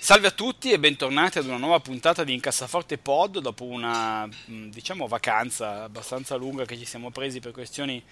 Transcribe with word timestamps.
Salve 0.00 0.28
a 0.28 0.32
tutti 0.32 0.70
e 0.70 0.78
bentornati 0.78 1.38
ad 1.38 1.46
una 1.46 1.56
nuova 1.56 1.80
puntata 1.80 2.24
di 2.24 2.32
Incassaforte 2.32 2.98
Pod 2.98 3.38
dopo 3.40 3.64
una 3.64 4.28
diciamo 4.46 5.06
vacanza 5.06 5.84
abbastanza 5.84 6.36
lunga 6.36 6.64
che 6.64 6.78
ci 6.78 6.84
siamo 6.84 7.10
presi 7.10 7.40
per 7.40 7.52
questioni 7.52 8.02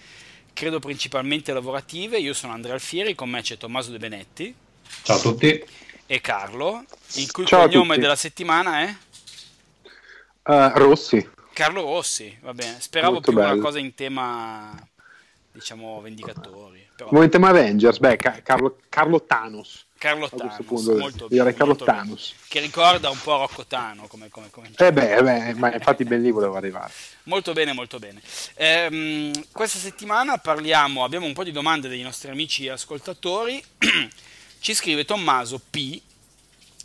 credo 0.53 0.79
principalmente 0.79 1.53
lavorative. 1.53 2.19
Io 2.19 2.33
sono 2.33 2.53
Andrea 2.53 2.75
Alfieri, 2.75 3.15
con 3.15 3.29
me 3.29 3.43
c'è 3.43 3.57
Tommaso 3.57 3.91
De 3.91 3.99
Benetti. 3.99 4.55
Ciao 5.03 5.17
a 5.17 5.21
tutti. 5.21 5.65
E 6.07 6.21
Carlo, 6.21 6.85
il 7.15 7.31
cui 7.31 7.47
Ciao 7.47 7.67
cognome 7.67 7.99
della 7.99 8.17
settimana 8.17 8.81
è 8.81 8.97
uh, 10.45 10.79
Rossi. 10.79 11.31
Carlo 11.53 11.83
Rossi, 11.83 12.37
va 12.43 12.53
bene. 12.55 12.81
Speravo 12.81 13.15
Molto 13.15 13.31
più 13.31 13.41
bello. 13.41 13.55
una 13.55 13.63
cosa 13.63 13.79
in 13.79 13.95
tema 13.95 14.89
diciamo 15.53 16.01
vendicatori. 16.01 16.87
Però, 16.97 17.09
Come 17.09 17.25
in 17.25 17.31
tema 17.31 17.49
Avengers, 17.49 17.99
beh, 17.99 18.17
Ca- 18.17 18.43
Carlo, 18.43 18.79
Carlo 18.89 19.23
Thanos. 19.23 19.87
Carlo 20.05 20.29
Thanos, 20.29 20.83
molto 20.99 21.29
bene, 21.29 21.55
Carlo. 21.55 21.75
Thanos. 21.77 22.35
che 22.49 22.61
ricorda 22.61 23.09
un 23.09 23.19
po' 23.23 23.39
Rocco 23.39 23.65
Tano 23.65 24.07
come, 24.07 24.29
come, 24.29 24.51
come 24.51 24.71
Eh 24.77 24.93
beh, 24.93 25.17
eh 25.17 25.23
beh, 25.23 25.55
ma 25.55 25.73
infatti 25.73 26.05
ben 26.05 26.21
lì 26.21 26.31
volevo 26.31 26.57
arrivare. 26.57 26.93
Molto 27.23 27.55
bene, 27.55 27.73
molto 27.73 27.99
bene. 27.99 28.21
Ehm, 28.57 29.33
questa 29.51 29.79
settimana 29.79 30.37
parliamo, 30.37 31.05
abbiamo 31.05 31.25
un 31.25 31.33
po' 31.33 31.43
di 31.43 31.53
domande 31.53 31.89
dei 31.89 32.03
nostri 32.03 32.31
amici 32.31 32.69
ascoltatori. 32.69 33.65
ci 34.61 34.75
scrive 34.75 35.07
Tommaso 35.07 35.59
P, 35.71 35.99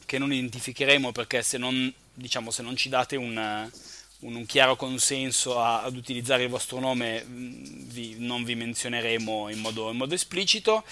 che 0.06 0.18
non 0.18 0.32
identificheremo 0.32 1.12
perché 1.12 1.42
se 1.44 1.58
non, 1.58 1.94
diciamo, 2.14 2.52
se 2.52 2.62
non 2.62 2.78
ci 2.78 2.88
date 2.88 3.18
un, 3.18 3.70
un- 4.20 4.46
chiaro 4.46 4.78
consenso 4.78 5.60
a- 5.60 5.82
ad 5.82 5.98
utilizzare 5.98 6.44
il 6.44 6.50
vostro 6.50 6.80
nome, 6.80 7.22
mh, 7.22 7.88
vi- 7.90 8.16
non 8.20 8.46
vi 8.46 8.56
menzioneremo 8.56 9.50
in 9.50 9.60
modo, 9.60 9.90
in 9.92 9.98
modo 9.98 10.14
esplicito. 10.16 10.86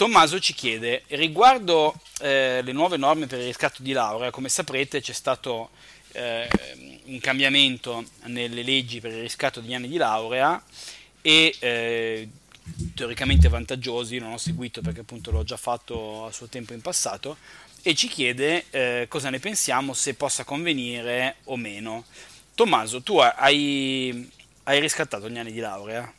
Tommaso 0.00 0.40
ci 0.40 0.54
chiede, 0.54 1.02
riguardo 1.08 1.94
eh, 2.22 2.62
le 2.62 2.72
nuove 2.72 2.96
norme 2.96 3.26
per 3.26 3.38
il 3.38 3.44
riscatto 3.44 3.82
di 3.82 3.92
laurea, 3.92 4.30
come 4.30 4.48
saprete 4.48 5.02
c'è 5.02 5.12
stato 5.12 5.72
eh, 6.12 6.48
un 7.04 7.20
cambiamento 7.20 8.06
nelle 8.22 8.62
leggi 8.62 8.98
per 8.98 9.12
il 9.12 9.20
riscatto 9.20 9.60
degli 9.60 9.74
anni 9.74 9.88
di 9.88 9.98
laurea 9.98 10.58
e 11.20 11.54
eh, 11.58 12.28
teoricamente 12.94 13.50
vantaggiosi, 13.50 14.16
non 14.16 14.32
ho 14.32 14.38
seguito 14.38 14.80
perché 14.80 15.00
appunto 15.00 15.30
l'ho 15.30 15.44
già 15.44 15.58
fatto 15.58 16.24
a 16.24 16.32
suo 16.32 16.46
tempo 16.46 16.72
in 16.72 16.80
passato, 16.80 17.36
e 17.82 17.94
ci 17.94 18.08
chiede 18.08 18.64
eh, 18.70 19.04
cosa 19.06 19.28
ne 19.28 19.38
pensiamo, 19.38 19.92
se 19.92 20.14
possa 20.14 20.44
convenire 20.44 21.36
o 21.44 21.56
meno. 21.56 22.06
Tommaso, 22.54 23.02
tu 23.02 23.18
hai, 23.18 24.30
hai 24.62 24.80
riscattato 24.80 25.28
gli 25.28 25.36
anni 25.36 25.52
di 25.52 25.60
laurea? 25.60 26.10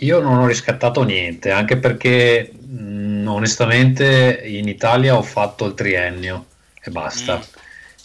Io 0.00 0.20
non 0.20 0.38
ho 0.38 0.46
riscattato 0.46 1.02
niente, 1.02 1.50
anche 1.50 1.78
perché 1.78 2.52
mh, 2.52 3.26
onestamente 3.26 4.42
in 4.44 4.68
Italia 4.68 5.16
ho 5.16 5.22
fatto 5.22 5.64
il 5.66 5.74
triennio 5.74 6.46
e 6.82 6.90
basta. 6.90 7.38
Mm. 7.38 7.40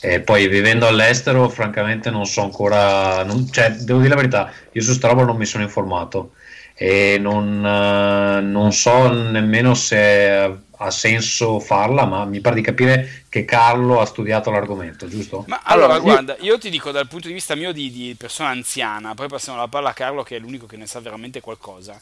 E 0.03 0.19
poi 0.21 0.47
vivendo 0.47 0.87
all'estero, 0.87 1.47
francamente 1.49 2.09
non 2.09 2.25
so 2.25 2.41
ancora, 2.41 3.23
non- 3.23 3.47
cioè 3.51 3.69
devo 3.71 3.99
dire 3.99 4.09
la 4.09 4.15
verità, 4.15 4.51
io 4.71 4.81
su 4.81 4.93
sta 4.93 5.07
roba 5.07 5.23
non 5.23 5.37
mi 5.37 5.45
sono 5.45 5.63
informato 5.63 6.33
e 6.73 7.17
non, 7.19 7.63
eh, 7.63 8.41
non 8.41 8.71
so 8.73 9.11
nemmeno 9.11 9.75
se 9.75 10.49
ha 10.81 10.91
senso 10.91 11.59
farla, 11.59 12.05
ma 12.05 12.25
mi 12.25 12.41
pare 12.41 12.55
di 12.55 12.61
capire 12.61 13.25
che 13.29 13.45
Carlo 13.45 13.99
ha 14.01 14.05
studiato 14.05 14.51
l'argomento, 14.51 15.07
giusto? 15.07 15.45
Ma 15.45 15.61
allora, 15.63 15.95
Allora, 15.95 15.99
io- 16.01 16.01
guarda, 16.01 16.37
io 16.39 16.57
ti 16.59 16.69
dico 16.69 16.91
dal 16.91 17.07
punto 17.07 17.27
di 17.27 17.33
vista 17.33 17.55
mio 17.55 17.71
di, 17.73 17.91
di 17.91 18.15
persona 18.15 18.49
anziana, 18.49 19.15
poi 19.15 19.27
passiamo 19.27 19.57
la 19.57 19.67
palla 19.67 19.89
a 19.89 19.93
Carlo 19.93 20.23
che 20.23 20.35
è 20.35 20.39
l'unico 20.39 20.67
che 20.67 20.77
ne 20.77 20.85
sa 20.85 20.99
veramente 20.99 21.41
qualcosa. 21.41 21.99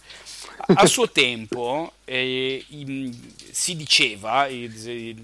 A, 0.73 0.85
suo 0.85 1.09
tempo 1.11 1.93
eh, 2.05 2.63
in- 2.69 3.13
si 3.51 3.75
diceva 3.75 4.45
eh, 4.47 5.15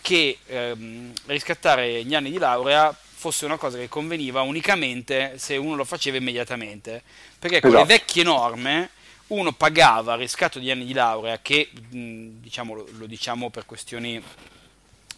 che 0.00 0.38
ehm, 0.46 1.12
riscattare 1.26 2.04
gli 2.04 2.14
anni 2.14 2.30
di 2.30 2.38
laurea 2.38 2.94
fosse 3.14 3.44
una 3.44 3.56
cosa 3.56 3.78
che 3.78 3.88
conveniva 3.88 4.42
unicamente 4.42 5.34
se 5.36 5.56
uno 5.56 5.76
lo 5.76 5.84
faceva 5.84 6.16
immediatamente, 6.16 7.02
perché 7.38 7.62
con 7.62 7.74
le 7.74 7.82
Esatto. 7.82 7.84
vecchie 7.84 8.24
norme 8.24 8.90
uno 9.32 9.52
pagava 9.52 10.14
riscatto 10.14 10.58
di 10.58 10.70
anni 10.70 10.84
di 10.84 10.92
laurea 10.92 11.40
che, 11.40 11.70
diciamo, 11.72 12.74
lo, 12.74 12.88
lo 12.98 13.06
diciamo 13.06 13.50
per 13.50 13.66
questioni 13.66 14.22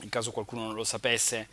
in 0.04 0.08
caso 0.08 0.30
qualcuno 0.30 0.64
non 0.64 0.74
lo 0.74 0.84
sapesse, 0.84 1.48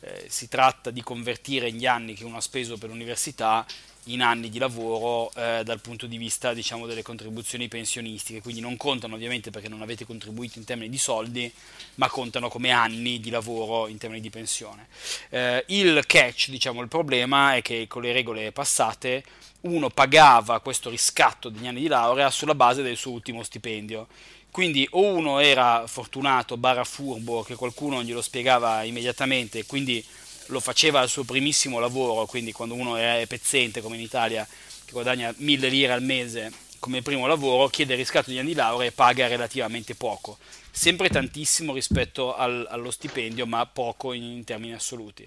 eh, 0.00 0.26
si 0.28 0.48
tratta 0.48 0.90
di 0.90 1.02
convertire 1.02 1.72
gli 1.72 1.86
anni 1.86 2.14
che 2.14 2.24
uno 2.24 2.36
ha 2.36 2.40
speso 2.40 2.76
per 2.76 2.90
l'università 2.90 3.66
in 4.08 4.20
anni 4.20 4.50
di 4.50 4.58
lavoro 4.58 5.32
eh, 5.34 5.62
dal 5.64 5.80
punto 5.80 6.06
di 6.06 6.18
vista 6.18 6.52
diciamo, 6.52 6.86
delle 6.86 7.02
contribuzioni 7.02 7.68
pensionistiche, 7.68 8.42
quindi 8.42 8.60
non 8.60 8.76
contano 8.76 9.14
ovviamente 9.14 9.50
perché 9.50 9.68
non 9.68 9.80
avete 9.80 10.04
contribuito 10.04 10.58
in 10.58 10.64
termini 10.66 10.90
di 10.90 10.98
soldi, 10.98 11.50
ma 11.94 12.10
contano 12.10 12.50
come 12.50 12.70
anni 12.70 13.18
di 13.18 13.30
lavoro 13.30 13.88
in 13.88 13.96
termini 13.96 14.20
di 14.20 14.28
pensione. 14.28 14.88
Eh, 15.30 15.64
il 15.68 16.04
catch, 16.06 16.50
diciamo, 16.50 16.82
il 16.82 16.88
problema 16.88 17.56
è 17.56 17.62
che 17.62 17.86
con 17.88 18.02
le 18.02 18.12
regole 18.12 18.52
passate 18.52 19.24
uno 19.64 19.90
pagava 19.90 20.60
questo 20.60 20.90
riscatto 20.90 21.48
degli 21.48 21.66
anni 21.66 21.80
di 21.80 21.86
laurea 21.88 22.30
sulla 22.30 22.54
base 22.54 22.82
del 22.82 22.96
suo 22.96 23.12
ultimo 23.12 23.42
stipendio. 23.42 24.06
Quindi 24.50 24.86
o 24.92 25.02
uno 25.02 25.40
era 25.40 25.84
fortunato, 25.86 26.56
barra 26.56 26.84
furbo, 26.84 27.42
che 27.42 27.56
qualcuno 27.56 28.02
glielo 28.02 28.22
spiegava 28.22 28.84
immediatamente 28.84 29.66
quindi 29.66 30.04
lo 30.46 30.60
faceva 30.60 31.00
al 31.00 31.08
suo 31.08 31.24
primissimo 31.24 31.78
lavoro, 31.78 32.26
quindi 32.26 32.52
quando 32.52 32.74
uno 32.74 32.96
è 32.96 33.24
pezzente 33.26 33.80
come 33.80 33.96
in 33.96 34.02
Italia, 34.02 34.46
che 34.46 34.92
guadagna 34.92 35.32
1000 35.36 35.68
lire 35.68 35.92
al 35.92 36.02
mese 36.02 36.52
come 36.78 37.00
primo 37.00 37.26
lavoro, 37.26 37.68
chiede 37.68 37.94
il 37.94 38.00
riscatto 38.00 38.28
di 38.28 38.38
anni 38.38 38.48
di 38.48 38.54
laurea 38.54 38.88
e 38.88 38.92
paga 38.92 39.26
relativamente 39.26 39.94
poco. 39.94 40.36
Sempre 40.70 41.08
tantissimo 41.08 41.72
rispetto 41.72 42.36
al- 42.36 42.66
allo 42.68 42.90
stipendio, 42.90 43.46
ma 43.46 43.64
poco 43.64 44.12
in, 44.12 44.22
in 44.22 44.44
termini 44.44 44.74
assoluti. 44.74 45.26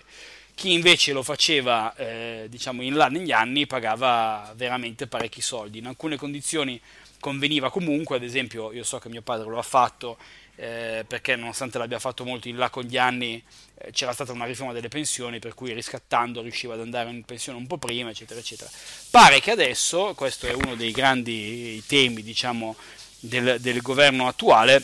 Chi 0.58 0.74
invece 0.74 1.12
lo 1.14 1.22
faceva 1.22 1.96
eh, 1.96 2.48
diciamo 2.50 2.82
in 2.82 2.96
là 2.96 3.10
negli 3.10 3.32
anni 3.32 3.68
pagava 3.68 4.52
veramente 4.56 5.06
parecchi 5.06 5.40
soldi. 5.40 5.78
In 5.78 5.86
alcune 5.86 6.18
condizioni 6.18 6.82
conveniva 7.20 7.70
comunque, 7.70 8.16
ad 8.16 8.24
esempio 8.24 8.72
io 8.72 8.84
so 8.84 8.98
che 8.98 9.08
mio 9.08 9.22
padre 9.22 9.48
lo 9.48 9.60
ha 9.60 9.62
fatto 9.62 10.18
eh, 10.56 11.06
perché 11.08 11.36
nonostante 11.36 11.78
l'abbia 11.78 12.00
fatto 12.00 12.26
molto 12.26 12.48
in 12.48 12.58
là 12.58 12.72
con 12.72 12.82
gli 12.86 12.98
anni 12.98 13.40
eh, 13.76 13.92
c'era 13.92 14.14
stata 14.14 14.32
una 14.32 14.46
riforma 14.46 14.74
delle 14.74 14.88
pensioni 14.88 15.38
per 15.38 15.54
cui 15.54 15.74
riscattando 15.74 16.42
riusciva 16.42 16.74
ad 16.74 16.80
andare 16.80 17.12
in 17.12 17.24
pensione 17.24 17.60
un 17.60 17.68
po' 17.68 17.78
prima 17.78 18.10
eccetera 18.10 18.40
eccetera. 18.40 18.68
Pare 19.12 19.40
che 19.40 19.52
adesso, 19.52 20.16
questo 20.16 20.48
è 20.48 20.54
uno 20.54 20.74
dei 20.74 20.90
grandi 20.90 21.84
temi 21.86 22.24
diciamo 22.24 22.76
del, 23.20 23.58
del 23.60 23.80
governo 23.84 24.28
attuale, 24.28 24.84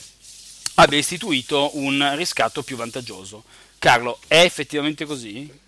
abbia 0.76 1.00
istituito 1.00 1.72
un 1.80 2.14
riscatto 2.16 2.62
più 2.62 2.76
vantaggioso. 2.76 3.44
Carlo, 3.80 4.20
è 4.28 4.40
effettivamente 4.40 5.04
così? 5.04 5.62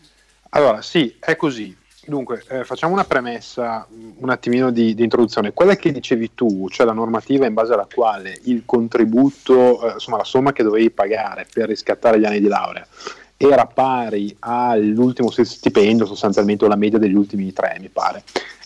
Allora, 0.56 0.82
sì, 0.82 1.14
è 1.20 1.36
così. 1.36 1.76
Dunque, 2.06 2.42
eh, 2.48 2.64
facciamo 2.64 2.94
una 2.94 3.04
premessa, 3.04 3.86
mh, 3.90 4.12
un 4.20 4.30
attimino 4.30 4.72
di, 4.72 4.96
di 4.96 5.04
introduzione. 5.04 5.52
Quella 5.52 5.76
che 5.76 5.92
dicevi 5.92 6.34
tu, 6.34 6.70
cioè 6.70 6.86
la 6.86 6.94
normativa 6.94 7.46
in 7.46 7.54
base 7.54 7.74
alla 7.74 7.88
quale 7.94 8.40
il 8.44 8.64
contributo, 8.66 9.86
eh, 9.86 9.94
insomma 9.94 10.18
la 10.18 10.24
somma 10.24 10.54
che 10.54 10.64
dovevi 10.64 10.92
pagare 10.92 11.46
per 11.52 11.68
riscattare 11.68 12.20
gli 12.20 12.26
anni 12.26 12.40
di 12.40 12.48
laurea, 12.48 12.88
era 13.36 13.66
pari 13.66 14.34
all'ultimo 14.40 15.30
stipendio, 15.30 16.06
sostanzialmente 16.06 16.64
o 16.64 16.70
la 16.70 16.78
media 16.78 17.00
degli 17.00 17.16
ultimi 17.16 17.52
tre, 17.52 17.76
mi 17.82 17.90
pare. 17.90 18.24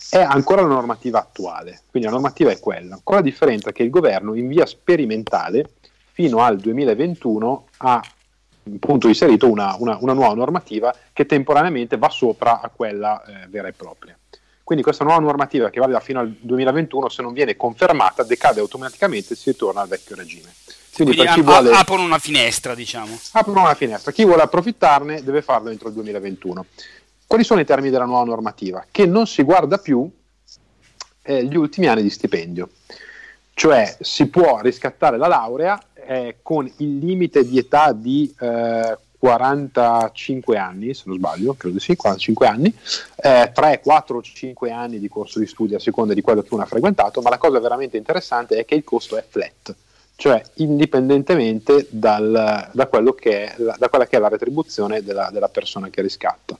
È 0.08 0.20
ancora 0.20 0.62
la 0.62 0.68
normativa 0.68 1.18
attuale, 1.18 1.80
quindi 1.90 2.08
la 2.08 2.14
normativa 2.14 2.52
è 2.52 2.60
quella. 2.60 3.00
Con 3.02 3.16
la 3.16 3.22
differenza 3.22 3.72
che 3.72 3.82
il 3.82 3.90
governo 3.90 4.34
in 4.34 4.46
via 4.46 4.66
sperimentale 4.66 5.70
fino 6.12 6.38
al 6.38 6.56
2021 6.58 7.66
ha 7.78 8.00
appunto 8.74 9.08
inserito 9.08 9.48
una, 9.48 9.74
una- 9.78 9.98
una 10.00 10.12
nuova 10.12 10.34
normativa 10.34 10.94
che 11.12 11.26
temporaneamente 11.26 11.96
va 11.96 12.08
sopra 12.10 12.60
a 12.60 12.68
quella 12.68 13.22
eh, 13.24 13.46
vera 13.48 13.68
e 13.68 13.72
propria. 13.72 14.16
Quindi 14.62 14.84
questa 14.84 15.04
nuova 15.04 15.18
normativa 15.20 15.68
che 15.68 15.80
valida 15.80 15.98
fino 15.98 16.20
al 16.20 16.30
2021, 16.38 17.08
se 17.08 17.22
non 17.22 17.32
viene 17.32 17.56
confermata, 17.56 18.22
decade 18.22 18.60
automaticamente 18.60 19.32
e 19.32 19.36
si 19.36 19.50
ritorna 19.50 19.80
al 19.80 19.88
vecchio 19.88 20.14
regime. 20.14 20.52
Quindi, 20.94 21.16
Quindi 21.16 21.16
per 21.16 21.32
chi 21.34 21.40
a- 21.40 21.42
vuole 21.42 21.70
aprono 21.76 22.04
una 22.04 22.18
finestra, 22.18 22.74
diciamo. 22.76 23.18
aprono 23.32 23.62
una 23.62 23.74
finestra, 23.74 24.12
chi 24.12 24.24
vuole 24.24 24.42
approfittarne 24.42 25.24
deve 25.24 25.42
farlo 25.42 25.70
entro 25.70 25.88
il 25.88 25.94
2021. 25.94 26.66
Quali 27.26 27.42
sono 27.42 27.60
i 27.60 27.64
termini 27.64 27.90
della 27.90 28.04
nuova 28.04 28.24
normativa? 28.24 28.84
Che 28.90 29.06
non 29.06 29.26
si 29.26 29.42
guarda 29.42 29.78
più 29.78 30.08
eh, 31.22 31.44
gli 31.44 31.56
ultimi 31.56 31.86
anni 31.86 32.02
di 32.02 32.10
stipendio, 32.10 32.70
cioè 33.54 33.96
si 34.00 34.26
può 34.28 34.60
riscattare 34.60 35.16
la 35.16 35.26
laurea 35.26 35.80
è 36.10 36.38
con 36.42 36.68
il 36.78 36.98
limite 36.98 37.46
di 37.46 37.56
età 37.56 37.92
di 37.92 38.34
eh, 38.40 38.98
45 39.16 40.58
anni, 40.58 40.92
se 40.92 41.04
non 41.06 41.18
sbaglio, 41.18 41.54
credo 41.54 41.78
sì, 41.78 41.94
45 41.94 42.46
anni, 42.48 42.74
eh, 43.14 43.52
3, 43.54 43.80
4 43.80 44.20
5 44.20 44.72
anni 44.72 44.98
di 44.98 45.08
corso 45.08 45.38
di 45.38 45.46
studio 45.46 45.76
a 45.76 45.80
seconda 45.80 46.12
di 46.12 46.20
quello 46.20 46.42
che 46.42 46.52
uno 46.52 46.64
ha 46.64 46.66
frequentato, 46.66 47.20
ma 47.20 47.30
la 47.30 47.38
cosa 47.38 47.60
veramente 47.60 47.96
interessante 47.96 48.56
è 48.56 48.64
che 48.64 48.74
il 48.74 48.82
costo 48.82 49.16
è 49.16 49.24
flat, 49.28 49.72
cioè 50.16 50.42
indipendentemente 50.54 51.86
dal, 51.90 52.32
da, 52.32 52.68
la, 52.68 52.70
da, 52.72 52.88
quella 52.88 54.06
che 54.08 54.16
è 54.16 54.18
la 54.18 54.28
retribuzione 54.28 55.04
della, 55.04 55.30
della, 55.30 55.48
persona 55.48 55.90
che 55.90 56.02
riscatta. 56.02 56.58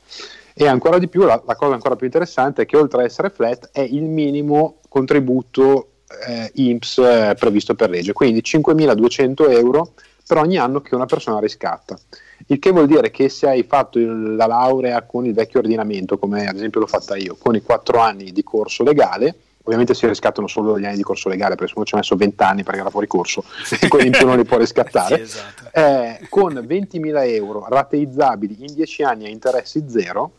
E 0.54 0.68
ancora 0.68 0.98
di 0.98 1.08
più, 1.08 1.24
la, 1.24 1.42
la, 1.44 1.56
cosa 1.56 1.74
ancora 1.74 1.96
più 1.96 2.06
interessante 2.06 2.62
è 2.62 2.66
che 2.66 2.76
oltre 2.76 3.02
a 3.02 3.04
essere 3.04 3.30
flat 3.30 3.70
è 3.72 3.80
il 3.80 4.04
minimo 4.04 4.76
contributo 4.88 5.88
eh, 6.26 6.50
IMSS 6.54 6.98
eh, 6.98 7.36
previsto 7.38 7.74
per 7.74 7.90
legge, 7.90 8.12
quindi 8.12 8.40
5.200 8.44 9.50
euro 9.50 9.92
per 10.26 10.38
ogni 10.38 10.58
anno 10.58 10.80
che 10.80 10.94
una 10.94 11.06
persona 11.06 11.40
riscatta. 11.40 11.98
Il 12.46 12.58
che 12.58 12.70
vuol 12.70 12.86
dire 12.86 13.10
che 13.10 13.28
se 13.28 13.48
hai 13.48 13.62
fatto 13.64 13.98
il, 13.98 14.34
la 14.34 14.46
laurea 14.46 15.02
con 15.02 15.26
il 15.26 15.34
vecchio 15.34 15.60
ordinamento, 15.60 16.18
come 16.18 16.46
ad 16.46 16.56
esempio 16.56 16.80
l'ho 16.80 16.86
fatta 16.86 17.16
io, 17.16 17.36
con 17.38 17.54
i 17.54 17.62
4 17.62 17.98
anni 17.98 18.32
di 18.32 18.42
corso 18.42 18.82
legale, 18.82 19.34
ovviamente 19.62 19.94
si 19.94 20.06
riscattano 20.06 20.46
solo 20.46 20.78
gli 20.78 20.84
anni 20.84 20.96
di 20.96 21.02
corso 21.02 21.28
legale, 21.28 21.54
perché 21.54 21.68
se 21.68 21.74
uno 21.76 21.84
ci 21.84 21.94
ha 21.94 21.98
messo 21.98 22.16
20 22.16 22.42
anni 22.42 22.62
perché 22.62 22.80
era 22.80 22.90
fuori 22.90 23.06
corso 23.06 23.44
e 23.80 23.88
quelli 23.88 24.06
in 24.06 24.12
più 24.12 24.26
non 24.26 24.36
li 24.36 24.44
può 24.44 24.56
riscattare, 24.56 25.16
sì, 25.26 25.38
esatto. 25.38 25.70
eh, 25.72 26.26
con 26.28 26.54
20.000 26.54 27.34
euro 27.34 27.66
rateizzabili 27.68 28.56
in 28.60 28.74
10 28.74 29.02
anni 29.02 29.26
a 29.26 29.28
interessi 29.28 29.84
zero, 29.88 30.32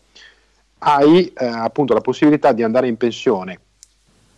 hai 0.79 1.31
eh, 1.37 1.45
appunto 1.45 1.93
la 1.93 2.01
possibilità 2.01 2.51
di 2.53 2.63
andare 2.63 2.87
in 2.87 2.97
pensione 2.97 3.59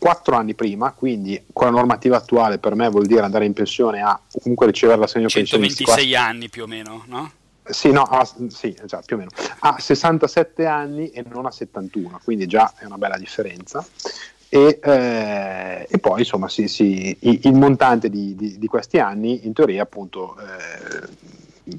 4 0.03 0.35
anni 0.35 0.53
prima, 0.53 0.91
quindi 0.91 1.41
con 1.53 1.67
la 1.67 1.71
normativa 1.71 2.17
attuale 2.17 2.57
per 2.57 2.75
me 2.75 2.89
vuol 2.89 3.05
dire 3.05 3.21
andare 3.21 3.45
in 3.45 3.53
pensione 3.53 4.01
a 4.01 4.19
comunque 4.41 4.65
ricevere 4.65 4.99
l'assegno 4.99 5.29
pensionistico. 5.31 5.91
126 5.91 6.15
anni 6.17 6.49
più 6.49 6.63
o 6.63 6.67
meno, 6.67 7.03
no? 7.07 7.31
Sì, 7.63 7.89
no, 7.89 8.01
a, 8.01 8.27
sì, 8.49 8.75
già, 8.83 9.01
più 9.05 9.15
o 9.15 9.19
meno. 9.19 9.31
A 9.59 9.77
67 9.79 10.65
anni 10.65 11.09
e 11.11 11.23
non 11.25 11.45
a 11.45 11.51
71, 11.51 12.19
quindi 12.21 12.47
già 12.47 12.73
è 12.77 12.83
una 12.83 12.97
bella 12.97 13.17
differenza. 13.17 13.85
E, 14.49 14.79
eh, 14.83 15.87
e 15.89 15.97
poi 15.99 16.19
insomma 16.19 16.49
sì, 16.49 16.67
sì, 16.67 17.17
il, 17.21 17.53
montante 17.53 18.09
di, 18.09 18.35
di, 18.35 18.59
di, 18.59 18.67
questi 18.67 18.99
anni 18.99 19.45
in 19.45 19.53
teoria 19.53 19.83
appunto 19.83 20.35
eh, 20.37 21.77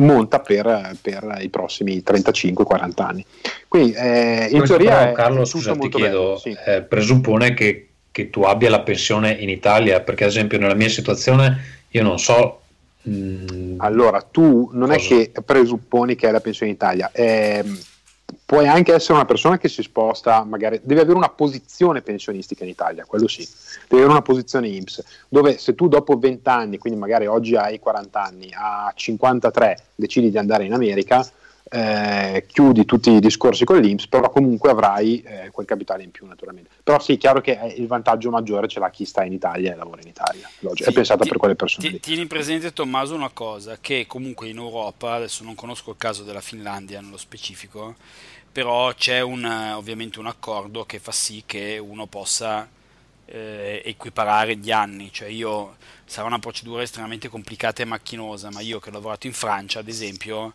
monta 0.00 0.40
per, 0.40 0.96
per, 1.00 1.38
i 1.40 1.48
prossimi 1.48 2.02
35-40 2.04 2.90
anni. 2.96 3.24
Quindi 3.68 3.92
eh, 3.92 4.48
in 4.50 4.58
Questo 4.58 4.76
teoria 4.76 4.98
però, 4.98 5.12
Carlo, 5.12 5.44
scusa, 5.44 5.76
ti 5.76 5.88
chiedo, 5.88 6.20
bello, 6.20 6.38
sì. 6.38 6.56
Eh, 6.66 6.82
presuppone 6.82 7.54
che, 7.54 7.88
che 8.10 8.30
tu 8.30 8.42
abbia 8.42 8.70
la 8.70 8.80
pensione 8.80 9.32
in 9.32 9.48
Italia, 9.48 10.00
perché 10.00 10.24
ad 10.24 10.30
esempio 10.30 10.58
nella 10.58 10.74
mia 10.74 10.88
situazione 10.88 11.78
io 11.88 12.02
non 12.02 12.18
so 12.18 12.60
Mm. 13.08 13.76
Allora, 13.78 14.20
tu 14.20 14.68
non 14.74 14.90
Cosa? 14.90 14.98
è 14.98 15.30
che 15.30 15.32
presupponi 15.42 16.16
che 16.16 16.26
hai 16.26 16.32
la 16.32 16.40
pensione 16.40 16.70
in 16.70 16.76
Italia, 16.76 17.10
eh, 17.12 17.64
puoi 18.50 18.66
anche 18.66 18.92
essere 18.92 19.12
una 19.12 19.26
persona 19.26 19.58
che 19.58 19.68
si 19.68 19.80
sposta, 19.80 20.42
magari 20.42 20.80
devi 20.82 20.98
avere 20.98 21.16
una 21.16 21.28
posizione 21.28 22.02
pensionistica 22.02 22.64
in 22.64 22.70
Italia, 22.70 23.04
quello 23.04 23.28
sì, 23.28 23.48
devi 23.86 24.02
avere 24.02 24.10
una 24.10 24.22
posizione 24.22 24.66
IMSS, 24.66 25.04
dove 25.28 25.56
se 25.56 25.76
tu 25.76 25.86
dopo 25.86 26.18
20 26.18 26.48
anni, 26.48 26.76
quindi 26.76 26.98
magari 26.98 27.26
oggi 27.26 27.54
hai 27.54 27.78
40 27.78 28.20
anni, 28.20 28.50
a 28.52 28.92
53 28.92 29.76
decidi 29.94 30.30
di 30.30 30.38
andare 30.38 30.64
in 30.64 30.72
America, 30.72 31.24
eh, 31.72 32.46
chiudi 32.48 32.84
tutti 32.84 33.12
i 33.12 33.20
discorsi 33.20 33.64
con 33.64 33.78
l'Inps, 33.78 34.08
però 34.08 34.28
comunque 34.30 34.70
avrai 34.70 35.22
eh, 35.22 35.50
quel 35.52 35.66
capitale 35.66 36.02
in 36.02 36.10
più 36.10 36.26
naturalmente. 36.26 36.70
Però 36.82 36.98
sì, 36.98 37.14
è 37.14 37.18
chiaro 37.18 37.40
che 37.40 37.56
il 37.76 37.86
vantaggio 37.86 38.30
maggiore 38.30 38.66
ce 38.66 38.80
l'ha 38.80 38.90
chi 38.90 39.04
sta 39.04 39.22
in 39.22 39.32
Italia 39.32 39.72
e 39.72 39.76
lavora 39.76 40.00
in 40.02 40.08
Italia, 40.08 40.50
sì, 40.74 40.82
è 40.82 40.92
pensata 40.92 41.22
ti, 41.22 41.28
per 41.28 41.38
quelle 41.38 41.54
persone. 41.54 41.88
Ti, 41.88 42.00
tieni 42.00 42.26
presente 42.26 42.72
Tommaso 42.72 43.14
una 43.14 43.30
cosa, 43.32 43.78
che 43.80 44.06
comunque 44.08 44.48
in 44.48 44.56
Europa, 44.56 45.12
adesso 45.12 45.44
non 45.44 45.54
conosco 45.54 45.90
il 45.90 45.96
caso 45.96 46.24
della 46.24 46.40
Finlandia 46.40 47.00
nello 47.00 47.16
specifico, 47.16 47.94
però 48.52 48.92
c'è 48.94 49.20
un, 49.20 49.44
ovviamente 49.44 50.18
un 50.18 50.26
accordo 50.26 50.84
che 50.84 50.98
fa 50.98 51.12
sì 51.12 51.44
che 51.46 51.78
uno 51.78 52.06
possa 52.06 52.68
eh, 53.26 53.82
equiparare 53.84 54.56
gli 54.56 54.70
anni, 54.70 55.12
cioè 55.12 55.28
io 55.28 55.76
sarà 56.04 56.26
una 56.26 56.38
procedura 56.40 56.82
estremamente 56.82 57.28
complicata 57.28 57.82
e 57.82 57.84
macchinosa, 57.86 58.50
ma 58.50 58.60
io 58.60 58.80
che 58.80 58.88
ho 58.88 58.92
lavorato 58.92 59.26
in 59.26 59.32
Francia 59.32 59.78
ad 59.78 59.88
esempio 59.88 60.54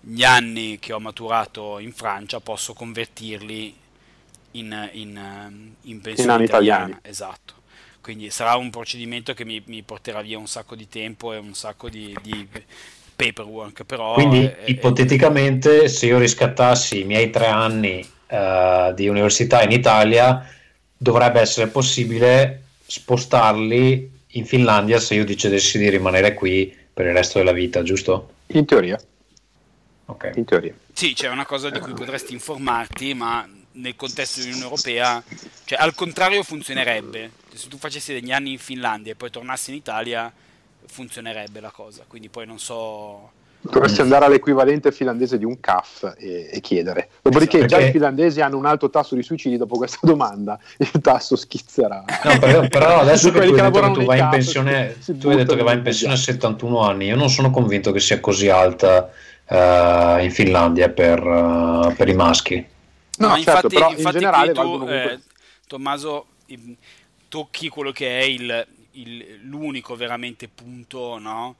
gli 0.00 0.24
anni 0.24 0.78
che 0.78 0.92
ho 0.92 1.00
maturato 1.00 1.78
in 1.78 1.92
Francia 1.92 2.40
posso 2.40 2.74
convertirli 2.74 3.74
in, 4.52 4.90
in, 4.92 5.16
eh, 5.16 5.88
in 5.88 6.00
pensione 6.00 6.38
in 6.38 6.42
italiana. 6.42 6.98
Esatto. 7.02 7.54
Quindi 8.00 8.30
sarà 8.30 8.56
un 8.56 8.70
procedimento 8.70 9.34
che 9.34 9.44
mi, 9.44 9.60
mi, 9.66 9.82
porterà 9.82 10.20
via 10.22 10.38
un 10.38 10.46
sacco 10.46 10.76
di 10.76 10.88
tempo 10.88 11.32
e 11.32 11.38
un 11.38 11.54
sacco 11.54 11.88
di, 11.88 12.16
di 12.22 12.48
paperwork. 13.16 13.84
Però 13.84 14.14
Quindi 14.14 14.44
è, 14.44 14.56
ipoteticamente 14.66 15.84
è... 15.84 15.88
se 15.88 16.06
io 16.06 16.18
riscattassi 16.18 17.00
i 17.00 17.04
miei 17.04 17.30
tre 17.30 17.46
anni 17.46 18.06
uh, 18.28 18.94
di 18.94 19.08
università 19.08 19.62
in 19.62 19.72
Italia 19.72 20.48
dovrebbe 20.96 21.40
essere 21.40 21.66
possibile 21.68 22.62
spostarli 22.86 24.12
in 24.28 24.46
Finlandia 24.46 25.00
se 25.00 25.14
io 25.14 25.24
decidessi 25.24 25.78
di 25.78 25.90
rimanere 25.90 26.34
qui 26.34 26.74
per 26.92 27.06
il 27.06 27.12
resto 27.12 27.38
della 27.38 27.52
vita, 27.52 27.82
giusto? 27.82 28.34
In 28.48 28.64
teoria. 28.64 28.98
Okay. 30.06 30.32
In 30.36 30.44
teoria. 30.44 30.74
Sì, 30.92 31.14
c'è 31.14 31.28
una 31.28 31.44
cosa 31.44 31.68
di 31.68 31.80
cui 31.80 31.92
potresti 31.92 32.32
informarti, 32.32 33.12
ma 33.12 33.46
nel 33.72 33.96
contesto 33.96 34.40
dell'Unione 34.40 34.64
Europea, 34.64 35.22
cioè 35.64 35.78
al 35.78 35.94
contrario 35.94 36.42
funzionerebbe. 36.42 37.30
Se 37.52 37.68
tu 37.68 37.76
facessi 37.76 38.12
degli 38.12 38.32
anni 38.32 38.52
in 38.52 38.58
Finlandia 38.58 39.12
e 39.12 39.14
poi 39.14 39.30
tornassi 39.30 39.70
in 39.70 39.76
Italia, 39.76 40.32
funzionerebbe 40.86 41.60
la 41.60 41.70
cosa. 41.70 42.04
Quindi 42.06 42.28
poi 42.28 42.46
non 42.46 42.58
so... 42.58 43.32
Dovresti 43.60 44.00
andare 44.00 44.26
all'equivalente 44.26 44.92
finlandese 44.92 45.38
di 45.38 45.44
un 45.44 45.58
CAF 45.58 46.14
e, 46.18 46.50
e 46.52 46.60
chiedere. 46.60 47.08
Dopodiché 47.20 47.58
esatto, 47.58 47.74
già 47.74 47.86
i 47.86 47.90
finlandesi 47.90 48.40
hanno 48.40 48.58
un 48.58 48.66
alto 48.66 48.90
tasso 48.90 49.16
di 49.16 49.22
suicidi 49.22 49.56
dopo 49.56 49.76
questa 49.76 49.98
domanda, 50.06 50.58
il 50.76 51.00
tasso 51.00 51.34
schizzerà. 51.34 52.04
No, 52.22 52.38
però, 52.38 52.68
però 52.68 53.00
adesso 53.00 53.32
che 53.32 53.40
tu 53.40 53.44
hai 53.44 53.52
detto 53.52 53.80
che 53.80 53.90
tu 53.90 54.04
vai 54.04 54.20
in 54.20 54.28
pensione, 54.28 54.96
tu 55.04 55.28
hai 55.30 55.36
detto 55.36 55.56
che 55.56 55.62
vai 55.62 55.76
in 55.76 55.82
pensione 55.82 56.14
a 56.14 56.16
71 56.16 56.80
anni, 56.80 57.06
io 57.06 57.16
non 57.16 57.28
sono 57.28 57.50
convinto 57.50 57.90
che 57.90 57.98
sia 57.98 58.20
così 58.20 58.48
alta 58.48 59.10
uh, 59.48 60.22
in 60.22 60.30
Finlandia 60.30 60.88
per, 60.90 61.24
uh, 61.24 61.94
per, 61.96 62.08
i 62.08 62.14
maschi. 62.14 62.64
No, 63.18 63.28
no 63.28 63.38
certo, 63.38 63.66
infatti, 63.66 63.92
in 63.92 63.98
infatti 63.98 64.18
generale 64.18 64.52
tu, 64.52 64.86
eh, 64.88 65.18
Tommaso, 65.66 66.26
tocchi 67.28 67.68
quello 67.68 67.90
che 67.90 68.20
è 68.20 68.22
il, 68.22 68.66
il, 69.00 69.40
l'unico 69.42 69.96
veramente 69.96 70.48
punto 70.48 71.18
no? 71.18 71.56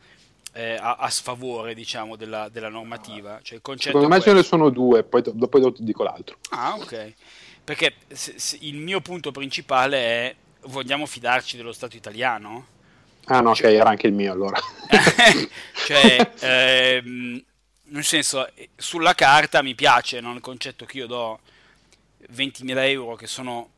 eh, 0.56 0.74
a, 0.74 0.96
a, 0.96 1.10
sfavore 1.10 1.74
diciamo, 1.74 2.16
della, 2.16 2.48
della 2.48 2.70
normativa. 2.70 3.40
Cioè, 3.42 3.60
Secondo 3.76 4.08
me 4.08 4.20
ce 4.20 4.32
ne 4.32 4.42
sono 4.42 4.70
due, 4.70 5.02
poi 5.02 5.22
dopo 5.22 5.72
ti 5.72 5.84
dico 5.84 6.02
l'altro. 6.02 6.38
Ah, 6.50 6.74
ok. 6.76 7.12
Perché 7.62 7.96
se, 8.08 8.34
se 8.38 8.58
il 8.60 8.76
mio 8.76 9.00
punto 9.00 9.32
principale 9.32 9.98
è 9.98 10.34
vogliamo 10.66 11.04
fidarci 11.04 11.56
dello 11.56 11.72
Stato 11.72 11.96
italiano? 11.96 12.74
Ah 13.26 13.40
no, 13.40 13.54
cioè, 13.54 13.68
ok, 13.68 13.74
era 13.74 13.90
anche 13.90 14.06
il 14.06 14.14
mio 14.14 14.32
allora. 14.32 14.58
cioè, 15.84 16.32
ehm, 16.40 17.42
nel 17.88 18.04
senso, 18.04 18.48
sulla 18.76 19.14
carta 19.14 19.62
mi 19.62 19.74
piace 19.74 20.20
no? 20.20 20.32
il 20.32 20.40
concetto 20.40 20.86
che 20.86 20.98
io 20.98 21.06
do 21.06 21.40
20.000 22.32 22.88
euro 22.88 23.14
che 23.16 23.26
sono 23.26 23.68
eh, 23.68 23.75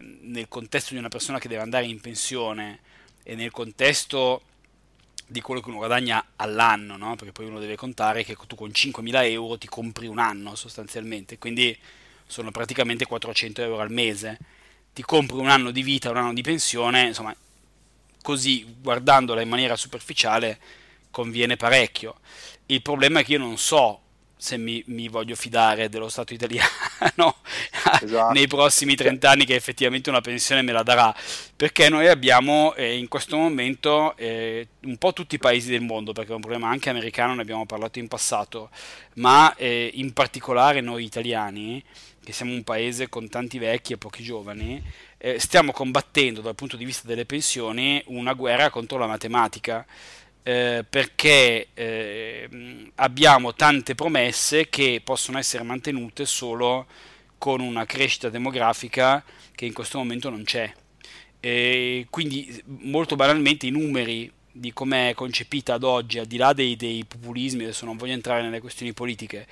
nel 0.00 0.48
contesto 0.48 0.92
di 0.92 0.98
una 0.98 1.08
persona 1.08 1.38
che 1.38 1.48
deve 1.48 1.62
andare 1.62 1.86
in 1.86 2.00
pensione 2.00 2.80
e 3.22 3.34
nel 3.34 3.50
contesto 3.50 4.42
di 5.26 5.40
quello 5.42 5.60
che 5.60 5.68
uno 5.68 5.78
guadagna 5.78 6.24
all'anno, 6.36 6.96
no? 6.96 7.14
perché 7.16 7.32
poi 7.32 7.46
uno 7.46 7.58
deve 7.58 7.76
contare 7.76 8.24
che 8.24 8.36
tu 8.46 8.56
con 8.56 8.70
5.000 8.70 9.30
euro 9.30 9.58
ti 9.58 9.68
compri 9.68 10.06
un 10.06 10.18
anno 10.18 10.54
sostanzialmente, 10.54 11.38
quindi 11.38 11.76
sono 12.26 12.50
praticamente 12.50 13.06
400 13.06 13.62
euro 13.62 13.80
al 13.80 13.90
mese, 13.90 14.38
ti 14.92 15.02
compri 15.02 15.36
un 15.36 15.48
anno 15.48 15.70
di 15.70 15.82
vita, 15.82 16.10
un 16.10 16.16
anno 16.16 16.32
di 16.32 16.42
pensione, 16.42 17.06
insomma, 17.06 17.34
così 18.22 18.76
guardandola 18.80 19.40
in 19.40 19.48
maniera 19.48 19.76
superficiale 19.76 20.58
conviene 21.10 21.56
parecchio. 21.56 22.20
Il 22.66 22.82
problema 22.82 23.20
è 23.20 23.24
che 23.24 23.32
io 23.32 23.38
non 23.38 23.58
so 23.58 24.00
se 24.38 24.56
mi, 24.56 24.82
mi 24.86 25.08
voglio 25.08 25.34
fidare 25.34 25.88
dello 25.88 26.08
Stato 26.08 26.32
italiano 26.32 26.64
esatto. 28.00 28.32
nei 28.32 28.46
prossimi 28.46 28.94
30 28.94 29.28
anni 29.28 29.44
che 29.44 29.56
effettivamente 29.56 30.08
una 30.08 30.20
pensione 30.20 30.62
me 30.62 30.72
la 30.72 30.84
darà, 30.84 31.14
perché 31.56 31.88
noi 31.88 32.06
abbiamo 32.06 32.72
eh, 32.74 32.96
in 32.96 33.08
questo 33.08 33.36
momento 33.36 34.16
eh, 34.16 34.68
un 34.84 34.96
po' 34.96 35.12
tutti 35.12 35.34
i 35.34 35.38
paesi 35.38 35.70
del 35.70 35.82
mondo, 35.82 36.12
perché 36.12 36.30
è 36.30 36.34
un 36.34 36.40
problema 36.40 36.68
anche 36.68 36.88
americano, 36.88 37.34
ne 37.34 37.42
abbiamo 37.42 37.66
parlato 37.66 37.98
in 37.98 38.06
passato, 38.06 38.70
ma 39.14 39.54
eh, 39.56 39.90
in 39.94 40.12
particolare 40.12 40.80
noi 40.80 41.04
italiani, 41.04 41.82
che 42.22 42.32
siamo 42.32 42.52
un 42.52 42.62
paese 42.62 43.08
con 43.08 43.28
tanti 43.28 43.58
vecchi 43.58 43.94
e 43.94 43.96
pochi 43.96 44.22
giovani, 44.22 44.80
eh, 45.18 45.40
stiamo 45.40 45.72
combattendo 45.72 46.40
dal 46.40 46.54
punto 46.54 46.76
di 46.76 46.84
vista 46.84 47.08
delle 47.08 47.26
pensioni 47.26 48.00
una 48.06 48.34
guerra 48.34 48.70
contro 48.70 48.98
la 48.98 49.06
matematica 49.06 49.84
eh, 50.42 50.84
perché 50.88 51.68
eh, 51.74 52.48
abbiamo 52.96 53.54
tante 53.54 53.94
promesse 53.94 54.68
che 54.68 55.00
possono 55.02 55.38
essere 55.38 55.62
mantenute 55.62 56.24
solo 56.26 56.86
con 57.38 57.60
una 57.60 57.86
crescita 57.86 58.28
demografica 58.28 59.24
che 59.54 59.64
in 59.64 59.72
questo 59.72 59.98
momento 59.98 60.30
non 60.30 60.44
c'è. 60.44 60.72
E 61.40 62.06
quindi 62.10 62.62
molto 62.66 63.14
banalmente 63.14 63.66
i 63.66 63.70
numeri 63.70 64.32
di 64.58 64.72
come 64.72 65.10
è 65.10 65.14
concepita 65.14 65.74
ad 65.74 65.84
oggi, 65.84 66.18
al 66.18 66.26
di 66.26 66.36
là 66.36 66.52
dei, 66.52 66.76
dei, 66.76 67.04
populismi, 67.04 67.62
adesso 67.62 67.84
non 67.84 67.96
voglio 67.96 68.12
entrare 68.12 68.42
nelle 68.42 68.60
questioni 68.60 68.92
politiche, 68.92 69.46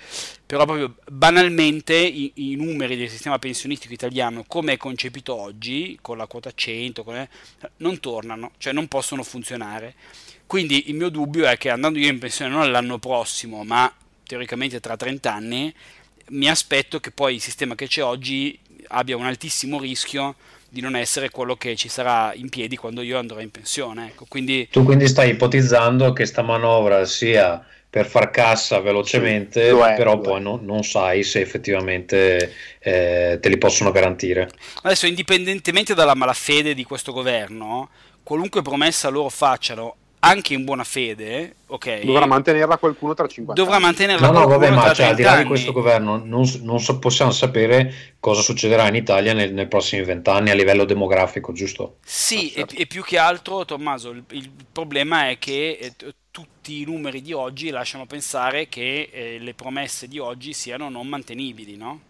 però 0.44 0.64
proprio 0.64 0.96
banalmente 1.10 1.94
i, 1.94 2.32
i, 2.34 2.56
numeri 2.56 2.96
del 2.96 3.08
sistema 3.08 3.38
pensionistico 3.38 3.92
italiano, 3.92 4.44
come 4.46 4.74
è 4.74 4.76
concepito 4.76 5.34
oggi, 5.34 5.98
con 6.00 6.16
la 6.16 6.26
quota 6.26 6.50
100, 6.52 7.04
le, 7.06 7.28
non 7.78 8.00
tornano, 8.00 8.52
cioè 8.58 8.72
non 8.72 8.88
possono 8.88 9.22
funzionare. 9.22 9.94
Quindi 10.46 10.88
il 10.88 10.94
mio 10.94 11.08
dubbio 11.08 11.46
è 11.46 11.56
che 11.56 11.70
andando 11.70 11.98
io 11.98 12.08
in 12.08 12.18
pensione 12.18 12.50
non 12.50 12.70
l'anno 12.70 12.98
prossimo, 12.98 13.64
ma 13.64 13.92
teoricamente 14.24 14.80
tra 14.80 14.96
30 14.96 15.32
anni, 15.32 15.74
mi 16.28 16.48
aspetto 16.48 17.00
che 17.00 17.10
poi 17.10 17.34
il 17.34 17.40
sistema 17.40 17.74
che 17.74 17.86
c'è 17.88 18.02
oggi 18.02 18.58
abbia 18.88 19.16
un 19.16 19.26
altissimo 19.26 19.80
rischio 19.80 20.36
di 20.68 20.80
non 20.80 20.96
essere 20.96 21.30
quello 21.30 21.56
che 21.56 21.74
ci 21.76 21.88
sarà 21.88 22.32
in 22.34 22.48
piedi 22.48 22.76
quando 22.76 23.02
io 23.02 23.18
andrò 23.18 23.40
in 23.40 23.50
pensione. 23.50 24.08
Ecco, 24.08 24.26
quindi... 24.28 24.68
Tu 24.70 24.84
quindi 24.84 25.08
stai 25.08 25.30
ipotizzando 25.30 26.12
che 26.12 26.26
sta 26.26 26.42
manovra 26.42 27.04
sia 27.04 27.64
per 27.88 28.06
far 28.06 28.30
cassa 28.30 28.80
velocemente, 28.80 29.70
sì, 29.70 29.74
è, 29.74 29.94
però 29.96 30.18
poi 30.18 30.42
non, 30.42 30.64
non, 30.64 30.82
sai 30.82 31.22
se 31.22 31.40
effettivamente 31.40 32.52
eh, 32.78 33.38
te 33.40 33.48
li 33.48 33.56
possono 33.56 33.90
garantire. 33.90 34.50
Adesso, 34.82 35.06
indipendentemente 35.06 35.94
dalla 35.94 36.14
malafede 36.14 36.74
di 36.74 36.84
questo 36.84 37.12
governo, 37.12 37.88
qualunque 38.22 38.60
promessa 38.60 39.08
loro 39.08 39.30
facciano, 39.30 39.96
anche 40.20 40.54
in 40.54 40.64
buona 40.64 40.84
fede, 40.84 41.56
ok. 41.66 42.04
Dovrà 42.04 42.26
mantenerla 42.26 42.78
qualcuno 42.78 43.14
tra 43.14 43.26
50 43.26 43.60
Dovrà 43.60 43.78
mantenerla 43.78 44.30
no, 44.30 44.40
no, 44.40 44.46
vabbè, 44.46 44.70
ma 44.70 44.92
cioè, 44.92 45.06
al 45.06 45.14
di 45.14 45.22
là 45.22 45.36
di 45.36 45.44
questo 45.44 45.72
governo 45.72 46.16
non, 46.24 46.44
non 46.62 46.80
so, 46.80 46.98
possiamo 46.98 47.30
sapere 47.30 48.14
cosa 48.18 48.42
succederà 48.42 48.88
in 48.88 48.94
Italia 48.94 49.32
nel, 49.34 49.52
nei 49.52 49.68
prossimi 49.68 50.02
vent'anni 50.04 50.50
a 50.50 50.54
livello 50.54 50.84
demografico, 50.84 51.52
giusto? 51.52 51.98
Sì, 52.04 52.50
certo. 52.50 52.74
e, 52.74 52.82
e, 52.82 52.86
più 52.86 53.02
che 53.02 53.18
altro, 53.18 53.64
Tommaso, 53.64 54.10
il, 54.10 54.24
il 54.30 54.50
problema 54.72 55.28
è 55.28 55.38
che 55.38 55.78
eh, 55.80 56.14
tutti 56.30 56.80
i 56.80 56.84
numeri 56.84 57.22
di 57.22 57.32
oggi 57.32 57.70
lasciano 57.70 58.06
pensare 58.06 58.68
che 58.68 59.08
eh, 59.12 59.38
le 59.38 59.54
promesse 59.54 60.08
di 60.08 60.18
oggi 60.18 60.52
siano 60.52 60.88
non 60.88 61.06
mantenibili, 61.06 61.76
no? 61.76 62.00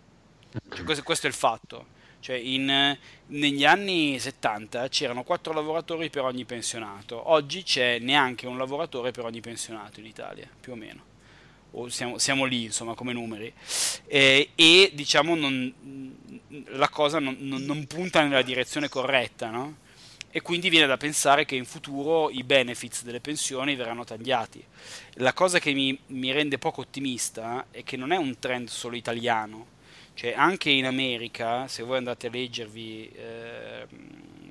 Cioè, 0.75 0.85
questo, 0.85 1.03
questo 1.03 1.27
è 1.27 1.29
il 1.29 1.37
fatto. 1.37 1.95
Cioè 2.27 2.35
in, 2.35 2.99
negli 3.29 3.65
anni 3.65 4.19
70 4.19 4.89
c'erano 4.89 5.23
4 5.23 5.53
lavoratori 5.53 6.11
per 6.11 6.25
ogni 6.25 6.45
pensionato, 6.45 7.31
oggi 7.31 7.63
c'è 7.63 8.01
neanche 8.01 8.49
un 8.49 8.59
lavoratore 8.59 9.13
per 9.13 9.27
ogni 9.27 9.41
pensionato 9.41 10.01
in 10.01 10.07
Italia, 10.07 10.51
più 10.61 10.73
o 10.73 10.75
meno. 10.75 11.05
O 11.71 11.89
siamo, 11.89 12.19
siamo 12.19 12.45
lì, 12.45 12.65
insomma, 12.65 12.95
come 12.95 13.13
numeri. 13.13 13.53
Eh, 14.07 14.51
e 14.57 14.91
diciamo 14.93 15.37
non, 15.37 15.73
la 16.71 16.89
cosa 16.89 17.21
non, 17.21 17.37
non, 17.39 17.63
non, 17.63 17.87
punta 17.87 18.25
nella 18.25 18.43
direzione 18.43 18.89
corretta, 18.89 19.51
no? 19.51 19.77
E 20.29 20.43
quindi 20.43 20.69
viene 20.69 20.89
da 20.89 20.97
pensare 20.97 21.45
che 21.45 21.55
in 21.55 21.65
futuro 21.65 22.29
i 22.31 22.43
benefits 22.43 23.05
delle 23.05 23.21
pensioni 23.21 23.77
verranno 23.77 24.03
tagliati. 24.03 24.65
La 25.19 25.33
cosa 25.33 25.61
che 25.61 25.73
mi, 25.73 25.97
mi 26.09 26.33
rende 26.33 26.59
poco 26.59 26.81
ottimista 26.81 27.67
è 27.71 27.85
che 27.85 27.97
non 27.97 28.11
è 28.11 28.17
un 28.17 28.37
trend 28.41 28.67
solo 28.67 28.97
italiano, 28.97 29.75
cioè, 30.17 30.33
anche 30.35 30.71
in 30.71 30.87
America, 30.87 31.69
se 31.69 31.83
voi 31.83 31.99
andate 31.99 32.29
a 32.29 32.31
leggervi 32.31 33.13
eh, 33.15 33.87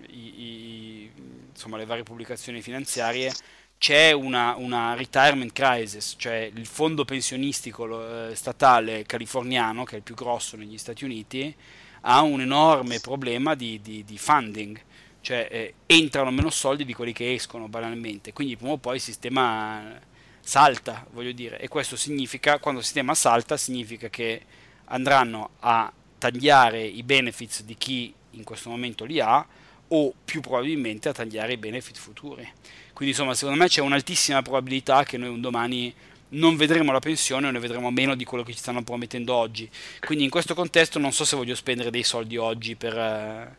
i, 0.10 0.42
i, 0.42 1.12
insomma, 1.50 1.78
le 1.78 1.86
varie 1.86 2.04
pubblicazioni 2.04 2.62
finanziarie, 2.62 3.34
c'è 3.80 4.12
una, 4.12 4.54
una, 4.58 4.94
retirement 4.94 5.52
crisis, 5.52 6.14
cioè 6.20 6.52
il 6.54 6.68
fondo 6.68 7.04
pensionistico 7.04 8.30
eh, 8.30 8.36
statale 8.36 9.08
californiano, 9.08 9.86
che 9.86 9.96
è 9.96 9.98
il 9.98 10.04
più 10.04 10.14
grosso 10.14 10.56
negli 10.56 10.78
Stati 10.78 11.04
Uniti, 11.04 11.54
ha 12.02 12.22
un 12.22 12.42
enorme 12.42 13.00
problema 13.00 13.56
di, 13.56 13.82
di, 13.82 14.04
di 14.04 14.18
funding, 14.20 14.80
cioè 15.22 15.48
eh, 15.50 15.74
entrano 15.88 16.30
meno 16.30 16.52
soldi 16.52 16.86
di 16.86 16.94
quelli 16.94 17.12
che 17.12 17.34
escono 17.34 17.68
banalmente, 17.68 18.34
quindi 18.34 18.56
prima 18.56 18.74
o 18.74 18.78
poi 18.78 18.98
il 18.98 19.02
sistema 19.02 20.00
salta, 20.40 21.08
voglio 21.12 21.32
dire, 21.32 21.58
e 21.58 21.68
questo 21.68 21.96
significa, 21.96 22.60
quando 22.60 22.82
il 22.82 22.86
sistema 22.86 23.16
salta, 23.16 23.58
significa 23.58 24.10
che 24.10 24.44
andranno 24.86 25.52
a 25.60 25.92
tagliare 26.18 26.84
i 26.84 27.04
benefits 27.04 27.64
di 27.64 27.76
chi 27.76 28.14
in 28.32 28.44
questo 28.44 28.70
momento 28.70 29.06
li 29.06 29.20
ha 29.20 29.46
o 29.90 30.14
più 30.24 30.42
probabilmente 30.42 31.10
a 31.10 31.14
tagliare 31.14 31.54
i 31.54 31.58
benefit 31.58 31.98
futuri. 31.98 32.48
Quindi 32.94 33.14
insomma 33.14 33.34
secondo 33.34 33.60
me 33.60 33.68
c'è 33.68 33.82
un'altissima 33.82 34.42
probabilità 34.42 35.04
che 35.04 35.18
noi 35.18 35.30
un 35.30 35.42
domani 35.42 35.94
non 36.30 36.56
vedremo 36.56 36.92
la 36.92 37.00
pensione 37.00 37.48
o 37.48 37.52
ne 37.52 37.60
vedremo 37.60 37.92
meno 37.92 38.16
di 38.16 38.24
quello 38.24 38.44
che 38.44 38.54
ci 38.54 38.58
stanno 38.58 38.84
promettendo 38.84 39.34
oggi. 39.34 39.70
Quindi 40.00 40.24
in 40.24 40.30
questo 40.30 40.54
contesto 40.56 41.00
non 41.00 41.12
so 41.12 41.24
se 41.26 41.36
voglio 41.36 41.56
spendere 41.56 41.92
dei 41.92 42.04
soldi 42.04 42.38
oggi 42.38 42.76
per, 42.76 42.98
eh, 42.98 43.56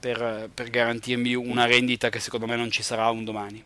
per, 0.00 0.50
per 0.52 0.70
garantirmi 0.70 1.34
una 1.34 1.66
rendita 1.66 2.08
che 2.08 2.18
secondo 2.18 2.46
me 2.46 2.56
non 2.56 2.70
ci 2.70 2.82
sarà 2.82 3.08
un 3.10 3.24
domani. 3.24 3.62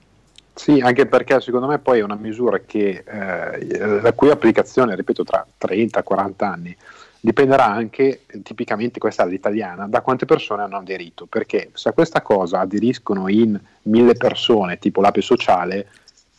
Sì, 0.55 0.81
anche 0.81 1.07
perché 1.07 1.41
secondo 1.41 1.67
me 1.67 1.79
poi 1.79 1.99
è 1.99 2.03
una 2.03 2.15
misura 2.15 2.61
che, 2.61 3.03
eh, 3.05 4.01
la 4.01 4.13
cui 4.13 4.31
applicazione, 4.31 4.95
ripeto, 4.95 5.25
tra 5.25 5.45
30-40 5.59 6.45
anni 6.45 6.77
dipenderà 7.19 7.65
anche, 7.67 8.27
tipicamente 8.43 9.01
questa 9.01 9.25
è 9.25 9.27
l'italiana, 9.27 9.89
da 9.89 10.03
quante 10.03 10.27
persone 10.27 10.63
hanno 10.63 10.77
aderito, 10.77 11.25
perché 11.25 11.71
se 11.73 11.89
a 11.89 11.93
questa 11.93 12.21
cosa 12.21 12.61
aderiscono 12.61 13.29
in 13.29 13.59
mille 13.85 14.15
persone, 14.15 14.79
tipo 14.79 15.01
l'ape 15.01 15.23
sociale, 15.23 15.89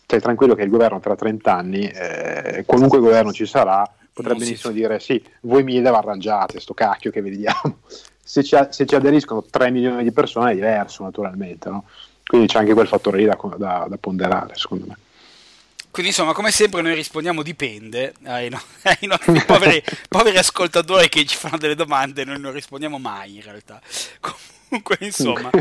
stai 0.04 0.22
tranquillo 0.22 0.54
che 0.54 0.62
il 0.62 0.70
governo 0.70 1.00
tra 1.00 1.16
30 1.16 1.54
anni, 1.54 1.88
eh, 1.88 2.64
qualunque 2.68 3.00
governo 3.00 3.34
ci 3.34 3.48
sarà, 3.48 3.84
potrebbe 4.14 4.40
benissimo 4.40 4.72
si... 4.72 4.80
dire 4.80 5.00
sì, 5.00 5.22
voi 5.42 5.64
mille 5.64 5.90
vi 5.90 5.96
arrangiate, 5.96 6.60
sto 6.60 6.74
cacchio 6.74 7.12
che 7.12 7.22
vediamo. 7.22 7.80
Se 8.28 8.44
ci, 8.44 8.58
se 8.70 8.88
ci, 8.88 8.96
aderiscono 8.96 9.44
3 9.44 9.70
milioni 9.70 10.04
di 10.04 10.12
persone 10.12 10.50
è 10.50 10.56
diverso 10.56 11.04
naturalmente, 11.04 11.70
no? 11.70 11.84
Quindi 12.28 12.48
c'è 12.48 12.60
anche 12.60 12.74
quel 12.74 12.88
fattore 12.88 13.18
lì 13.18 13.26
da, 13.26 13.38
da, 13.58 13.86
da 13.88 13.98
ponderare, 13.98 14.56
secondo 14.56 14.86
me. 14.88 14.98
Quindi 15.96 16.12
insomma, 16.12 16.34
come 16.34 16.52
sempre 16.52 16.82
noi 16.82 16.94
rispondiamo 16.94 17.42
dipende 17.42 18.14
ai, 18.26 18.50
no- 18.50 18.62
ai 18.84 19.08
nostri 19.08 19.42
poveri, 19.46 19.82
poveri, 20.10 20.38
ascoltatori 20.38 21.08
che 21.08 21.24
ci 21.26 21.38
fanno 21.38 21.58
delle 21.58 21.74
domande, 21.74 22.26
noi 22.26 22.38
non 22.38 22.52
rispondiamo 22.52 22.98
mai 22.98 23.36
in 23.36 23.44
realtà. 23.44 23.80
Comunque 24.68 24.98
insomma, 25.00 25.52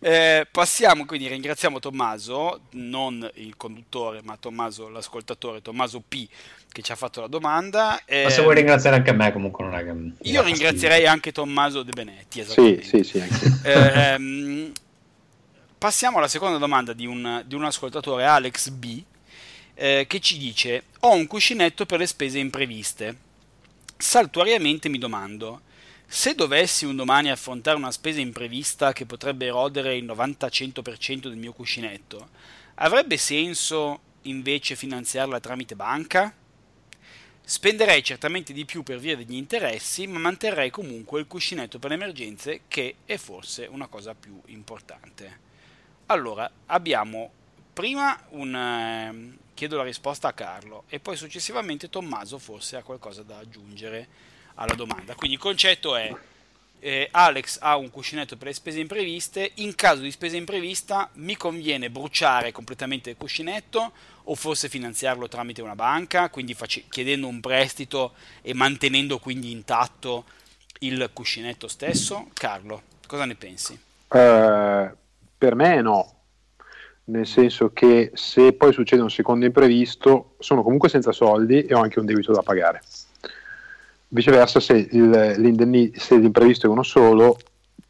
eh, 0.00 0.46
passiamo 0.50 1.06
quindi, 1.06 1.28
ringraziamo 1.28 1.78
Tommaso, 1.78 2.62
non 2.72 3.26
il 3.36 3.56
conduttore, 3.56 4.20
ma 4.22 4.36
Tommaso 4.36 4.90
l'ascoltatore, 4.90 5.62
Tommaso 5.62 6.02
P 6.06 6.28
che 6.70 6.82
ci 6.82 6.92
ha 6.92 6.96
fatto 6.96 7.22
la 7.22 7.28
domanda. 7.28 8.02
Eh, 8.04 8.24
ma 8.24 8.30
se 8.30 8.42
vuoi 8.42 8.56
ringraziare 8.56 8.96
anche 8.96 9.12
me 9.12 9.32
comunque 9.32 9.64
non 9.64 9.74
è 9.74 9.84
che... 9.84 10.28
Io 10.28 10.42
ringrazierei 10.42 11.06
anche 11.06 11.32
Tommaso 11.32 11.82
De 11.82 11.92
Benetti, 11.92 12.44
Sì, 12.44 12.80
sì, 12.82 13.02
sì. 13.04 13.20
Anche. 13.20 13.60
Eh, 13.62 14.12
ehm, 14.12 14.72
passiamo 15.78 16.18
alla 16.18 16.28
seconda 16.28 16.58
domanda 16.58 16.92
di 16.92 17.06
un, 17.06 17.42
di 17.46 17.54
un 17.54 17.64
ascoltatore, 17.64 18.24
Alex 18.24 18.68
B, 18.70 19.02
eh, 19.74 20.04
che 20.08 20.20
ci 20.20 20.36
dice: 20.36 20.84
Ho 21.00 21.12
un 21.12 21.26
cuscinetto 21.26 21.86
per 21.86 22.00
le 22.00 22.06
spese 22.06 22.38
impreviste. 22.38 23.26
Saltuariamente 23.96 24.88
mi 24.88 24.98
domando. 24.98 25.62
Se 26.10 26.34
dovessi 26.34 26.84
un 26.84 26.96
domani 26.96 27.30
affrontare 27.30 27.76
una 27.76 27.90
spesa 27.90 28.20
imprevista 28.20 28.92
che 28.92 29.06
potrebbe 29.06 29.46
erodere 29.46 29.96
il 29.96 30.06
90-100% 30.06 31.28
del 31.28 31.36
mio 31.36 31.52
cuscinetto, 31.52 32.30
avrebbe 32.76 33.18
senso 33.18 34.00
invece 34.22 34.74
finanziarla 34.74 35.38
tramite 35.38 35.76
banca? 35.76 36.34
Spenderei 37.42 38.02
certamente 38.02 38.52
di 38.52 38.64
più 38.64 38.82
per 38.82 38.98
via 38.98 39.16
degli 39.16 39.34
interessi, 39.34 40.06
ma 40.06 40.18
manterrei 40.18 40.70
comunque 40.70 41.20
il 41.20 41.26
cuscinetto 41.26 41.78
per 41.78 41.90
le 41.90 41.96
emergenze, 41.96 42.62
che 42.68 42.96
è 43.04 43.16
forse 43.16 43.66
una 43.70 43.86
cosa 43.86 44.14
più 44.14 44.40
importante. 44.46 45.46
Allora, 46.10 46.50
abbiamo 46.66 47.30
prima 47.72 48.18
un... 48.30 48.54
Eh, 48.54 49.46
chiedo 49.58 49.76
la 49.76 49.82
risposta 49.82 50.28
a 50.28 50.32
Carlo 50.32 50.84
e 50.88 51.00
poi 51.00 51.16
successivamente 51.16 51.90
Tommaso 51.90 52.38
forse 52.38 52.76
ha 52.76 52.82
qualcosa 52.82 53.22
da 53.22 53.38
aggiungere 53.38 54.06
alla 54.54 54.74
domanda. 54.74 55.14
Quindi 55.16 55.36
il 55.36 55.42
concetto 55.42 55.96
è 55.96 56.14
eh, 56.80 57.08
Alex 57.10 57.58
ha 57.60 57.76
un 57.76 57.90
cuscinetto 57.90 58.36
per 58.36 58.46
le 58.46 58.54
spese 58.54 58.78
impreviste, 58.78 59.50
in 59.56 59.74
caso 59.74 60.00
di 60.00 60.10
spesa 60.12 60.36
imprevista 60.36 61.10
mi 61.14 61.36
conviene 61.36 61.90
bruciare 61.90 62.52
completamente 62.52 63.10
il 63.10 63.16
cuscinetto 63.16 63.92
o 64.24 64.34
forse 64.34 64.68
finanziarlo 64.68 65.28
tramite 65.28 65.60
una 65.60 65.74
banca, 65.74 66.30
quindi 66.30 66.54
face- 66.54 66.84
chiedendo 66.88 67.26
un 67.26 67.40
prestito 67.40 68.14
e 68.42 68.54
mantenendo 68.54 69.18
quindi 69.18 69.50
intatto 69.50 70.24
il 70.80 71.10
cuscinetto 71.12 71.66
stesso? 71.66 72.30
Carlo, 72.32 72.82
cosa 73.06 73.24
ne 73.24 73.34
pensi? 73.34 73.78
Uh, 74.08 74.96
per 75.38 75.54
me 75.54 75.80
no, 75.80 76.12
nel 77.04 77.26
senso 77.26 77.70
che 77.72 78.10
se 78.14 78.52
poi 78.52 78.72
succede 78.72 79.02
un 79.02 79.10
secondo 79.10 79.46
imprevisto 79.46 80.34
sono 80.38 80.62
comunque 80.62 80.88
senza 80.88 81.12
soldi 81.12 81.62
e 81.64 81.74
ho 81.74 81.80
anche 81.80 82.00
un 82.00 82.06
debito 82.06 82.32
da 82.32 82.42
pagare. 82.42 82.82
Viceversa, 84.08 84.58
se, 84.58 84.74
il, 84.90 85.92
se 85.94 86.16
l'imprevisto 86.16 86.66
è 86.66 86.70
uno 86.70 86.82
solo, 86.82 87.38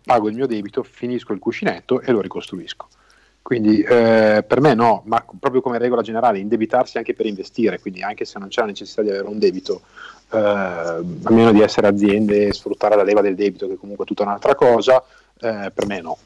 pago 0.05 0.28
il 0.28 0.35
mio 0.35 0.47
debito, 0.47 0.83
finisco 0.83 1.33
il 1.33 1.38
cuscinetto 1.38 2.00
e 2.00 2.12
lo 2.12 2.21
ricostruisco. 2.21 2.88
Quindi 3.40 3.81
eh, 3.81 4.45
per 4.47 4.61
me 4.61 4.75
no, 4.75 5.02
ma 5.07 5.25
proprio 5.40 5.62
come 5.62 5.78
regola 5.78 6.02
generale, 6.02 6.38
indebitarsi 6.38 6.99
anche 6.99 7.14
per 7.14 7.25
investire, 7.25 7.81
quindi 7.81 8.02
anche 8.02 8.26
se 8.26 8.38
non 8.38 8.49
c'è 8.49 8.61
la 8.61 8.67
necessità 8.67 9.00
di 9.00 9.09
avere 9.09 9.26
un 9.26 9.38
debito, 9.38 9.81
eh, 10.33 10.38
a 10.38 11.31
meno 11.31 11.50
di 11.50 11.62
essere 11.62 11.87
aziende 11.87 12.49
e 12.49 12.52
sfruttare 12.52 12.95
la 12.95 13.05
leva 13.05 13.23
del 13.23 13.35
debito, 13.35 13.67
che 13.67 13.76
comunque 13.76 14.05
è 14.05 14.09
tutta 14.09 14.25
un'altra 14.25 14.55
cosa, 14.55 15.02
eh, 15.40 15.71
per 15.73 15.87
me 15.87 16.00
no. 16.02 16.19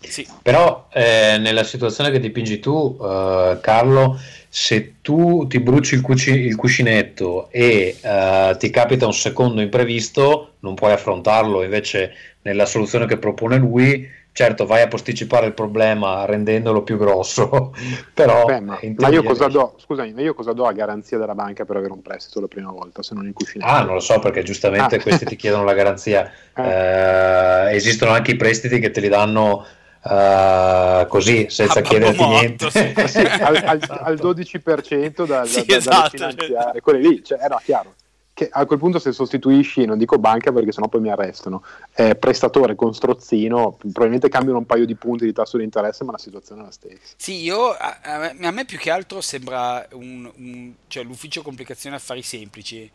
Sì. 0.00 0.26
Però 0.42 0.88
eh, 0.92 1.38
nella 1.38 1.64
situazione 1.64 2.10
che 2.10 2.20
dipingi 2.20 2.60
tu, 2.60 2.96
uh, 2.98 3.58
Carlo, 3.60 4.18
se 4.48 4.94
tu 5.02 5.46
ti 5.46 5.60
bruci 5.60 5.94
il, 5.94 6.00
cuci- 6.00 6.30
il 6.30 6.56
cuscinetto 6.56 7.48
e 7.50 7.96
uh, 8.02 8.56
ti 8.56 8.70
capita 8.70 9.06
un 9.06 9.12
secondo 9.12 9.60
imprevisto, 9.60 10.54
non 10.60 10.74
puoi 10.74 10.92
affrontarlo. 10.92 11.62
Invece, 11.62 12.12
nella 12.42 12.64
soluzione 12.64 13.06
che 13.06 13.18
propone 13.18 13.58
lui, 13.58 14.08
certo 14.38 14.66
vai 14.66 14.82
a 14.82 14.86
posticipare 14.86 15.46
il 15.46 15.52
problema 15.52 16.24
rendendolo 16.24 16.82
più 16.82 16.96
grosso, 16.96 17.74
però... 18.14 18.44
Beh, 18.44 18.60
ma, 18.60 18.78
ma, 18.96 19.08
io 19.08 19.24
cosa 19.24 19.48
do? 19.48 19.74
Scusami, 19.78 20.12
ma 20.12 20.20
io 20.20 20.32
cosa 20.32 20.52
do 20.52 20.64
a 20.64 20.72
garanzia 20.72 21.18
della 21.18 21.34
banca 21.34 21.64
per 21.64 21.74
avere 21.74 21.92
un 21.92 22.02
prestito 22.02 22.40
la 22.40 22.46
prima 22.46 22.70
volta 22.70 23.02
se 23.02 23.14
non 23.14 23.26
il 23.26 23.32
cuscinetto? 23.32 23.68
Ah, 23.68 23.82
non 23.82 23.94
lo 23.94 24.00
so 24.00 24.20
perché 24.20 24.44
giustamente 24.44 24.94
ah. 24.94 25.02
questi 25.02 25.24
ti 25.24 25.34
chiedono 25.34 25.64
la 25.64 25.74
garanzia. 25.74 26.30
Eh. 26.58 27.68
Eh, 27.68 27.76
esistono 27.76 28.10
anche 28.10 28.32
i 28.32 28.36
prestiti 28.36 28.80
che 28.80 28.90
te 28.90 28.98
li 28.98 29.06
danno 29.06 29.64
Uh, 30.08 31.06
così 31.06 31.50
senza 31.50 31.82
chiederti 31.82 32.24
niente. 32.24 32.70
sì. 32.70 32.94
sì, 33.06 33.18
al, 33.18 33.56
al, 33.56 33.80
al, 33.88 34.14
12% 34.20 35.26
da, 35.26 35.44
sì, 35.44 35.64
da, 35.66 35.76
esatto, 35.76 36.08
finanziarie 36.08 36.80
quelle 36.80 37.00
lì 37.00 37.22
cioè, 37.22 37.38
era 37.42 37.60
chiaro 37.62 37.94
che 38.38 38.48
a 38.48 38.66
quel 38.66 38.78
punto 38.78 39.00
se 39.00 39.10
sostituisci, 39.10 39.84
non 39.84 39.98
dico 39.98 40.16
banca 40.16 40.52
perché 40.52 40.70
sennò 40.70 40.86
poi 40.86 41.00
mi 41.00 41.10
arrestano, 41.10 41.64
eh, 41.96 42.14
prestatore 42.14 42.76
con 42.76 42.94
strozzino, 42.94 43.76
probabilmente 43.78 44.28
cambiano 44.28 44.58
un 44.58 44.64
paio 44.64 44.86
di 44.86 44.94
punti 44.94 45.24
di 45.24 45.32
tasso 45.32 45.56
di 45.56 45.64
interesse, 45.64 46.04
ma 46.04 46.12
la 46.12 46.18
situazione 46.18 46.60
è 46.60 46.64
la 46.66 46.70
stessa. 46.70 47.14
Sì, 47.16 47.42
io, 47.42 47.70
a, 47.70 47.98
a 48.40 48.50
me 48.52 48.64
più 48.64 48.78
che 48.78 48.92
altro 48.92 49.20
sembra 49.20 49.84
un, 49.94 50.30
un, 50.36 50.72
cioè, 50.86 51.02
l'ufficio 51.02 51.42
complicazioni 51.42 51.96
affari 51.96 52.22
semplici, 52.22 52.88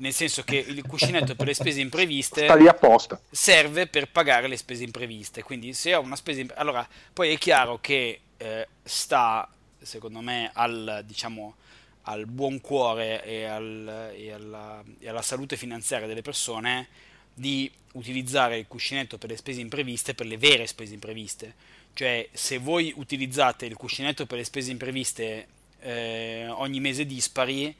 nel 0.00 0.12
senso 0.12 0.42
che 0.42 0.62
il 0.68 0.86
cuscinetto 0.86 1.34
per 1.34 1.46
le 1.46 1.54
spese 1.54 1.80
impreviste 1.80 2.44
sta 2.44 2.54
lì 2.54 2.68
apposta. 2.68 3.18
serve 3.30 3.86
per 3.86 4.10
pagare 4.10 4.48
le 4.48 4.58
spese 4.58 4.84
impreviste, 4.84 5.42
quindi 5.42 5.72
se 5.72 5.94
ho 5.94 6.02
una 6.02 6.16
spesa 6.16 6.40
imprevista, 6.40 6.62
allora 6.62 6.86
poi 7.14 7.32
è 7.32 7.38
chiaro 7.38 7.78
che 7.80 8.20
eh, 8.36 8.68
sta, 8.82 9.48
secondo 9.80 10.20
me, 10.20 10.50
al, 10.52 11.04
diciamo, 11.06 11.54
al 12.02 12.26
buon 12.26 12.60
cuore 12.60 13.24
e, 13.24 13.44
al, 13.44 14.12
e, 14.16 14.32
alla, 14.32 14.82
e, 14.98 15.08
alla, 15.08 15.22
salute 15.22 15.56
finanziaria 15.56 16.06
delle 16.06 16.22
persone 16.22 16.88
di 17.34 17.70
utilizzare 17.92 18.58
il 18.58 18.66
cuscinetto 18.66 19.18
per 19.18 19.30
le 19.30 19.36
spese 19.36 19.60
impreviste, 19.60 20.14
per 20.14 20.26
le 20.26 20.38
vere 20.38 20.66
spese 20.66 20.94
impreviste. 20.94 21.54
Cioè, 21.92 22.28
se 22.32 22.58
voi 22.58 22.92
utilizzate 22.96 23.66
il 23.66 23.76
cuscinetto 23.76 24.26
per 24.26 24.38
le 24.38 24.44
spese 24.44 24.70
impreviste 24.70 25.46
eh, 25.80 26.46
ogni 26.48 26.80
mese 26.80 27.04
dispari, 27.04 27.74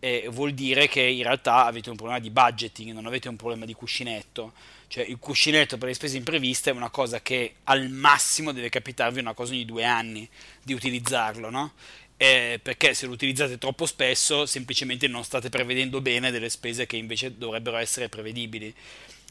eh, 0.00 0.28
vuol 0.30 0.52
dire 0.52 0.86
che 0.86 1.02
in 1.02 1.22
realtà 1.22 1.64
avete 1.64 1.90
un 1.90 1.96
problema 1.96 2.20
di 2.20 2.30
budgeting, 2.30 2.92
non 2.92 3.06
avete 3.06 3.28
un 3.28 3.36
problema 3.36 3.64
di 3.64 3.74
cuscinetto. 3.74 4.52
Cioè, 4.86 5.04
il 5.04 5.18
cuscinetto 5.18 5.76
per 5.76 5.88
le 5.88 5.94
spese 5.94 6.16
impreviste 6.16 6.70
è 6.70 6.72
una 6.72 6.88
cosa 6.88 7.20
che 7.20 7.56
al 7.64 7.90
massimo 7.90 8.52
deve 8.52 8.68
capitarvi 8.68 9.18
una 9.18 9.34
cosa 9.34 9.52
ogni 9.52 9.64
due 9.64 9.84
anni 9.84 10.28
di 10.62 10.72
utilizzarlo, 10.72 11.50
no? 11.50 11.72
Eh, 12.20 12.58
perché 12.60 12.94
se 12.94 13.06
lo 13.06 13.12
utilizzate 13.12 13.58
troppo 13.58 13.86
spesso 13.86 14.44
semplicemente 14.44 15.06
non 15.06 15.22
state 15.22 15.48
prevedendo 15.48 16.00
bene 16.00 16.32
delle 16.32 16.50
spese 16.50 16.84
che 16.84 16.96
invece 16.96 17.38
dovrebbero 17.38 17.76
essere 17.76 18.08
prevedibili. 18.08 18.74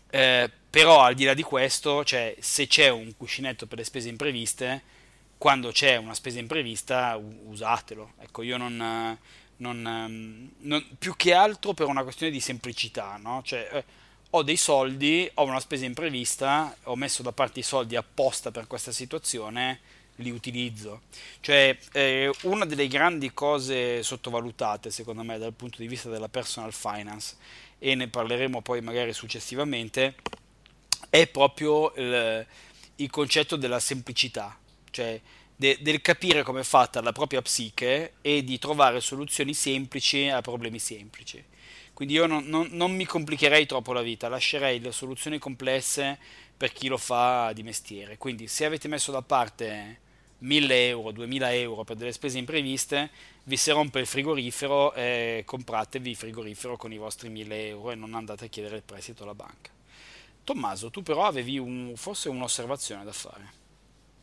Eh, 0.10 0.50
però 0.70 1.02
al 1.02 1.14
di 1.14 1.26
là 1.26 1.34
di 1.34 1.44
questo, 1.44 2.06
cioè, 2.06 2.34
se 2.40 2.66
c'è 2.68 2.90
un 2.90 3.16
cuscinetto 3.18 3.68
per 3.68 3.80
le 3.80 3.84
spese 3.84 4.08
impreviste, 4.08 4.82
quando 5.38 5.72
c'è 5.72 5.98
una 5.98 6.14
spesa 6.14 6.40
imprevista 6.40 7.20
usatelo. 7.46 8.14
Ecco, 8.20 8.42
io 8.42 8.56
non, 8.56 9.18
non, 9.58 9.86
ehm, 9.86 10.52
non, 10.60 10.86
più 10.98 11.16
che 11.18 11.34
altro 11.34 11.74
per 11.74 11.88
una 11.88 12.04
questione 12.04 12.32
di 12.32 12.40
semplicità, 12.40 13.18
no? 13.22 13.42
Cioè, 13.44 13.70
eh, 13.74 13.84
ho 14.30 14.44
dei 14.44 14.58
soldi, 14.58 15.30
ho 15.36 15.44
una 15.44 15.60
spesa 15.60 15.84
imprevista, 15.84 16.74
ho 16.84 16.96
messo 16.96 17.22
da 17.22 17.34
parte 17.34 17.60
i 17.60 17.64
soldi 17.64 17.98
apposta 17.98 18.50
per 18.50 18.66
questa 18.68 18.94
situazione 18.94 19.80
li 20.18 20.30
utilizzo. 20.30 21.02
Cioè, 21.40 21.78
eh, 21.94 22.32
una 22.44 22.66
delle 22.66 22.88
grandi 22.88 23.34
cose 23.34 24.04
sottovalutate, 24.04 24.92
secondo 24.92 25.24
me, 25.24 25.38
dal 25.38 25.54
punto 25.54 25.78
di 25.80 25.88
vista 25.88 26.10
della 26.10 26.30
personal 26.30 26.74
finance, 26.74 27.36
e 27.80 27.96
ne 27.96 28.08
parleremo 28.08 28.62
poi 28.62 28.82
magari 28.82 29.14
successivamente, 29.14 30.16
è 31.10 31.28
proprio 31.28 31.94
il, 31.96 32.46
il 32.96 33.10
concetto 33.10 33.56
della 33.56 33.80
semplicità, 33.80 34.58
cioè 34.92 35.20
de, 35.56 35.78
del 35.82 36.02
capire 36.02 36.44
come 36.44 36.62
è 36.62 36.64
fatta 36.64 37.02
la 37.02 37.12
propria 37.12 37.42
psiche 37.42 38.14
e 38.22 38.44
di 38.44 38.60
trovare 38.60 39.02
soluzioni 39.02 39.54
semplici 39.54 40.28
a 40.28 40.42
problemi 40.42 40.80
semplici. 40.80 41.44
Quindi 41.94 42.14
io 42.14 42.28
non, 42.28 42.46
non, 42.46 42.70
non 42.72 42.96
mi 42.96 43.06
complicherei 43.06 43.66
troppo 43.66 43.92
la 43.92 44.04
vita, 44.04 44.28
lascerei 44.28 44.80
le 44.80 44.92
soluzioni 44.92 45.40
complesse 45.40 46.20
per 46.56 46.72
chi 46.72 46.88
lo 46.88 46.98
fa 46.98 47.52
di 47.54 47.64
mestiere. 47.64 48.18
Quindi 48.18 48.48
se 48.48 48.66
avete 48.66 48.88
messo 48.88 49.12
da 49.12 49.24
parte 49.24 50.02
1000 50.40 50.88
euro, 50.88 51.12
2000 51.12 51.54
euro 51.54 51.84
per 51.84 51.96
delle 51.96 52.12
spese 52.12 52.38
impreviste, 52.38 53.10
vi 53.44 53.58
si 53.58 53.72
rompe 53.72 54.00
il 54.00 54.06
frigorifero 54.06 54.94
e 54.94 55.44
compratevi 55.46 56.10
il 56.10 56.16
frigorifero 56.16 56.78
con 56.78 56.92
i 56.92 56.98
vostri 56.98 57.30
1000 57.30 57.68
euro 57.68 57.92
e 57.92 57.96
non 57.96 58.14
andate 58.14 58.46
a 58.46 58.48
chiedere 58.48 58.78
il 58.78 58.84
prestito 58.84 59.24
alla 59.24 59.36
banca. 59.36 59.72
Tommaso, 60.44 60.90
tu 60.90 61.02
però 61.02 61.26
avevi 61.26 61.58
un, 61.58 61.94
forse 61.96 62.30
un'osservazione 62.30 63.04
da 63.04 63.12
fare. 63.12 63.66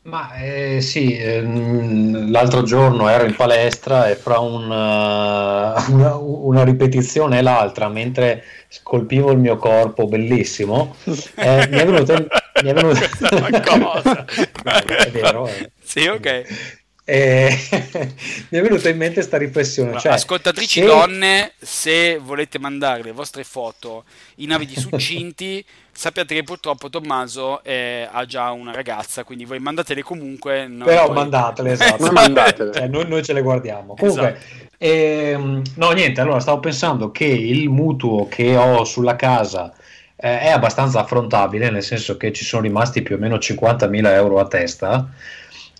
Ma 0.03 0.35
eh, 0.37 0.83
sì, 0.83 1.17
ehm, 1.17 2.31
l'altro 2.31 2.63
giorno 2.63 3.09
ero 3.09 3.25
in 3.25 3.35
palestra 3.35 4.11
e 4.11 4.17
fra 4.17 4.39
un, 4.39 4.65
uh, 4.65 5.93
una, 5.93 6.15
una, 6.21 6.63
ripetizione 6.63 7.39
e 7.39 7.43
l'altra, 7.43 7.89
mentre 7.89 8.45
scolpivo 8.69 9.33
il 9.33 9.39
mio 9.39 9.57
corpo 9.57 10.07
bellissimo, 10.07 10.95
eh, 11.37 11.69
mi 11.71 11.79
è 11.79 11.87
venuto 11.87 12.27
mi 12.63 12.71
è 12.71 12.75
venuto... 12.75 13.01
cosa? 13.65 14.25
è 14.25 15.11
vero. 15.11 15.47
Eh. 15.49 15.73
Sì, 15.85 16.07
ok. 16.07 16.73
E 17.07 17.55
mi 18.49 18.59
è 18.59 18.63
venuta 18.63 18.89
in 18.89 18.97
mente 18.97 19.15
questa 19.15 19.37
riflessione. 19.37 19.99
Cioè, 19.99 20.13
Ascoltatrici 20.13 20.81
se... 20.81 20.87
donne, 20.87 21.53
se 21.59 22.19
volete 22.19 22.59
mandare 22.59 23.03
le 23.03 23.13
vostre 23.13 23.45
foto 23.45 24.05
in 24.37 24.53
abiti 24.53 24.81
succinti, 24.81 25.63
sappiate 25.93 26.35
che 26.35 26.43
purtroppo 26.43 26.89
Tommaso 26.89 27.63
eh, 27.63 28.09
ha 28.11 28.25
già 28.25 28.51
una 28.53 28.73
ragazza, 28.73 29.23
quindi 29.23 29.45
voi 29.45 29.59
mandatele 29.59 30.03
comunque. 30.03 30.67
Però 30.83 31.07
poi... 31.07 31.15
mandatele, 31.15 31.73
esatto. 31.73 32.11
mandatele. 32.11 32.73
Cioè, 32.73 32.89
noi, 32.89 33.07
noi, 33.07 33.23
ce 33.23 33.35
le 33.35 33.43
guardiamo. 33.43 33.95
Comunque, 33.97 34.39
esatto. 34.39 34.75
ehm, 34.79 35.63
no, 35.75 35.91
niente, 35.91 36.23
allora 36.23 36.41
stavo 36.41 36.61
pensando 36.61 37.11
che 37.11 37.27
il 37.27 37.69
mutuo 37.69 38.29
che 38.29 38.57
ho 38.57 38.83
sulla 38.85 39.15
casa 39.15 39.75
eh, 40.17 40.41
è 40.41 40.49
abbastanza 40.49 41.01
affrontabile, 41.01 41.69
nel 41.69 41.83
senso 41.83 42.17
che 42.17 42.33
ci 42.33 42.47
sono 42.47 42.63
rimasti 42.63 43.03
più 43.03 43.17
o 43.17 43.19
meno 43.19 43.37
50.000 43.37 44.07
euro 44.07 44.41
a 44.41 44.47
testa 44.47 45.11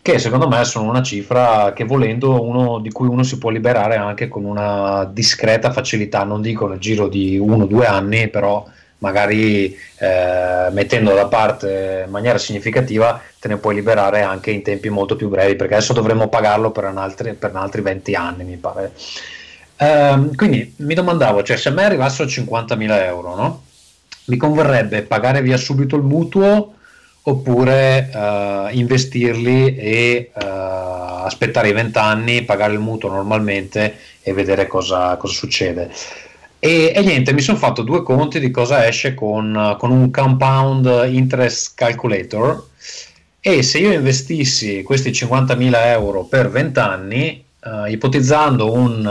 che 0.05 0.19
secondo 0.19 0.49
me 0.49 0.63
sono 0.67 0.87
una 0.91 1.03
cifra 1.03 1.73
che 1.75 1.85
volendo 1.85 2.45
uno, 2.45 2.79
di 2.79 2.93
cui 2.93 3.09
uno 3.09 3.23
si 3.23 3.39
può 3.39 3.49
liberare 3.49 3.97
anche 3.97 4.29
con 4.29 4.45
una 4.45 5.09
discreta 5.11 5.73
facilità, 5.73 6.25
non 6.25 6.43
dico 6.43 6.69
nel 6.69 6.79
giro 6.79 7.09
di 7.09 7.39
uno 7.39 7.65
o 7.65 7.67
due 7.67 7.87
anni, 7.87 8.29
però 8.29 8.67
magari 8.99 9.75
eh, 9.75 10.69
mettendo 10.73 11.15
da 11.15 11.25
parte 11.25 12.03
in 12.05 12.11
maniera 12.11 12.37
significativa 12.37 13.19
te 13.39 13.49
ne 13.49 13.57
puoi 13.57 13.77
liberare 13.77 14.21
anche 14.21 14.51
in 14.51 14.61
tempi 14.61 14.91
molto 14.91 15.17
più 15.17 15.31
brevi, 15.31 15.57
perché 15.57 15.77
adesso 15.77 15.95
dovremmo 15.95 16.29
pagarlo 16.29 16.71
per, 16.71 16.85
altri, 16.85 17.33
per 17.33 17.53
altri 17.57 17.81
20 17.81 18.15
anni, 18.15 18.45
mi 18.45 18.57
pare. 18.57 18.93
Eh, 19.79 20.29
quindi 20.37 20.75
mi 20.81 20.93
domandavo, 20.93 21.43
cioè 21.43 21.57
se 21.57 21.71
a 21.71 21.73
me 21.73 21.85
arrivassero 21.85 22.29
50.000 22.29 23.05
euro, 23.05 23.35
no? 23.35 23.63
mi 24.27 24.37
converrebbe 24.37 25.01
pagare 25.01 25.41
via 25.41 25.57
subito 25.57 25.97
il 25.97 26.03
mutuo 26.03 26.75
oppure 27.27 28.11
uh, 28.13 28.69
investirli 28.77 29.77
e 29.77 30.31
uh, 30.35 30.41
aspettare 31.25 31.69
i 31.69 31.73
20 31.73 31.99
anni, 31.99 32.43
pagare 32.43 32.75
il 32.75 32.81
mutuo 32.81 33.11
normalmente 33.11 33.97
e 34.21 34.33
vedere 34.35 34.67
cosa, 34.67 35.17
cosa 35.17 35.33
succede. 35.33 35.91
E, 36.59 36.93
e, 36.95 37.01
niente, 37.03 37.33
mi 37.33 37.41
sono 37.41 37.57
fatto 37.57 37.83
due 37.83 38.03
conti 38.03 38.41
di 38.41 38.51
cosa 38.51 38.87
esce 38.87 39.15
con, 39.15 39.77
con, 39.79 39.91
un 39.91 40.11
compound 40.11 41.07
interest 41.09 41.73
calculator 41.75 42.69
e 43.41 43.63
se 43.63 43.79
io 43.79 43.93
investissi 43.93 44.83
questi 44.83 45.11
50.000 45.11 45.73
euro 45.87 46.25
per 46.25 46.51
20 46.51 46.79
anni, 46.79 47.45
uh, 47.65 47.87
ipotizzando 47.87 48.71
un, 48.71 49.05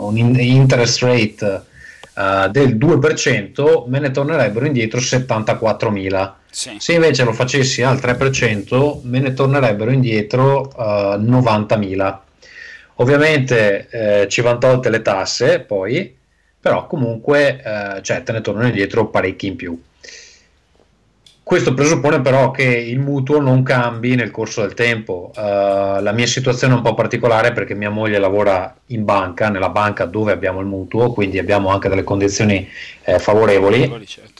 un 0.00 0.16
interest 0.16 1.02
rate 1.02 1.62
del 2.50 2.76
2%, 2.76 3.88
me 3.88 3.98
ne 3.98 4.12
tornerebbero 4.12 4.66
indietro 4.66 5.00
74.000 5.00 6.32
sì. 6.54 6.76
Se 6.78 6.92
invece 6.92 7.24
lo 7.24 7.32
facessi 7.32 7.82
al 7.82 7.96
3%, 7.96 9.00
me 9.02 9.18
ne 9.18 9.34
tornerebbero 9.34 9.90
indietro 9.90 10.70
uh, 10.76 11.14
eh, 11.14 11.16
90.000. 11.16 12.18
Ovviamente 12.98 13.88
eh, 13.90 14.28
ci 14.28 14.40
vanno 14.40 14.58
tolte 14.58 14.88
le 14.88 15.02
tasse 15.02 15.58
poi, 15.58 16.16
però 16.60 16.86
comunque 16.86 17.60
eh, 17.60 18.02
cioè, 18.02 18.22
te 18.22 18.30
ne 18.30 18.40
tornano 18.40 18.68
indietro 18.68 19.08
parecchi 19.08 19.48
in 19.48 19.56
più. 19.56 19.82
Questo 21.42 21.74
presuppone 21.74 22.20
però 22.20 22.52
che 22.52 22.62
il 22.62 23.00
mutuo 23.00 23.40
non 23.40 23.64
cambi 23.64 24.14
nel 24.14 24.30
corso 24.30 24.60
del 24.60 24.74
tempo. 24.74 25.32
Uh, 25.34 26.00
la 26.00 26.12
mia 26.14 26.26
situazione 26.26 26.72
è 26.72 26.76
un 26.76 26.82
po' 26.82 26.94
particolare 26.94 27.52
perché 27.52 27.74
mia 27.74 27.90
moglie 27.90 28.18
lavora 28.18 28.74
in 28.86 29.04
banca, 29.04 29.48
nella 29.48 29.70
banca 29.70 30.04
dove 30.04 30.30
abbiamo 30.30 30.60
il 30.60 30.66
mutuo, 30.66 31.12
quindi 31.12 31.40
abbiamo 31.40 31.70
anche 31.70 31.88
delle 31.88 32.04
condizioni 32.04 32.66
eh, 33.02 33.18
favorevoli. 33.18 34.06
Certo 34.06 34.33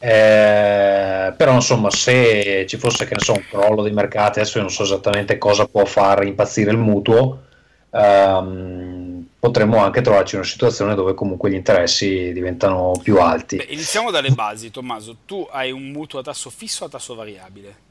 Eh, 0.00 1.34
però 1.36 1.54
insomma 1.54 1.90
se 1.90 2.64
ci 2.68 2.76
fosse 2.76 3.04
che 3.04 3.14
ne 3.14 3.20
so, 3.20 3.32
un 3.32 3.44
crollo 3.50 3.82
dei 3.82 3.92
mercati 3.92 4.38
adesso 4.38 4.58
io 4.58 4.64
non 4.64 4.72
so 4.72 4.84
esattamente 4.84 5.38
cosa 5.38 5.66
può 5.66 5.84
far 5.84 6.22
impazzire 6.24 6.70
il 6.70 6.76
mutuo 6.76 7.46
ehm, 7.90 9.26
potremmo 9.38 9.78
anche 9.78 10.00
trovarci 10.00 10.34
in 10.34 10.40
una 10.40 10.50
situazione 10.50 10.94
dove 10.94 11.14
comunque 11.14 11.50
gli 11.50 11.54
interessi 11.54 12.32
diventano 12.32 12.92
più 13.02 13.18
alti. 13.18 13.56
Beh, 13.56 13.66
iniziamo 13.70 14.10
dalle 14.10 14.30
basi 14.30 14.70
Tommaso. 14.70 15.16
Tu 15.24 15.46
hai 15.50 15.70
un 15.70 15.90
mutuo 15.90 16.20
a 16.20 16.22
tasso 16.22 16.50
fisso 16.50 16.84
o 16.84 16.86
a 16.86 16.90
tasso 16.90 17.14
variabile? 17.14 17.86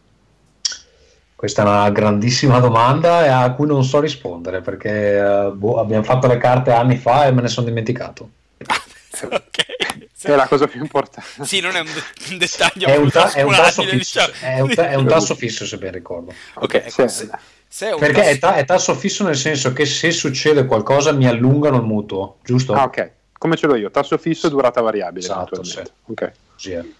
questa 1.38 1.62
è 1.62 1.66
una 1.66 1.92
grandissima 1.92 2.58
domanda 2.58 3.42
a 3.44 3.54
cui 3.54 3.68
non 3.68 3.84
so 3.84 4.00
rispondere 4.00 4.62
perché 4.62 5.20
uh, 5.20 5.54
boh, 5.54 5.80
abbiamo 5.80 6.02
fatto 6.02 6.26
le 6.26 6.38
carte 6.38 6.72
anni 6.72 6.98
fa 6.98 7.28
e 7.28 7.32
me 7.32 7.44
ne 7.44 7.48
sono 7.48 7.68
dimenticato. 7.68 8.30
Ok 9.20 10.07
è 10.20 10.36
la 10.36 10.48
cosa 10.48 10.68
più 10.68 10.82
importante. 10.82 11.46
Sì, 11.46 11.60
non 11.60 11.76
è 11.76 11.80
un, 11.80 11.86
de- 11.86 12.32
un 12.32 12.38
dettaglio 12.38 12.88
è 12.88 12.96
un, 12.96 13.10
ta- 13.12 13.32
è 13.32 13.42
un 13.44 13.54
tasso 13.54 13.82
diciamo. 13.82 13.98
fisso, 14.00 14.32
è 14.42 14.60
un, 14.60 14.74
ta- 14.74 14.90
è 14.90 14.96
un 14.96 15.08
tasso 15.08 15.36
fisso 15.36 15.66
se 15.66 15.78
ben 15.78 15.92
ricordo. 15.92 16.34
Ok, 16.56 16.74
ecco, 16.74 17.08
se, 17.08 17.30
se 17.68 17.96
perché 17.98 18.22
tasso... 18.22 18.30
è, 18.30 18.40
ta- 18.40 18.56
è, 18.56 18.66
tasso 18.66 18.96
fisso 18.96 19.24
nel 19.24 19.38
senso 19.38 19.74
che 19.74 19.86
se 19.86 20.12
succede 20.12 20.66
qualcosa 20.66 21.12
mi 21.12 21.28
allungano 21.28 21.78
il 21.78 21.84
mutuo, 21.84 22.38
giusto? 22.44 22.74
Ah, 22.74 22.84
ok. 22.84 23.12
Come 23.38 23.56
ce 23.56 23.68
l'ho 23.68 23.76
io? 23.76 23.92
Tasso 23.92 24.18
fisso 24.18 24.48
e 24.48 24.50
durata 24.50 24.82
variabile. 24.82 25.24
Esatto, 25.24 25.64
sì. 25.64 25.82
Ok. 26.06 26.32
Sì, 26.56 26.72
eh. 26.72 26.94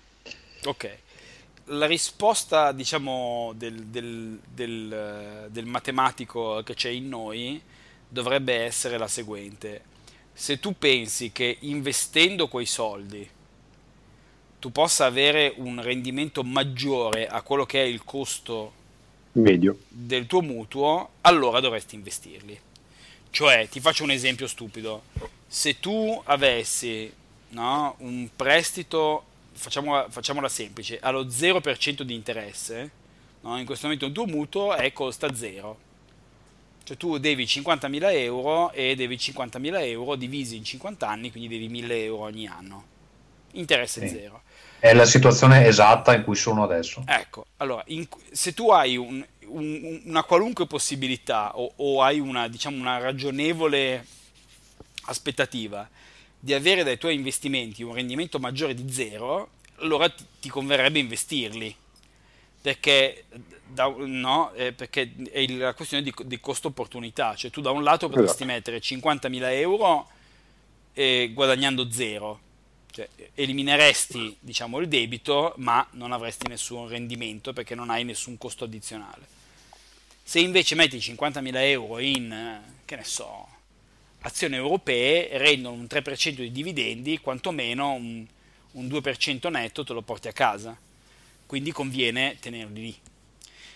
Ok. 0.66 0.98
La 1.70 1.88
risposta, 1.88 2.72
diciamo, 2.72 3.54
del, 3.56 3.86
del, 3.86 4.40
del, 4.54 5.48
del 5.50 5.66
matematico 5.66 6.62
che 6.64 6.76
c'è 6.76 6.90
in 6.90 7.10
noi 7.10 7.62
dovrebbe 8.08 8.64
essere 8.64 8.98
la 8.98 9.08
seguente 9.08 9.82
se 10.40 10.60
tu 10.60 10.78
pensi 10.78 11.32
che 11.32 11.58
investendo 11.62 12.48
quei 12.48 12.68
soldi 12.68 13.28
tu 14.60 14.72
possa 14.72 15.06
avere 15.06 15.52
un 15.58 15.82
rendimento 15.82 16.44
maggiore 16.44 17.28
a 17.28 17.42
quello 17.42 17.66
che 17.66 17.82
è 17.82 17.86
il 17.86 18.04
costo 18.04 18.72
medio 19.32 19.80
del 19.88 20.28
tuo 20.28 20.44
mutuo, 20.44 21.10
allora 21.22 21.60
dovresti 21.60 21.96
investirli. 21.96 22.60
Cioè, 23.32 23.68
ti 23.68 23.80
faccio 23.80 24.04
un 24.04 24.12
esempio 24.12 24.46
stupido. 24.46 25.06
Se 25.48 25.80
tu 25.80 26.22
avessi 26.26 27.12
no, 27.50 27.96
un 28.00 28.30
prestito, 28.36 29.24
facciamola, 29.54 30.08
facciamola, 30.08 30.50
semplice, 30.50 31.00
allo 31.00 31.26
0% 31.26 32.04
di 32.04 32.14
interesse, 32.14 32.92
no, 33.42 33.58
in 33.58 33.66
questo 33.66 33.88
momento 33.88 34.06
il 34.06 34.12
tuo 34.12 34.28
mutuo 34.28 34.76
è 34.76 34.94
costa 34.94 35.34
0 35.34 35.86
cioè 36.88 36.96
tu 36.96 37.18
devi 37.18 37.44
50.000 37.44 38.14
euro 38.14 38.72
e 38.72 38.96
devi 38.96 39.18
50.000 39.18 39.82
euro 39.88 40.16
divisi 40.16 40.56
in 40.56 40.64
50 40.64 41.06
anni, 41.06 41.32
quindi 41.32 41.50
devi 41.50 41.70
1.000 41.70 41.92
euro 41.92 42.22
ogni 42.22 42.48
anno. 42.48 42.86
Interesse 43.52 44.08
sì. 44.08 44.16
zero. 44.16 44.44
È 44.80 44.94
la 44.94 45.06
situazione 45.06 45.68
esatta 45.68 46.16
in 46.16 46.24
cui 46.24 46.38
sono 46.38 46.64
adesso. 46.64 47.04
Ecco, 47.06 47.48
allora, 47.58 47.84
in, 47.88 48.08
se 48.32 48.54
tu 48.54 48.70
hai 48.70 48.96
un, 48.96 49.22
un, 49.48 50.02
una 50.06 50.24
qualunque 50.24 50.66
possibilità 50.66 51.58
o, 51.58 51.74
o 51.76 52.02
hai 52.02 52.22
una, 52.22 52.48
diciamo, 52.48 52.78
una 52.78 53.00
ragionevole 53.00 54.06
aspettativa 55.08 55.90
di 56.40 56.54
avere 56.54 56.86
dai 56.86 56.98
tuoi 56.98 57.16
investimenti 57.16 57.84
un 57.84 57.96
rendimento 57.96 58.40
maggiore 58.40 58.74
di 58.74 58.90
zero, 58.94 59.50
allora 59.80 60.08
ti, 60.08 60.24
ti 60.40 60.48
converrebbe 60.48 61.00
investirli. 61.00 61.76
Perché 62.68 63.24
da, 63.66 63.88
no, 63.88 64.52
eh, 64.52 64.74
perché 64.74 65.14
è 65.32 65.48
la 65.48 65.74
questione 65.74 66.04
di, 66.04 66.14
di 66.26 66.38
costo-opportunità, 66.38 67.34
cioè 67.34 67.50
tu 67.50 67.62
da 67.62 67.72
un 67.72 67.82
lato 67.82 68.10
potresti 68.10 68.44
esatto. 68.44 68.52
mettere 68.52 68.80
50.000 68.80 69.52
euro 69.54 70.10
eh, 70.92 71.32
guadagnando 71.34 71.90
zero, 71.90 72.42
cioè 72.92 73.08
elimineresti 73.36 74.36
diciamo, 74.42 74.80
il 74.80 74.90
debito 74.90 75.54
ma 75.60 75.88
non 75.92 76.12
avresti 76.12 76.50
nessun 76.50 76.90
rendimento 76.90 77.54
perché 77.54 77.74
non 77.74 77.90
hai 77.90 78.04
nessun 78.04 78.38
costo 78.38 78.66
addizionale. 78.66 79.26
Se 80.22 80.42
invece 80.42 80.76
metti 80.76 80.98
50.000 80.98 81.52
euro 81.56 82.00
in, 82.00 82.60
che 82.84 82.98
ne 82.98 83.06
so, 83.06 83.48
azioni 84.24 84.56
europee, 84.56 85.30
rendono 85.38 85.78
un 85.78 85.88
3% 85.90 86.32
di 86.32 86.52
dividendi, 86.52 87.20
quantomeno 87.20 87.94
un, 87.94 88.26
un 88.72 88.86
2% 88.88 89.50
netto 89.50 89.86
te 89.86 89.94
lo 89.94 90.02
porti 90.02 90.28
a 90.28 90.34
casa. 90.34 90.78
Quindi 91.48 91.72
conviene 91.72 92.36
tenerli 92.40 92.82
lì. 92.82 92.96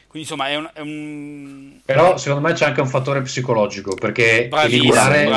Quindi 0.08 0.28
insomma 0.30 0.50
è 0.50 0.56
un, 0.58 0.70
è 0.74 0.82
un, 0.82 1.80
Però 1.86 2.18
secondo 2.18 2.46
me 2.46 2.54
c'è 2.54 2.66
anche 2.66 2.82
un 2.82 2.88
fattore 2.88 3.22
psicologico, 3.22 3.96
perché 3.96 4.50
eliminare, 4.50 5.30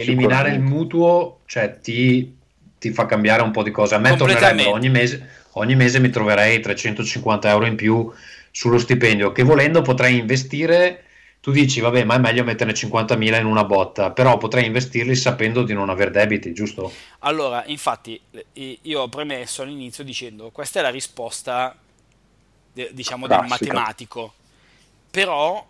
eliminare 0.00 0.50
il 0.50 0.60
mutuo 0.60 1.40
cioè, 1.46 1.80
ti, 1.80 2.36
ti, 2.78 2.92
fa 2.92 3.06
cambiare 3.06 3.42
un 3.42 3.50
po' 3.50 3.64
di 3.64 3.72
cose. 3.72 3.96
A 3.96 3.98
me 3.98 4.14
tornerebbero 4.14 4.70
ogni 4.70 4.88
mese, 4.88 5.28
ogni 5.54 5.74
mese 5.74 5.98
mi 5.98 6.10
troverei 6.10 6.60
350 6.60 7.50
euro 7.50 7.66
in 7.66 7.74
più 7.74 8.08
sullo 8.52 8.78
stipendio, 8.78 9.32
che 9.32 9.42
volendo 9.42 9.82
potrei 9.82 10.16
investire... 10.16 11.04
Tu 11.40 11.52
dici, 11.52 11.80
vabbè, 11.80 12.04
ma 12.04 12.16
è 12.16 12.18
meglio 12.18 12.44
mettere 12.44 12.72
50.000 12.72 13.40
in 13.40 13.46
una 13.46 13.64
botta, 13.64 14.10
però 14.10 14.36
potrei 14.36 14.66
investirli 14.66 15.14
sapendo 15.14 15.62
di 15.62 15.72
non 15.72 15.88
avere 15.88 16.10
debiti, 16.10 16.52
giusto? 16.52 16.92
Allora, 17.20 17.64
infatti, 17.66 18.20
io 18.52 19.00
ho 19.00 19.08
premesso 19.08 19.62
all'inizio 19.62 20.04
dicendo, 20.04 20.50
questa 20.50 20.80
è 20.80 20.82
la 20.82 20.90
risposta 20.90 21.74
diciamo 22.72 23.26
Classica. 23.26 23.56
del 23.56 23.72
matematico. 23.72 24.34
Però, 25.10 25.66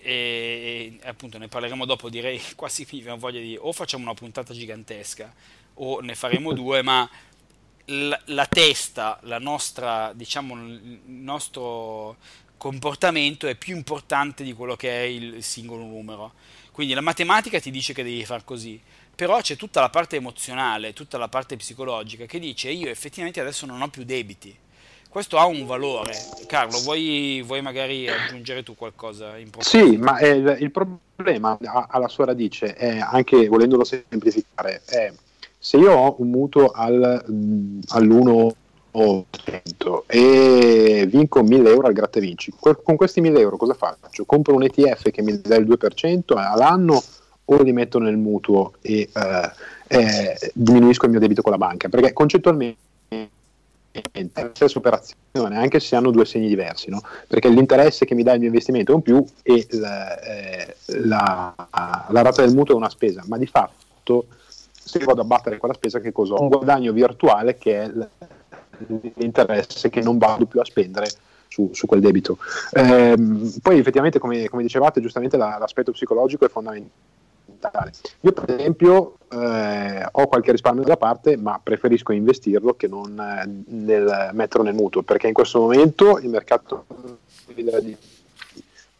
e, 0.00 0.98
appunto 1.02 1.38
ne 1.38 1.48
parleremo 1.48 1.84
dopo, 1.84 2.08
direi 2.08 2.40
quasi 2.56 2.86
mi 2.92 3.00
viene 3.00 3.18
voglia 3.18 3.40
di 3.40 3.56
o 3.60 3.72
facciamo 3.72 4.04
una 4.04 4.14
puntata 4.14 4.54
gigantesca 4.54 5.32
o 5.74 6.00
ne 6.00 6.14
faremo 6.14 6.52
due, 6.54 6.82
ma 6.82 7.08
la, 7.86 8.20
la 8.26 8.46
testa, 8.46 9.18
la 9.22 9.38
nostra, 9.38 10.12
diciamo, 10.14 10.54
il 10.54 11.00
nostro 11.06 12.16
comportamento 12.60 13.46
è 13.46 13.54
più 13.54 13.74
importante 13.74 14.44
di 14.44 14.52
quello 14.52 14.76
che 14.76 14.90
è 14.90 15.04
il 15.04 15.42
singolo 15.42 15.82
numero. 15.82 16.34
Quindi 16.72 16.92
la 16.92 17.00
matematica 17.00 17.58
ti 17.58 17.70
dice 17.70 17.94
che 17.94 18.02
devi 18.02 18.22
fare 18.26 18.42
così, 18.44 18.78
però 19.14 19.40
c'è 19.40 19.56
tutta 19.56 19.80
la 19.80 19.88
parte 19.88 20.16
emozionale, 20.16 20.92
tutta 20.92 21.16
la 21.16 21.28
parte 21.28 21.56
psicologica 21.56 22.26
che 22.26 22.38
dice 22.38 22.68
io 22.68 22.90
effettivamente 22.90 23.40
adesso 23.40 23.64
non 23.64 23.80
ho 23.80 23.88
più 23.88 24.04
debiti 24.04 24.54
questo 25.10 25.38
ha 25.38 25.44
un 25.44 25.66
valore. 25.66 26.12
Carlo, 26.46 26.78
vuoi, 26.82 27.42
vuoi 27.44 27.60
magari 27.62 28.08
aggiungere 28.08 28.62
tu 28.62 28.76
qualcosa 28.76 29.36
in 29.38 29.50
proposito? 29.50 29.84
Sì, 29.84 29.96
ma 29.96 30.20
il, 30.20 30.58
il 30.60 30.70
problema 30.70 31.58
alla 31.88 32.06
sua 32.06 32.26
radice 32.26 32.74
è 32.74 33.00
anche 33.00 33.48
volendolo 33.48 33.82
semplificare, 33.82 34.82
è 34.86 35.12
se 35.58 35.76
io 35.76 35.92
ho 35.92 36.14
un 36.18 36.30
mutuo 36.30 36.68
al, 36.68 37.02
all'1% 37.88 38.52
e 40.06 41.06
vinco 41.08 41.42
1000 41.42 41.70
euro 41.70 41.86
al 41.86 41.92
gratta 41.92 42.20
vinci, 42.20 42.52
con 42.58 42.96
questi 42.96 43.20
1000 43.20 43.40
euro 43.40 43.56
cosa 43.56 43.74
faccio? 43.74 44.24
Compro 44.24 44.54
un 44.54 44.64
ETF 44.64 45.10
che 45.10 45.22
mi 45.22 45.40
dà 45.40 45.56
il 45.56 45.66
2% 45.66 46.36
all'anno 46.36 47.02
o 47.44 47.62
li 47.62 47.72
metto 47.72 47.98
nel 47.98 48.16
mutuo 48.16 48.74
e 48.80 49.08
eh, 49.12 49.50
eh, 49.88 50.52
diminuisco 50.54 51.04
il 51.06 51.10
mio 51.10 51.20
debito 51.20 51.42
con 51.42 51.52
la 51.52 51.58
banca? 51.58 51.88
Perché 51.88 52.12
concettualmente 52.12 52.78
la 53.92 54.50
stessa 54.52 54.78
operazione, 54.78 55.56
anche 55.56 55.80
se 55.80 55.96
hanno 55.96 56.10
due 56.10 56.24
segni 56.24 56.48
diversi, 56.48 56.90
no? 56.90 57.00
perché 57.26 57.48
l'interesse 57.48 58.04
che 58.04 58.14
mi 58.14 58.22
dà 58.22 58.34
il 58.34 58.38
mio 58.38 58.48
investimento 58.48 58.92
è 58.92 58.94
un 58.94 59.02
più 59.02 59.24
e 59.42 59.66
la, 59.70 60.20
eh, 60.20 60.76
la, 60.86 61.54
la 62.08 62.22
rata 62.22 62.42
del 62.42 62.54
mutuo 62.54 62.74
è 62.74 62.76
una 62.76 62.88
spesa, 62.88 63.24
ma 63.26 63.36
di 63.36 63.46
fatto 63.46 64.26
se 64.90 64.98
vado 65.00 65.20
a 65.20 65.24
battere 65.24 65.58
quella 65.58 65.74
spesa 65.74 66.00
che 66.00 66.12
cosa 66.12 66.34
ho? 66.34 66.42
Un 66.42 66.48
guadagno 66.48 66.92
virtuale 66.92 67.56
che 67.58 67.82
è 67.82 67.92
l'interesse 69.14 69.90
che 69.90 70.00
non 70.00 70.18
vado 70.18 70.46
più 70.46 70.60
a 70.60 70.64
spendere 70.64 71.08
su, 71.48 71.70
su 71.72 71.86
quel 71.86 72.00
debito. 72.00 72.38
Eh, 72.72 73.14
poi 73.60 73.78
effettivamente, 73.78 74.18
come, 74.18 74.48
come 74.48 74.62
dicevate, 74.62 75.00
giustamente 75.00 75.36
la, 75.36 75.58
l'aspetto 75.58 75.92
psicologico 75.92 76.46
è 76.46 76.48
fondamentale. 76.48 77.92
Io 78.20 78.32
per 78.32 78.54
esempio 78.56 79.16
eh, 79.28 80.06
ho 80.10 80.26
qualche 80.28 80.52
risparmio 80.52 80.84
da 80.84 80.96
parte, 80.96 81.36
ma 81.36 81.60
preferisco 81.62 82.12
investirlo 82.12 82.74
che 82.74 82.86
non 82.86 83.18
eh, 83.18 83.64
nel, 83.72 84.30
metterlo 84.32 84.64
nel 84.64 84.74
mutuo, 84.74 85.02
perché 85.02 85.26
in 85.26 85.34
questo 85.34 85.60
momento 85.60 86.18
il 86.18 86.28
mercato 86.28 86.86
di 87.52 87.96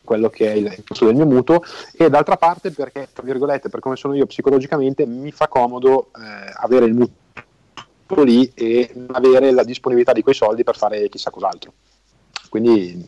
quello 0.02 0.28
che 0.28 0.52
è 0.52 0.56
il 0.56 0.82
costo 0.84 1.06
del 1.06 1.14
mio 1.14 1.26
mutuo 1.26 1.62
e 1.96 2.10
d'altra 2.10 2.36
parte 2.36 2.72
perché, 2.72 3.08
tra 3.12 3.22
virgolette, 3.22 3.68
per 3.68 3.78
come 3.78 3.94
sono 3.94 4.14
io 4.14 4.26
psicologicamente, 4.26 5.06
mi 5.06 5.30
fa 5.30 5.46
comodo 5.46 6.08
eh, 6.16 6.52
avere 6.56 6.86
il 6.86 6.94
mutuo 6.94 7.19
lì 8.16 8.50
e 8.54 8.92
avere 9.12 9.50
la 9.52 9.64
disponibilità 9.64 10.12
di 10.12 10.22
quei 10.22 10.34
soldi 10.34 10.64
per 10.64 10.76
fare 10.76 11.08
chissà 11.08 11.30
cos'altro. 11.30 11.72
Quindi 12.48 13.06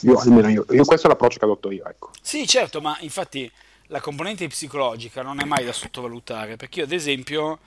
io, 0.00 0.18
almeno 0.18 0.48
io, 0.48 0.66
io 0.70 0.84
questo 0.84 1.06
è 1.06 1.10
l'approccio 1.10 1.38
che 1.38 1.44
adotto 1.44 1.70
io. 1.70 1.84
Ecco. 1.86 2.10
Sì, 2.20 2.46
certo, 2.46 2.80
ma 2.80 2.96
infatti 3.00 3.50
la 3.86 4.00
componente 4.00 4.46
psicologica 4.46 5.22
non 5.22 5.40
è 5.40 5.44
mai 5.44 5.64
da 5.64 5.72
sottovalutare, 5.72 6.56
perché 6.56 6.80
io 6.80 6.84
ad 6.86 6.92
esempio 6.92 7.58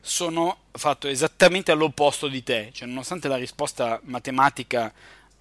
sono 0.00 0.56
fatto 0.72 1.08
esattamente 1.08 1.72
all'opposto 1.72 2.28
di 2.28 2.42
te, 2.42 2.70
cioè 2.72 2.88
nonostante 2.88 3.28
la 3.28 3.36
risposta 3.36 4.00
matematica 4.04 4.92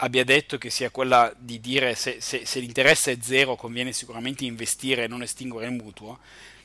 abbia 0.02 0.24
detto 0.24 0.58
che 0.58 0.70
sia 0.70 0.90
quella 0.90 1.34
di 1.38 1.60
dire 1.60 1.94
se, 1.96 2.18
se, 2.20 2.46
se 2.46 2.60
l'interesse 2.60 3.14
è 3.14 3.18
zero 3.22 3.56
conviene 3.56 3.92
sicuramente 3.92 4.46
investire 4.46 5.04
e 5.04 5.08
non 5.08 5.22
estinguere 5.22 5.68
il 5.68 5.74
mutuo, 5.74 6.20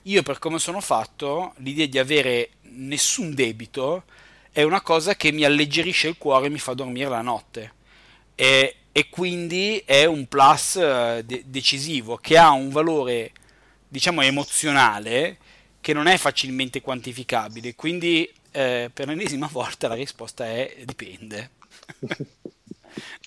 io 0.05 0.23
per 0.23 0.39
come 0.39 0.59
sono 0.59 0.81
fatto 0.81 1.55
l'idea 1.59 1.87
di 1.87 1.99
avere 1.99 2.51
nessun 2.63 3.35
debito 3.35 4.05
è 4.53 4.63
una 4.63 4.81
cosa 4.83 5.17
che 5.17 5.33
mi 5.33 5.45
alleggerisce 5.45 6.09
il 6.09 6.19
cuore 6.19 6.47
e 6.47 6.51
mi 6.51 6.59
fa 6.59 6.75
dormire 6.75 7.09
la 7.09 7.23
notte. 7.23 7.73
E, 8.35 8.77
e 8.93 9.09
quindi 9.09 9.83
è 9.85 10.05
un 10.05 10.27
plus 10.27 10.77
eh, 10.77 11.23
de- 11.25 11.43
decisivo 11.47 12.17
che 12.17 12.39
ha 12.39 12.51
un 12.51 12.71
valore, 12.71 13.33
diciamo, 13.89 14.23
emozionale 14.23 15.39
che 15.81 15.93
non 15.93 16.07
è 16.07 16.17
facilmente 16.19 16.81
quantificabile. 16.81 17.75
Quindi 17.75 18.33
eh, 18.53 18.91
per 18.93 19.09
l'ennesima 19.09 19.49
volta 19.53 19.89
la 19.89 19.95
risposta 19.95 20.47
è 20.47 20.83
dipende. 20.85 21.51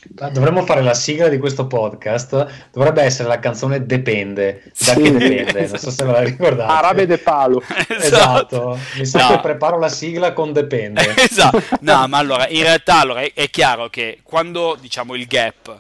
Dovremmo 0.10 0.66
fare 0.66 0.82
la 0.82 0.94
sigla 0.94 1.28
di 1.28 1.38
questo 1.38 1.68
podcast. 1.68 2.70
Dovrebbe 2.72 3.02
essere 3.02 3.28
la 3.28 3.40
canzone 3.40 3.86
Depende. 3.86 4.64
Da 4.78 4.94
sì, 4.94 5.02
che 5.02 5.12
dipende? 5.12 5.60
Esatto. 5.60 5.68
Non 5.68 5.78
so 5.78 5.92
se 5.92 6.06
ve 6.06 6.12
la 6.12 6.24
ricordate. 6.24 6.72
Arabe 6.72 7.06
de 7.06 7.18
Palo. 7.18 7.62
esatto. 7.88 8.74
esatto. 8.74 8.80
Mi 8.96 9.06
sa 9.06 9.22
no. 9.22 9.28
che 9.36 9.40
preparo 9.40 9.80
la 9.80 9.90
sigla 9.90 10.34
con 10.34 10.54
Depende. 10.54 11.14
esatto. 11.18 11.62
No, 11.82 12.08
ma 12.08 12.18
allora, 12.18 12.48
in 12.48 12.62
realtà 12.62 13.00
allora, 13.00 13.22
è, 13.22 13.32
è, 13.34 13.50
chiaro 13.50 13.90
che 13.90 14.20
quando 14.24 14.78
diciamo 14.80 15.16
il 15.16 15.26
gap 15.26 15.80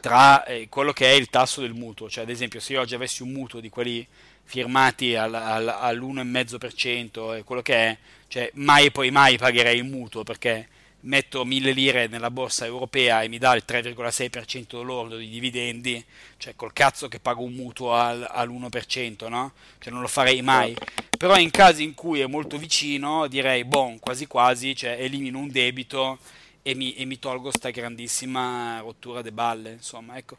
tra 0.00 0.44
eh, 0.44 0.66
quello 0.68 0.92
che 0.92 1.10
è 1.10 1.14
il 1.14 1.28
tasso 1.28 1.60
del 1.60 1.74
mutuo, 1.74 2.08
cioè 2.08 2.24
ad 2.24 2.30
esempio 2.30 2.60
se 2.60 2.72
io 2.72 2.80
oggi 2.80 2.94
avessi 2.94 3.22
un 3.22 3.30
mutuo 3.30 3.60
di 3.60 3.68
quelli 3.68 4.06
firmati 4.44 5.14
al, 5.14 5.32
al, 5.34 5.68
all'1,5% 5.68 7.36
e 7.36 7.44
quello 7.44 7.62
che 7.62 7.74
è, 7.74 7.96
cioè 8.26 8.50
mai 8.54 8.86
e 8.86 8.90
poi 8.90 9.10
mai 9.10 9.38
pagherei 9.38 9.76
il 9.76 9.84
mutuo 9.84 10.24
perché 10.24 10.66
metto 11.02 11.44
1000 11.44 11.72
lire 11.72 12.06
nella 12.08 12.30
borsa 12.30 12.66
europea 12.66 13.22
e 13.22 13.28
mi 13.28 13.38
dà 13.38 13.54
il 13.54 13.64
3,6% 13.66 14.82
lordo 14.82 15.16
di 15.16 15.28
dividendi, 15.28 16.04
cioè 16.36 16.54
col 16.54 16.72
cazzo 16.72 17.08
che 17.08 17.20
pago 17.20 17.42
un 17.42 17.54
mutuo 17.54 17.94
al, 17.94 18.26
all'1%, 18.28 19.28
no? 19.28 19.52
Cioè 19.78 19.92
non 19.92 20.02
lo 20.02 20.08
farei 20.08 20.42
mai. 20.42 20.76
Però 21.16 21.36
in 21.36 21.50
casi 21.50 21.82
in 21.82 21.94
cui 21.94 22.20
è 22.20 22.26
molto 22.26 22.58
vicino 22.58 23.26
direi, 23.28 23.64
bon, 23.64 23.98
quasi 23.98 24.26
quasi, 24.26 24.74
cioè 24.76 24.96
elimino 25.00 25.38
un 25.38 25.50
debito 25.50 26.18
e 26.62 26.74
mi, 26.74 26.94
e 26.94 27.04
mi 27.06 27.18
tolgo 27.18 27.50
sta 27.50 27.70
grandissima 27.70 28.80
rottura 28.80 29.22
de 29.22 29.32
balle, 29.32 29.72
insomma, 29.72 30.16
ecco. 30.16 30.36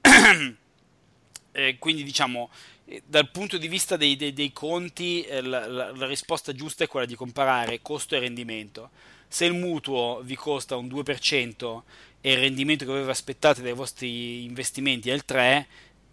quindi 1.78 2.02
diciamo, 2.04 2.50
dal 3.04 3.30
punto 3.30 3.58
di 3.58 3.68
vista 3.68 3.96
dei, 3.96 4.16
dei, 4.16 4.32
dei 4.32 4.52
conti, 4.52 5.22
eh, 5.22 5.42
la, 5.42 5.66
la, 5.66 5.94
la 5.94 6.06
risposta 6.06 6.52
giusta 6.54 6.84
è 6.84 6.86
quella 6.86 7.04
di 7.04 7.14
comparare 7.14 7.82
costo 7.82 8.14
e 8.14 8.20
rendimento 8.20 8.90
se 9.28 9.44
il 9.44 9.54
mutuo 9.54 10.20
vi 10.24 10.34
costa 10.34 10.76
un 10.76 10.86
2% 10.86 11.82
e 12.20 12.32
il 12.32 12.38
rendimento 12.38 12.84
che 12.84 12.90
voi 12.90 13.08
aspettate 13.08 13.62
dai 13.62 13.72
vostri 13.72 14.44
investimenti 14.44 15.10
è 15.10 15.14
il 15.14 15.24
3%, 15.26 15.66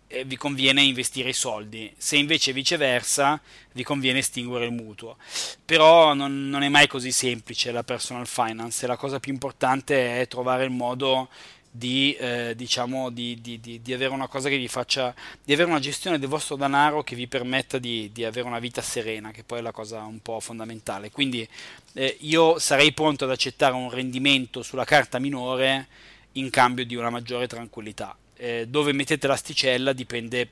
eh, 0.07 0.23
vi 0.23 0.37
conviene 0.37 0.83
investire 0.83 1.29
i 1.29 1.33
soldi. 1.33 1.91
Se 1.97 2.15
invece 2.15 2.53
viceversa, 2.53 3.41
vi 3.73 3.83
conviene 3.83 4.19
estinguere 4.19 4.65
il 4.65 4.71
mutuo. 4.71 5.17
Però 5.65 6.13
non, 6.13 6.47
non 6.47 6.61
è 6.61 6.69
mai 6.69 6.87
così 6.87 7.11
semplice 7.11 7.71
la 7.71 7.83
personal 7.83 8.27
finance. 8.27 8.85
La 8.85 8.97
cosa 8.97 9.19
più 9.19 9.33
importante 9.33 10.21
è 10.21 10.27
trovare 10.27 10.63
il 10.63 10.69
modo 10.69 11.29
di, 11.77 12.13
eh, 12.13 12.53
diciamo, 12.55 13.09
di, 13.09 13.41
di, 13.41 13.59
di, 13.59 13.93
avere 13.93 14.13
una 14.13 14.27
cosa 14.27 14.47
che 14.47 14.57
vi 14.57 14.69
faccia, 14.69 15.13
di 15.43 15.51
avere 15.51 15.69
una 15.69 15.79
gestione 15.79 16.17
del 16.17 16.29
vostro 16.29 16.55
denaro 16.55 17.03
che 17.03 17.15
vi 17.15 17.27
permetta 17.27 17.77
di, 17.77 18.09
avere 18.23 18.47
una 18.47 18.59
vita 18.59 18.81
serena, 18.81 19.31
che 19.31 19.43
poi 19.43 19.59
è 19.59 19.61
la 19.61 19.73
cosa 19.73 20.01
un 20.03 20.21
po' 20.21 20.39
fondamentale. 20.39 21.11
Quindi 21.11 21.47
eh, 21.93 22.17
io 22.21 22.59
sarei 22.59 22.93
pronto 22.93 23.25
ad 23.25 23.31
accettare 23.31 23.73
un 23.73 23.89
rendimento 23.89 24.61
sulla 24.61 24.85
carta 24.85 25.19
minore 25.19 25.87
in 26.33 26.49
cambio 26.49 26.85
di 26.85 26.95
una 26.95 27.09
maggiore 27.09 27.47
tranquillità. 27.47 28.17
Eh, 28.37 28.67
dove 28.67 28.93
mettete 28.93 29.27
l'asticella 29.27 29.91
dipende 29.91 30.49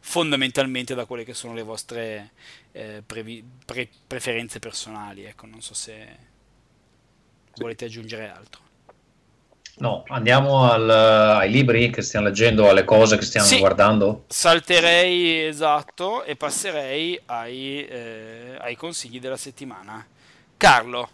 fondamentalmente 0.00 0.94
da 0.94 1.04
quelle 1.04 1.24
che 1.24 1.34
sono 1.34 1.54
le 1.54 1.62
vostre 1.62 2.30
eh, 2.72 3.02
previ- 3.06 3.44
pre- 3.64 3.88
preferenze 4.06 4.58
personali. 4.58 5.24
Ecco, 5.24 5.46
non 5.46 5.62
so 5.62 5.74
se 5.74 6.16
volete 7.54 7.84
aggiungere 7.84 8.28
altro. 8.28 8.67
No, 9.80 10.02
andiamo 10.08 10.68
al, 10.70 10.90
ai 10.90 11.50
libri 11.50 11.90
che 11.90 12.02
stiamo 12.02 12.26
leggendo, 12.26 12.68
alle 12.68 12.84
cose 12.84 13.16
che 13.16 13.24
stiamo 13.24 13.46
sì, 13.46 13.58
guardando. 13.58 14.24
Salterei 14.26 15.44
esatto 15.46 16.24
e 16.24 16.34
passerei 16.34 17.20
ai, 17.26 17.86
eh, 17.86 18.56
ai 18.58 18.76
consigli 18.76 19.20
della 19.20 19.36
settimana. 19.36 20.04
Carlo. 20.56 21.08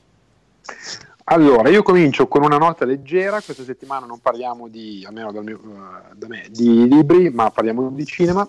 Allora, 1.24 1.68
io 1.68 1.82
comincio 1.82 2.26
con 2.26 2.42
una 2.42 2.56
nota 2.56 2.86
leggera, 2.86 3.40
questa 3.42 3.64
settimana 3.64 4.06
non 4.06 4.20
parliamo 4.20 4.68
di, 4.68 5.04
almeno 5.06 5.30
mio, 5.42 5.60
uh, 5.62 6.14
da 6.14 6.26
me, 6.26 6.46
di 6.50 6.88
libri, 6.88 7.30
ma 7.30 7.50
parliamo 7.50 7.90
di 7.90 8.04
cinema. 8.06 8.46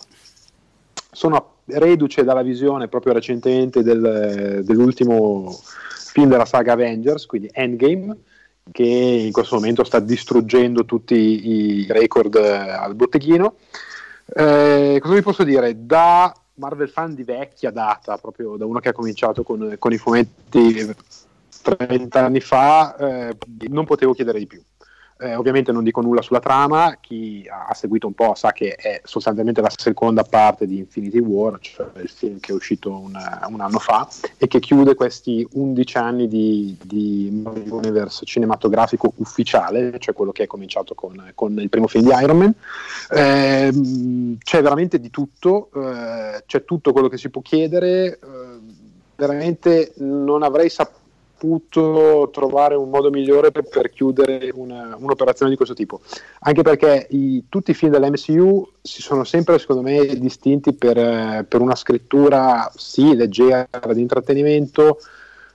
Sono 1.12 1.56
reduce 1.65 2.23
dalla 2.23 2.41
visione 2.41 2.88
proprio 2.88 3.13
recentemente 3.13 3.82
del, 3.82 4.62
dell'ultimo 4.63 5.58
film 6.12 6.30
della 6.30 6.45
saga 6.45 6.73
Avengers, 6.73 7.25
quindi 7.25 7.49
Endgame, 7.51 8.15
che 8.71 8.84
in 8.84 9.32
questo 9.32 9.56
momento 9.56 9.84
sta 9.84 9.99
distruggendo 9.99 10.86
tutti 10.86 11.15
i 11.15 11.88
record 11.89 12.36
eh, 12.36 12.71
al 12.71 12.95
botteghino. 12.95 13.56
Eh, 14.25 14.97
cosa 15.01 15.13
vi 15.13 15.21
posso 15.21 15.43
dire? 15.43 15.86
Da 15.86 16.34
Marvel 16.56 16.89
fan 16.89 17.13
di 17.13 17.23
vecchia 17.23 17.71
data, 17.71 18.17
proprio 18.17 18.56
da 18.58 18.65
uno 18.65 18.80
che 18.80 18.89
ha 18.89 18.93
cominciato 18.93 19.43
con, 19.43 19.75
con 19.78 19.93
i 19.93 19.97
fumetti 19.97 20.93
30 21.62 22.23
anni 22.23 22.39
fa, 22.39 22.95
eh, 22.95 23.38
non 23.69 23.86
potevo 23.86 24.13
chiedere 24.13 24.39
di 24.39 24.47
più. 24.47 24.62
Eh, 25.17 25.34
ovviamente 25.34 25.71
non 25.71 25.86
dico 25.86 26.01
nulla 26.01 26.21
sulla 26.21 26.41
trama, 26.41 26.97
chi 26.99 27.47
ha 27.49 27.73
seguito 27.73 28.06
un 28.06 28.13
po' 28.13 28.36
sa 28.36 28.51
che 28.51 28.75
è 28.75 28.99
sostanzialmente 29.06 29.62
la 29.62 29.71
seconda 29.73 30.23
parte 30.23 30.67
di 30.67 30.80
Infinity 30.80 31.19
War, 31.19 31.58
cioè 31.62 31.88
il 32.01 32.10
film 32.10 32.38
che 32.41 32.51
è 32.51 32.56
uscito 32.56 32.91
un, 32.91 33.17
un 33.47 33.62
anno 33.62 33.80
fa 33.80 34.06
e 34.38 34.47
che 34.47 34.60
chiude 34.60 34.93
questi 34.93 35.47
11 35.54 35.97
anni 35.97 36.28
di, 36.28 36.78
di 36.84 37.43
universo 37.69 38.25
cinematografico 38.25 39.13
ufficiale, 39.15 39.97
cioè 39.99 40.13
quello 40.13 40.34
che 40.34 40.43
è 40.43 40.47
cominciato 40.47 40.95
con, 40.95 41.32
con 41.34 41.58
il 41.60 41.69
primo 41.69 41.88
film 41.88 42.04
di 42.04 42.12
Iron 42.21 42.38
Man. 42.38 42.54
Eh, 43.12 44.38
c'è 44.38 44.62
veramente 44.62 44.99
di 44.99 45.10
tutto, 45.12 45.69
eh, 45.75 46.43
c'è 46.45 46.65
tutto 46.65 46.91
quello 46.91 47.08
che 47.08 47.17
si 47.17 47.30
può 47.30 47.41
chiedere, 47.41 48.19
eh, 48.21 48.60
veramente 49.15 49.93
non 49.99 50.43
avrei 50.43 50.69
saputo 50.69 51.04
saputo 51.36 52.30
trovare 52.32 52.76
un 52.76 52.89
modo 52.89 53.10
migliore 53.10 53.52
per, 53.52 53.63
per 53.63 53.89
chiudere 53.89 54.50
una, 54.54 54.95
un'operazione 54.98 55.52
di 55.52 55.58
questo 55.58 55.76
tipo. 55.76 56.02
Anche 56.39 56.62
perché 56.62 57.08
i, 57.12 57.45
tutti 57.50 57.71
i 57.71 57.74
film 57.74 57.91
dell'MCU 57.91 58.67
si 58.82 59.02
sono 59.02 59.24
sempre, 59.26 59.60
secondo 59.60 59.82
me, 59.82 60.06
distinti 60.17 60.74
per, 60.74 61.45
per 61.45 61.62
una 61.62 61.76
scrittura, 61.76 62.71
sì, 62.74 63.15
leggera 63.15 63.67
di 63.93 64.02
intrattenimento, 64.02 64.98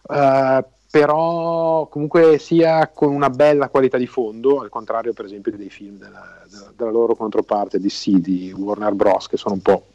eh, 0.09 0.65
però 0.91 1.87
comunque 1.87 2.39
sia 2.39 2.89
con 2.93 3.15
una 3.15 3.31
bella 3.31 3.69
qualità 3.69 3.97
di 3.97 4.07
fondo, 4.07 4.61
al 4.61 4.69
contrario, 4.69 5.13
per 5.13 5.25
esempio, 5.25 5.57
dei 5.57 5.71
film 5.71 5.97
della, 5.97 6.43
della, 6.51 6.73
della 6.77 6.91
loro 6.91 7.15
controparte 7.15 7.81
DC, 7.81 8.11
di 8.17 8.53
Warner 8.57 8.93
Bros., 8.93 9.29
che 9.29 9.37
sono 9.37 9.55
un 9.55 9.63
po' 9.63 9.87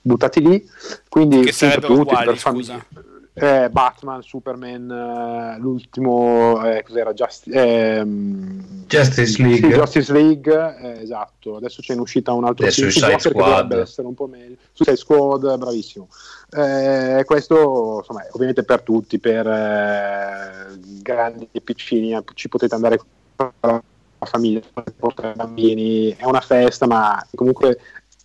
buttati 0.00 0.40
lì. 0.40 0.68
Quindi, 1.08 1.40
che 1.40 1.52
sarebbero 1.52 1.94
tutti, 1.94 2.14
quali, 2.14 2.26
per 2.26 2.38
scusa? 2.38 2.84
Eh, 3.32 3.68
Batman, 3.70 4.22
Superman, 4.22 4.90
eh, 4.90 5.60
l'ultimo 5.60 6.62
eh, 6.64 6.82
cos'era 6.82 7.12
Just, 7.12 7.46
ehm, 7.48 8.84
Justice 8.86 9.42
League, 9.42 9.70
sì, 9.70 9.76
Justice 9.76 10.12
League 10.12 10.76
eh, 10.80 11.02
esatto. 11.02 11.56
Adesso 11.56 11.80
c'è 11.80 11.94
in 11.94 12.00
uscita 12.00 12.32
un 12.32 12.44
altro 12.44 12.68
film 12.70 12.90
Suicide 12.90 13.18
Squad. 13.18 13.48
dovrebbe 13.48 13.80
essere 13.82 14.06
un 14.06 14.14
po' 14.14 14.26
meglio. 14.26 14.56
Suicide 14.72 14.96
Squad, 14.96 15.58
bravissimo. 15.58 16.08
Eh, 16.50 17.22
questo 17.24 17.98
insomma, 17.98 18.26
ovviamente 18.32 18.64
per 18.64 18.82
tutti, 18.82 19.18
per 19.18 19.46
eh, 19.46 20.78
grandi 21.00 21.48
e 21.52 21.60
piccini, 21.60 22.18
ci 22.34 22.48
potete 22.48 22.74
andare 22.74 23.00
con 23.36 23.52
la 23.62 24.26
famiglia, 24.26 24.60
portare 24.98 25.34
bambini, 25.34 26.14
è 26.16 26.24
una 26.24 26.40
festa, 26.40 26.86
ma 26.86 27.24
comunque 27.34 27.78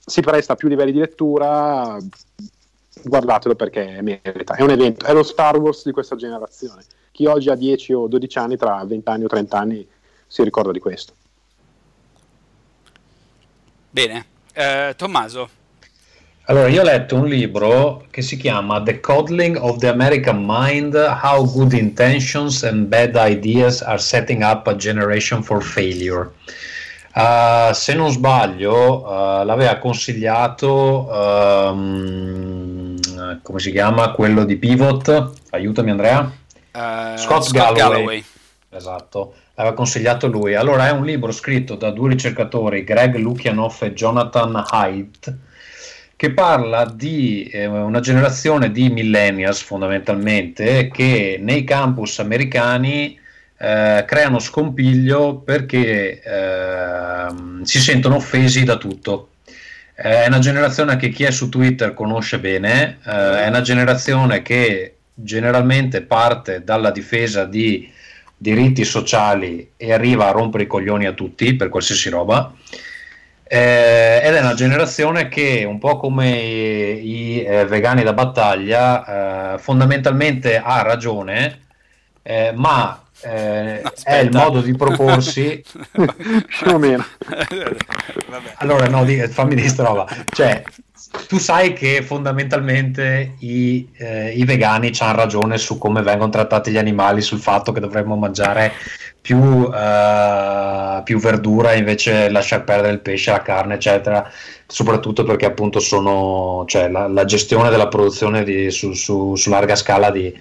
si 0.06 0.22
presta 0.22 0.54
a 0.54 0.56
più 0.56 0.68
livelli 0.68 0.92
di 0.92 1.00
lettura, 1.00 1.98
guardatelo 3.06 3.56
perché 3.56 4.00
merita. 4.02 4.56
È 4.56 4.62
un 4.62 4.72
evento, 4.72 5.06
è 5.06 5.14
lo 5.14 5.24
Star 5.24 5.58
Wars 5.58 5.84
di 5.86 5.92
questa 5.92 6.16
generazione. 6.16 6.84
Chi 7.12 7.26
oggi 7.26 7.50
ha 7.50 7.56
10 7.56 7.94
o 7.94 8.08
12 8.08 8.38
anni, 8.38 8.58
tra 8.58 8.84
20 8.84 9.10
anni 9.10 9.24
o 9.24 9.28
30 9.28 9.58
anni, 9.58 9.88
si 10.28 10.44
ricorda 10.44 10.72
di 10.72 10.80
questo. 10.80 11.14
Bene, 13.90 14.26
eh, 14.54 14.94
Tommaso. 14.98 15.50
Allora, 16.48 16.68
io 16.68 16.82
ho 16.82 16.84
letto 16.84 17.16
un 17.16 17.26
libro 17.26 18.06
che 18.12 18.22
si 18.22 18.38
chiama 18.38 18.84
The 18.84 19.00
Coddling 19.00 19.58
of 19.60 19.78
the 19.78 19.88
American 19.88 20.44
Mind: 20.46 20.94
How 20.94 21.44
Good 21.50 21.74
Intentions 21.74 22.64
and 22.64 22.86
Bad 22.86 23.16
Ideas 23.16 23.82
Are 23.82 23.98
Setting 23.98 24.44
Up 24.44 24.68
a 24.68 24.76
Generation 24.76 25.42
for 25.42 25.64
Failure. 25.64 26.32
Uh, 27.16 27.72
se 27.72 27.94
non 27.94 28.12
sbaglio, 28.12 29.06
uh, 29.06 29.46
l'aveva 29.46 29.78
consigliato 29.78 31.08
um, 31.10 32.85
come 33.42 33.60
si 33.60 33.72
chiama 33.72 34.12
quello 34.12 34.46
di 34.46 34.58
Pivot? 34.58 35.32
Aiutami, 35.52 35.92
Andrea. 35.92 36.20
Uh, 36.74 37.18
Scott, 37.18 37.44
Scott 37.44 37.74
Galloway. 37.74 37.76
Galloway. 37.76 38.24
Esatto, 38.70 39.36
l'aveva 39.56 39.76
consigliato 39.76 40.28
lui. 40.28 40.54
Allora, 40.56 40.88
è 40.88 40.92
un 40.92 41.06
libro 41.06 41.32
scritto 41.32 41.76
da 41.76 41.92
due 41.92 42.10
ricercatori, 42.10 42.84
Greg 42.84 43.16
Lukianoff 43.16 43.84
e 43.84 43.94
Jonathan 43.94 44.64
Haidt, 44.68 45.34
che 46.16 46.32
parla 46.34 46.86
di 46.86 47.46
eh, 47.46 47.66
una 47.66 48.02
generazione 48.02 48.72
di 48.72 48.90
millennials 48.90 49.62
fondamentalmente 49.62 50.90
che 50.90 51.38
nei 51.42 51.64
campus 51.64 52.20
americani 52.20 53.18
eh, 53.58 54.04
creano 54.06 54.40
scompiglio 54.40 55.38
perché 55.38 56.22
eh, 56.22 57.28
si 57.64 57.80
sentono 57.80 58.16
offesi 58.16 58.64
da 58.64 58.76
tutto. 58.76 59.30
È 59.96 60.26
una 60.28 60.40
generazione 60.40 60.98
che 60.98 61.08
chi 61.08 61.24
è 61.24 61.32
su 61.32 61.48
Twitter 61.48 61.94
conosce 61.94 62.38
bene, 62.40 62.98
eh, 63.06 63.44
è 63.44 63.48
una 63.48 63.62
generazione 63.62 64.42
che 64.42 64.98
generalmente 65.14 66.02
parte 66.02 66.66
dalla 66.66 66.92
difesa 66.92 67.46
di 67.46 67.90
diritti 68.36 68.84
sociali 68.84 69.72
e 69.78 69.94
arriva 69.94 70.28
a 70.28 70.32
rompere 70.32 70.64
i 70.64 70.68
coglioni 70.68 71.06
a 71.06 71.14
tutti 71.14 71.56
per 71.56 71.70
qualsiasi 71.70 72.10
roba. 72.10 72.54
Eh, 73.48 74.20
ed 74.22 74.34
è 74.34 74.42
una 74.42 74.54
generazione 74.54 75.30
che, 75.30 75.64
un 75.64 75.80
po' 75.80 75.96
come 75.96 76.30
i, 76.42 77.38
i 77.38 77.44
eh, 77.46 77.66
vegani 77.66 78.04
da 78.04 78.12
battaglia, 78.12 79.54
eh, 79.54 79.58
fondamentalmente 79.60 80.58
ha 80.58 80.82
ragione, 80.82 81.60
eh, 82.22 82.52
ma 82.54 83.02
eh, 83.22 83.82
è 84.04 84.16
il 84.18 84.32
modo 84.32 84.62
di 84.62 84.76
proporsi 84.76 85.64
più 85.92 86.72
o 86.72 86.78
meno. 86.78 87.06
allora, 88.58 88.88
no, 88.88 89.06
fammi 89.30 89.56
dire 89.56 89.74
roba. 89.78 90.08
Cioè, 90.32 90.64
tu 91.28 91.38
sai 91.38 91.74
che 91.74 92.02
fondamentalmente 92.04 93.36
i, 93.40 93.90
eh, 93.98 94.32
i 94.32 94.44
vegani 94.44 94.92
hanno 95.00 95.16
ragione 95.16 95.58
su 95.58 95.78
come 95.78 96.02
vengono 96.02 96.32
trattati 96.32 96.72
gli 96.72 96.78
animali, 96.78 97.22
sul 97.22 97.40
fatto 97.40 97.72
che 97.72 97.80
dovremmo 97.80 98.16
mangiare 98.16 98.74
più, 99.22 99.38
uh, 99.38 101.02
più 101.04 101.18
verdura 101.18 101.72
e 101.72 101.80
invece 101.80 102.30
lasciar 102.30 102.64
perdere 102.64 102.94
il 102.94 103.00
pesce, 103.00 103.32
la 103.32 103.42
carne, 103.42 103.76
eccetera. 103.76 104.30
Soprattutto 104.68 105.24
perché 105.24 105.46
appunto 105.46 105.80
sono, 105.80 106.64
cioè, 106.68 106.90
la, 106.90 107.08
la 107.08 107.26
gestione 107.26 107.70
della 107.70 107.88
produzione 107.88 108.44
di, 108.44 108.70
su, 108.70 108.94
su, 108.94 109.36
su 109.36 109.50
larga 109.50 109.76
scala 109.76 110.12
di, 110.12 110.34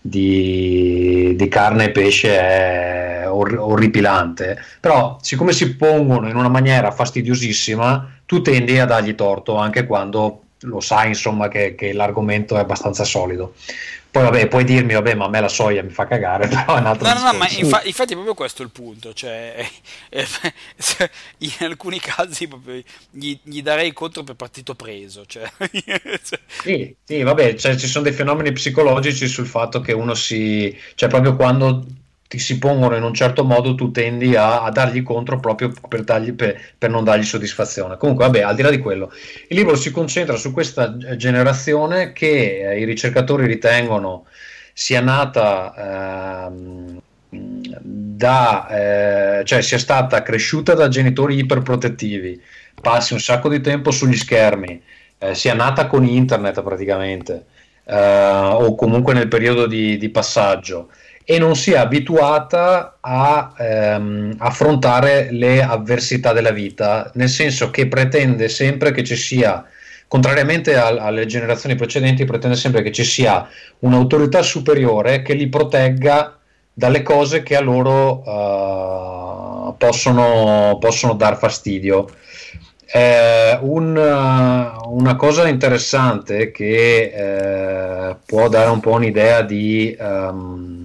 di, 0.00 1.34
di, 1.36 1.48
carne 1.48 1.84
e 1.84 1.90
pesce 1.90 2.38
è 2.38 3.24
or- 3.28 3.58
orripilante. 3.58 4.58
Però, 4.80 5.18
siccome 5.20 5.52
si 5.52 5.76
pongono 5.76 6.28
in 6.28 6.36
una 6.36 6.48
maniera 6.48 6.90
fastidiosissima, 6.90 8.20
tu 8.26 8.40
tendi 8.42 8.78
a 8.78 8.86
dargli 8.86 9.14
torto 9.14 9.56
anche 9.56 9.86
quando 9.86 10.42
lo 10.64 10.80
sai 10.80 11.08
insomma 11.08 11.48
che, 11.48 11.74
che 11.74 11.92
l'argomento 11.92 12.56
è 12.56 12.60
abbastanza 12.60 13.04
solido. 13.04 13.54
Poi 14.10 14.22
vabbè, 14.24 14.48
puoi 14.48 14.64
dirmi, 14.64 14.94
vabbè, 14.94 15.14
ma 15.14 15.26
a 15.26 15.28
me 15.28 15.40
la 15.40 15.48
soia 15.48 15.82
mi 15.84 15.90
fa 15.90 16.06
cagare, 16.06 16.48
però 16.48 16.76
è 16.76 16.80
un 16.80 16.86
altro 16.86 17.06
No, 17.06 17.12
discorso. 17.14 17.24
no, 17.24 17.32
no, 17.32 17.38
ma 17.38 17.48
infa- 17.48 17.82
infatti 17.84 18.10
è 18.10 18.14
proprio 18.14 18.34
questo 18.34 18.62
il 18.62 18.70
punto, 18.70 19.12
cioè 19.12 19.64
eh, 20.10 20.26
in 21.38 21.52
alcuni 21.60 22.00
casi 22.00 22.48
proprio 22.48 22.82
gli, 23.10 23.38
gli, 23.42 23.62
darei 23.62 23.92
contro 23.92 24.24
per 24.24 24.34
partito 24.34 24.74
preso, 24.74 25.24
cioè. 25.26 25.48
sì, 26.62 26.96
sì, 27.04 27.22
vabbè, 27.22 27.54
cioè, 27.54 27.76
ci 27.76 27.86
sono 27.86 28.04
dei 28.04 28.12
fenomeni 28.12 28.50
psicologici 28.52 29.28
sul 29.28 29.46
fatto 29.46 29.80
che 29.80 29.92
uno 29.92 30.14
si... 30.14 30.76
cioè 30.96 31.08
proprio 31.08 31.36
quando 31.36 31.86
ti 32.30 32.38
si 32.38 32.58
pongono 32.58 32.94
in 32.94 33.02
un 33.02 33.12
certo 33.12 33.42
modo, 33.42 33.74
tu 33.74 33.90
tendi 33.90 34.36
a, 34.36 34.62
a 34.62 34.70
dargli 34.70 35.02
contro 35.02 35.40
proprio 35.40 35.72
per, 35.88 36.04
dargli, 36.04 36.32
per, 36.32 36.56
per, 36.78 36.88
non 36.88 37.02
dargli 37.02 37.24
soddisfazione. 37.24 37.96
Comunque, 37.96 38.26
vabbè, 38.26 38.42
al 38.42 38.54
di 38.54 38.62
là 38.62 38.70
di 38.70 38.78
quello, 38.78 39.10
il 39.48 39.56
libro 39.56 39.74
si 39.74 39.90
concentra 39.90 40.36
su 40.36 40.52
questa 40.52 40.96
generazione 41.16 42.12
che 42.12 42.70
eh, 42.70 42.78
i 42.78 42.84
ricercatori 42.84 43.46
ritengono 43.46 44.26
sia 44.72 45.00
nata 45.00 46.46
eh, 46.46 47.00
da, 47.30 48.68
eh, 49.40 49.44
cioè 49.44 49.60
sia 49.60 49.78
stata 49.78 50.22
cresciuta 50.22 50.74
da 50.74 50.86
genitori 50.86 51.36
iperprotettivi, 51.36 52.40
passi 52.80 53.12
un 53.12 53.18
sacco 53.18 53.48
di 53.48 53.60
tempo 53.60 53.90
sugli 53.90 54.16
schermi, 54.16 54.80
eh, 55.18 55.34
sia 55.34 55.54
nata 55.54 55.88
con 55.88 56.04
internet 56.04 56.62
praticamente, 56.62 57.46
eh, 57.86 57.96
o 57.96 58.76
comunque 58.76 59.14
nel 59.14 59.26
periodo 59.26 59.66
di, 59.66 59.96
di 59.96 60.08
passaggio 60.10 60.90
e 61.30 61.38
non 61.38 61.54
si 61.54 61.70
è 61.70 61.76
abituata 61.76 62.96
a 62.98 63.52
ehm, 63.56 64.34
affrontare 64.38 65.28
le 65.30 65.62
avversità 65.62 66.32
della 66.32 66.50
vita, 66.50 67.08
nel 67.14 67.28
senso 67.28 67.70
che 67.70 67.86
pretende 67.86 68.48
sempre 68.48 68.90
che 68.90 69.04
ci 69.04 69.14
sia, 69.14 69.64
contrariamente 70.08 70.74
a, 70.74 70.88
alle 70.88 71.26
generazioni 71.26 71.76
precedenti, 71.76 72.24
pretende 72.24 72.56
sempre 72.56 72.82
che 72.82 72.90
ci 72.90 73.04
sia 73.04 73.48
un'autorità 73.78 74.42
superiore 74.42 75.22
che 75.22 75.34
li 75.34 75.48
protegga 75.48 76.36
dalle 76.72 77.02
cose 77.02 77.44
che 77.44 77.54
a 77.54 77.60
loro 77.60 78.24
uh, 78.28 79.76
possono, 79.76 80.78
possono 80.80 81.14
dar 81.14 81.38
fastidio. 81.38 82.08
Eh, 82.92 83.56
un, 83.60 83.96
una 83.96 85.14
cosa 85.14 85.46
interessante 85.46 86.50
che 86.50 87.12
eh, 87.14 88.16
può 88.26 88.48
dare 88.48 88.70
un 88.70 88.80
po' 88.80 88.94
un'idea 88.94 89.42
di, 89.42 89.96
um, 89.96 90.79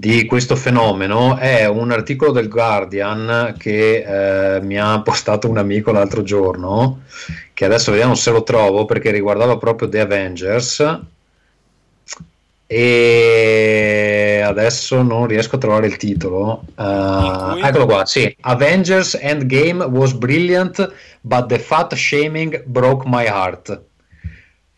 di 0.00 0.24
questo 0.24 0.56
fenomeno 0.56 1.36
è 1.36 1.66
un 1.66 1.90
articolo 1.90 2.32
del 2.32 2.48
Guardian 2.48 3.54
che 3.58 4.54
eh, 4.56 4.60
mi 4.62 4.78
ha 4.78 5.02
postato 5.02 5.46
un 5.46 5.58
amico 5.58 5.92
l'altro 5.92 6.22
giorno, 6.22 7.02
che 7.52 7.66
adesso 7.66 7.90
vediamo 7.90 8.14
se 8.14 8.30
lo 8.30 8.42
trovo 8.42 8.86
perché 8.86 9.10
riguardava 9.10 9.58
proprio 9.58 9.90
The 9.90 10.00
Avengers 10.00 11.00
e 12.66 14.42
adesso 14.42 15.02
non 15.02 15.26
riesco 15.26 15.56
a 15.56 15.58
trovare 15.58 15.86
il 15.86 15.98
titolo. 15.98 16.64
Uh, 16.76 17.58
eccolo 17.62 17.84
qua, 17.84 18.06
sì. 18.06 18.34
Avengers 18.40 19.18
Endgame 19.20 19.84
was 19.84 20.14
brilliant, 20.14 20.94
but 21.20 21.48
the 21.48 21.58
fat 21.58 21.94
shaming 21.94 22.62
broke 22.64 23.06
my 23.06 23.26
heart. 23.26 23.78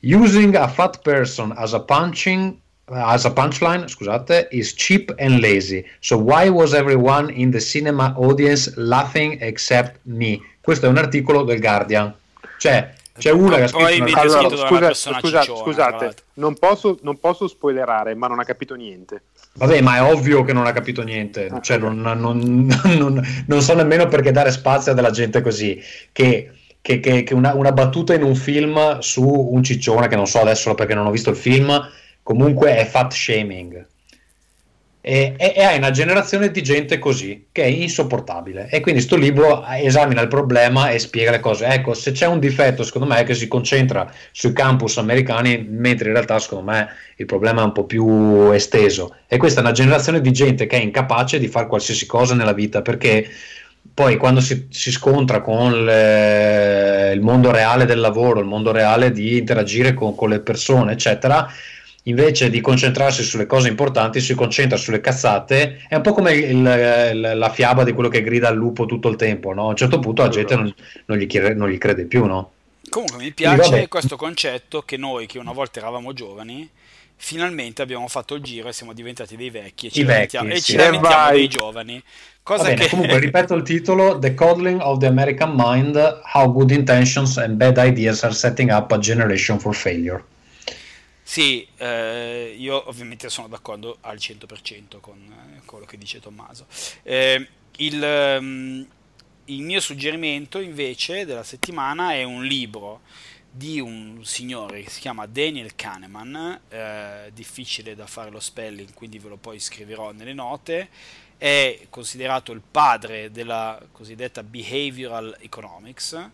Using 0.00 0.56
a 0.56 0.66
fat 0.66 1.00
person 1.02 1.52
as 1.54 1.74
a 1.74 1.80
punching 1.80 2.60
as 2.88 3.24
a 3.24 3.30
punchline, 3.30 3.88
scusate, 3.88 4.48
is 4.50 4.74
cheap 4.74 5.12
and 5.18 5.40
lazy. 5.40 5.84
So 6.00 6.18
why 6.18 6.48
was 6.48 6.74
everyone 6.74 7.30
in 7.30 7.50
the 7.50 7.60
cinema 7.60 8.14
audience 8.16 8.72
laughing 8.76 9.38
except 9.40 9.98
me? 10.04 10.40
Questo 10.60 10.86
è 10.86 10.88
un 10.88 10.98
articolo 10.98 11.42
del 11.44 11.60
Guardian. 11.60 12.14
Cioè, 12.58 12.92
c'è 13.18 13.30
una 13.30 13.56
che 13.56 13.62
ha 13.64 13.68
scritto 13.68 14.04
una... 14.04 14.20
allora, 14.20 14.94
scusa, 14.94 14.94
scusa, 14.94 15.40
cicciona, 15.40 15.60
scusate, 15.60 16.14
non 16.34 16.54
posso, 16.54 16.98
non 17.02 17.18
posso 17.18 17.46
spoilerare, 17.46 18.14
ma 18.14 18.26
non 18.26 18.38
ha 18.40 18.44
capito 18.44 18.74
niente. 18.74 19.22
Vabbè, 19.54 19.82
ma 19.82 19.96
è 19.96 20.02
ovvio 20.02 20.44
che 20.44 20.54
non 20.54 20.66
ha 20.66 20.72
capito 20.72 21.02
niente, 21.02 21.46
ah, 21.46 21.60
cioè, 21.60 21.76
non, 21.76 22.00
non, 22.00 22.70
non, 22.96 23.44
non, 23.46 23.62
so 23.62 23.74
nemmeno 23.74 24.06
perché 24.06 24.32
dare 24.32 24.50
spazio 24.50 24.92
a 24.92 24.94
della 24.94 25.10
gente 25.10 25.42
così, 25.42 25.78
che, 26.10 26.52
che, 26.80 27.00
che, 27.00 27.22
che 27.22 27.34
una, 27.34 27.54
una, 27.54 27.72
battuta 27.72 28.14
in 28.14 28.22
un 28.22 28.34
film 28.34 28.98
su 29.00 29.22
un 29.22 29.62
ciccione, 29.62 30.08
che 30.08 30.16
non 30.16 30.26
so 30.26 30.40
adesso 30.40 30.74
perché 30.74 30.94
non 30.94 31.06
ho 31.06 31.10
visto 31.10 31.28
il 31.28 31.36
film, 31.36 31.70
comunque 32.22 32.76
è 32.76 32.84
fat 32.84 33.12
shaming. 33.12 33.86
E, 35.04 35.34
e, 35.36 35.52
e, 35.56 35.64
hai 35.64 35.78
una 35.78 35.90
generazione 35.90 36.52
di 36.52 36.62
gente 36.62 37.00
così 37.00 37.48
che 37.50 37.64
è 37.64 37.66
insopportabile. 37.66 38.68
E 38.70 38.78
quindi 38.78 39.00
sto 39.00 39.16
libro 39.16 39.64
esamina 39.66 40.20
il 40.20 40.28
problema 40.28 40.90
e 40.90 41.00
spiega 41.00 41.32
le 41.32 41.40
cose. 41.40 41.66
Ecco 41.66 41.92
se 41.92 42.12
c'è 42.12 42.26
un 42.26 42.38
difetto 42.38 42.84
secondo 42.84 43.08
me 43.08 43.18
è 43.18 43.24
che 43.24 43.34
si 43.34 43.48
concentra 43.48 44.08
sui 44.30 44.52
campus 44.52 44.98
americani 44.98 45.66
mentre 45.68 46.06
in 46.06 46.14
realtà 46.14 46.38
secondo 46.38 46.70
me 46.70 46.88
il 47.16 47.26
problema 47.26 47.62
è 47.62 47.64
un 47.64 47.72
po' 47.72 47.84
più 47.84 48.52
esteso. 48.52 49.16
E 49.26 49.38
questa 49.38 49.58
è 49.58 49.64
una 49.64 49.72
generazione 49.72 50.20
di 50.20 50.30
gente 50.30 50.66
che 50.66 50.76
è 50.76 50.80
incapace 50.80 51.40
di 51.40 51.48
fare 51.48 51.66
qualsiasi 51.66 52.06
cosa 52.06 52.36
nella 52.36 52.54
vita 52.54 52.80
perché 52.80 53.28
poi 53.94 54.16
quando 54.16 54.40
si, 54.40 54.68
si 54.70 54.92
scontra 54.92 55.40
con 55.40 55.84
le, 55.84 57.12
il 57.12 57.20
mondo 57.20 57.50
reale 57.50 57.84
del 57.84 57.98
lavoro 57.98 58.38
il 58.38 58.46
mondo 58.46 58.70
reale 58.70 59.10
di 59.10 59.36
interagire 59.38 59.92
con, 59.92 60.14
con 60.14 60.28
le 60.28 60.38
persone 60.38 60.92
eccetera 60.92 61.50
invece 62.04 62.50
di 62.50 62.60
concentrarsi 62.60 63.22
sulle 63.22 63.46
cose 63.46 63.68
importanti, 63.68 64.20
si 64.20 64.34
concentra 64.34 64.76
sulle 64.76 65.00
cazzate. 65.00 65.84
È 65.88 65.94
un 65.94 66.02
po' 66.02 66.12
come 66.12 66.32
il, 66.32 66.56
il, 66.56 67.32
la 67.34 67.50
fiaba 67.50 67.84
di 67.84 67.92
quello 67.92 68.08
che 68.08 68.22
grida 68.22 68.48
al 68.48 68.56
lupo 68.56 68.86
tutto 68.86 69.08
il 69.08 69.16
tempo. 69.16 69.52
No? 69.52 69.66
A 69.66 69.68
un 69.68 69.76
certo 69.76 69.98
punto 69.98 70.22
la 70.22 70.28
gente 70.28 70.56
non, 70.56 70.74
non, 71.06 71.18
gli, 71.18 71.26
chiede, 71.26 71.54
non 71.54 71.68
gli, 71.68 71.78
crede 71.78 72.04
più. 72.04 72.24
No? 72.24 72.52
Comunque 72.88 73.18
mi 73.18 73.32
piace 73.32 73.88
questo 73.88 74.16
concetto 74.16 74.82
che 74.82 74.96
noi, 74.96 75.26
che 75.26 75.38
una 75.38 75.52
volta 75.52 75.78
eravamo 75.78 76.12
giovani, 76.12 76.68
finalmente 77.16 77.82
abbiamo 77.82 78.08
fatto 78.08 78.34
il 78.34 78.42
giro 78.42 78.68
e 78.68 78.72
siamo 78.72 78.92
diventati 78.92 79.36
dei 79.36 79.50
vecchi 79.50 79.86
e 79.86 79.90
ci, 79.90 80.02
vecchi, 80.02 80.36
lamentiamo, 80.36 80.48
sì. 80.48 80.54
e 80.56 80.60
ci 80.60 80.76
lamentiamo 80.76 81.30
dei 81.30 81.48
giovani. 81.48 82.02
Cosa 82.42 82.64
bene, 82.64 82.74
che... 82.74 82.88
Comunque, 82.88 83.18
ripeto 83.20 83.54
il 83.54 83.62
titolo: 83.62 84.18
The 84.18 84.34
Coddling 84.34 84.80
of 84.80 84.98
the 84.98 85.06
American 85.06 85.52
Mind: 85.56 85.96
How 86.32 86.52
Good 86.52 86.72
Intentions 86.72 87.38
and 87.38 87.54
Bad 87.54 87.78
Ideas 87.78 88.24
Are 88.24 88.34
Setting 88.34 88.70
Up 88.70 88.90
a 88.90 88.98
Generation 88.98 89.60
for 89.60 89.74
Failure. 89.74 90.24
Sì, 91.32 91.66
eh, 91.78 92.54
io 92.58 92.90
ovviamente 92.90 93.30
sono 93.30 93.48
d'accordo 93.48 93.96
al 94.02 94.18
100% 94.18 95.00
con 95.00 95.16
eh, 95.16 95.62
quello 95.64 95.86
che 95.86 95.96
dice 95.96 96.20
Tommaso. 96.20 96.66
Eh, 97.02 97.48
il, 97.76 98.36
um, 98.38 98.86
il, 99.46 99.62
mio 99.62 99.80
suggerimento 99.80 100.58
invece 100.58 101.24
della 101.24 101.42
settimana 101.42 102.12
è 102.12 102.22
un 102.22 102.44
libro 102.44 103.00
di 103.50 103.80
un 103.80 104.20
signore 104.26 104.82
che 104.82 104.90
si 104.90 105.00
chiama 105.00 105.24
Daniel 105.24 105.74
Kahneman, 105.74 106.60
eh, 106.68 107.30
difficile 107.32 107.94
da 107.94 108.06
fare 108.06 108.28
lo 108.28 108.38
spelling, 108.38 108.92
quindi 108.92 109.18
ve 109.18 109.30
lo 109.30 109.38
poi 109.38 109.58
scriverò 109.58 110.12
nelle 110.12 110.34
note, 110.34 110.90
è 111.38 111.86
considerato 111.88 112.52
il 112.52 112.60
padre 112.60 113.30
della 113.30 113.80
cosiddetta 113.90 114.42
behavioral 114.42 115.38
economics 115.40 116.30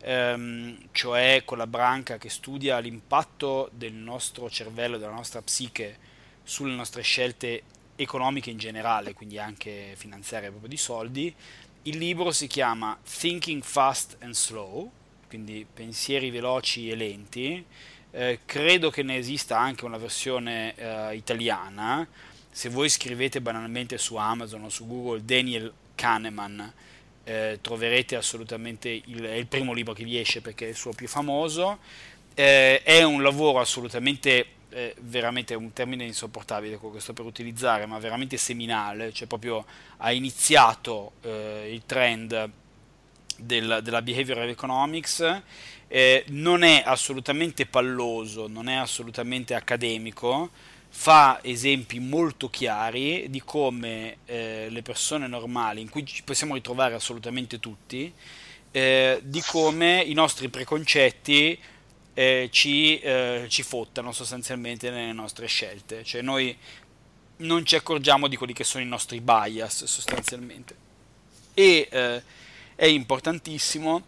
ehm, 0.00 0.88
cioè 0.92 1.42
con 1.44 1.58
la 1.58 1.66
branca 1.66 2.18
che 2.18 2.28
studia 2.28 2.78
l'impatto 2.78 3.70
del 3.72 3.92
nostro 3.92 4.48
cervello, 4.50 4.98
della 4.98 5.12
nostra 5.12 5.42
psiche 5.42 5.98
sulle 6.42 6.74
nostre 6.74 7.02
scelte 7.02 7.62
economiche 7.96 8.50
in 8.50 8.58
generale, 8.58 9.12
quindi 9.12 9.38
anche 9.38 9.94
finanziarie 9.96 10.48
proprio 10.48 10.70
di 10.70 10.76
soldi. 10.76 11.34
Il 11.82 11.98
libro 11.98 12.30
si 12.32 12.46
chiama 12.46 12.98
Thinking 13.02 13.62
Fast 13.62 14.16
and 14.20 14.34
Slow, 14.34 14.90
quindi 15.26 15.66
pensieri 15.72 16.30
veloci 16.30 16.90
e 16.90 16.94
lenti. 16.94 17.64
Eh, 18.10 18.40
credo 18.44 18.90
che 18.90 19.02
ne 19.02 19.16
esista 19.16 19.58
anche 19.58 19.84
una 19.84 19.98
versione 19.98 20.74
eh, 20.74 21.14
italiana. 21.14 22.06
Se 22.50 22.68
voi 22.68 22.88
scrivete 22.88 23.40
banalmente 23.40 23.98
su 23.98 24.16
Amazon 24.16 24.64
o 24.64 24.68
su 24.68 24.86
Google 24.86 25.24
Daniel 25.24 25.72
Kahneman, 25.94 26.72
eh, 27.28 27.58
troverete 27.60 28.16
assolutamente 28.16 28.88
il, 28.88 29.22
è 29.22 29.34
il 29.34 29.46
primo 29.46 29.74
libro 29.74 29.92
che 29.92 30.02
vi 30.02 30.18
esce 30.18 30.40
perché 30.40 30.64
è 30.64 30.68
il 30.70 30.74
suo 30.74 30.92
più 30.92 31.06
famoso. 31.06 31.78
Eh, 32.32 32.82
è 32.82 33.02
un 33.02 33.22
lavoro 33.22 33.60
assolutamente 33.60 34.46
è 34.70 34.94
veramente 35.00 35.54
un 35.54 35.72
termine 35.72 36.04
insopportabile 36.04 36.76
quello 36.76 36.94
che 36.94 37.00
sto 37.00 37.12
per 37.12 37.24
utilizzare, 37.24 37.86
ma 37.86 37.98
veramente 37.98 38.36
seminale, 38.36 39.12
cioè 39.12 39.26
proprio 39.26 39.64
ha 39.98 40.12
iniziato 40.12 41.12
eh, 41.22 41.70
il 41.72 41.82
trend 41.86 42.50
del, 43.36 43.80
della 43.82 44.02
behavioral 44.02 44.48
economics, 44.48 45.42
eh, 45.88 46.24
non 46.28 46.62
è 46.62 46.82
assolutamente 46.84 47.66
palloso, 47.66 48.46
non 48.46 48.68
è 48.68 48.74
assolutamente 48.74 49.54
accademico, 49.54 50.50
fa 50.90 51.40
esempi 51.42 52.00
molto 52.00 52.48
chiari 52.48 53.26
di 53.28 53.42
come 53.42 54.18
eh, 54.24 54.66
le 54.70 54.82
persone 54.82 55.26
normali, 55.26 55.80
in 55.80 55.90
cui 55.90 56.04
ci 56.04 56.22
possiamo 56.22 56.54
ritrovare 56.54 56.94
assolutamente 56.94 57.60
tutti, 57.60 58.12
eh, 58.70 59.20
di 59.22 59.42
come 59.46 60.02
i 60.02 60.12
nostri 60.12 60.48
preconcetti 60.48 61.58
eh, 62.14 62.48
ci, 62.50 62.98
eh, 62.98 63.46
ci 63.48 63.62
fottano 63.62 64.12
sostanzialmente 64.12 64.90
nelle 64.90 65.12
nostre 65.12 65.46
scelte. 65.46 66.02
Cioè 66.04 66.20
noi 66.22 66.56
non 67.38 67.64
ci 67.64 67.76
accorgiamo 67.76 68.26
di 68.26 68.36
quelli 68.36 68.52
che 68.52 68.64
sono 68.64 68.82
i 68.82 68.86
nostri 68.88 69.20
bias 69.20 69.84
sostanzialmente. 69.84 70.74
E 71.54 71.88
eh, 71.90 72.22
è 72.74 72.86
importantissimo, 72.86 74.02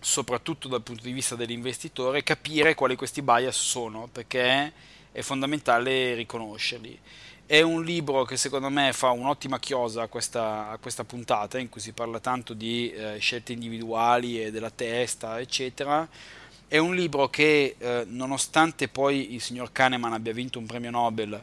soprattutto 0.00 0.68
dal 0.68 0.82
punto 0.82 1.02
di 1.04 1.12
vista 1.12 1.36
dell'investitore, 1.36 2.22
capire 2.22 2.74
quali 2.74 2.96
questi 2.96 3.22
bias 3.22 3.56
sono, 3.56 4.08
perché 4.10 4.72
è 5.16 5.22
fondamentale 5.22 6.12
riconoscerli. 6.12 6.98
È 7.46 7.62
un 7.62 7.82
libro 7.82 8.24
che 8.24 8.36
secondo 8.36 8.68
me 8.68 8.92
fa 8.92 9.12
un'ottima 9.12 9.58
chiosa 9.58 10.02
a 10.02 10.08
questa, 10.08 10.68
a 10.68 10.76
questa 10.76 11.04
puntata, 11.04 11.58
in 11.58 11.70
cui 11.70 11.80
si 11.80 11.92
parla 11.92 12.20
tanto 12.20 12.52
di 12.52 12.90
eh, 12.90 13.16
scelte 13.18 13.54
individuali 13.54 14.42
e 14.42 14.50
della 14.50 14.68
testa, 14.68 15.40
eccetera 15.40 16.06
è 16.68 16.78
un 16.78 16.96
libro 16.96 17.28
che, 17.28 17.76
eh, 17.78 18.04
nonostante 18.08 18.88
poi 18.88 19.34
il 19.34 19.40
signor 19.40 19.70
Kahneman 19.70 20.12
abbia 20.12 20.32
vinto 20.32 20.58
un 20.58 20.66
premio 20.66 20.90
Nobel, 20.90 21.40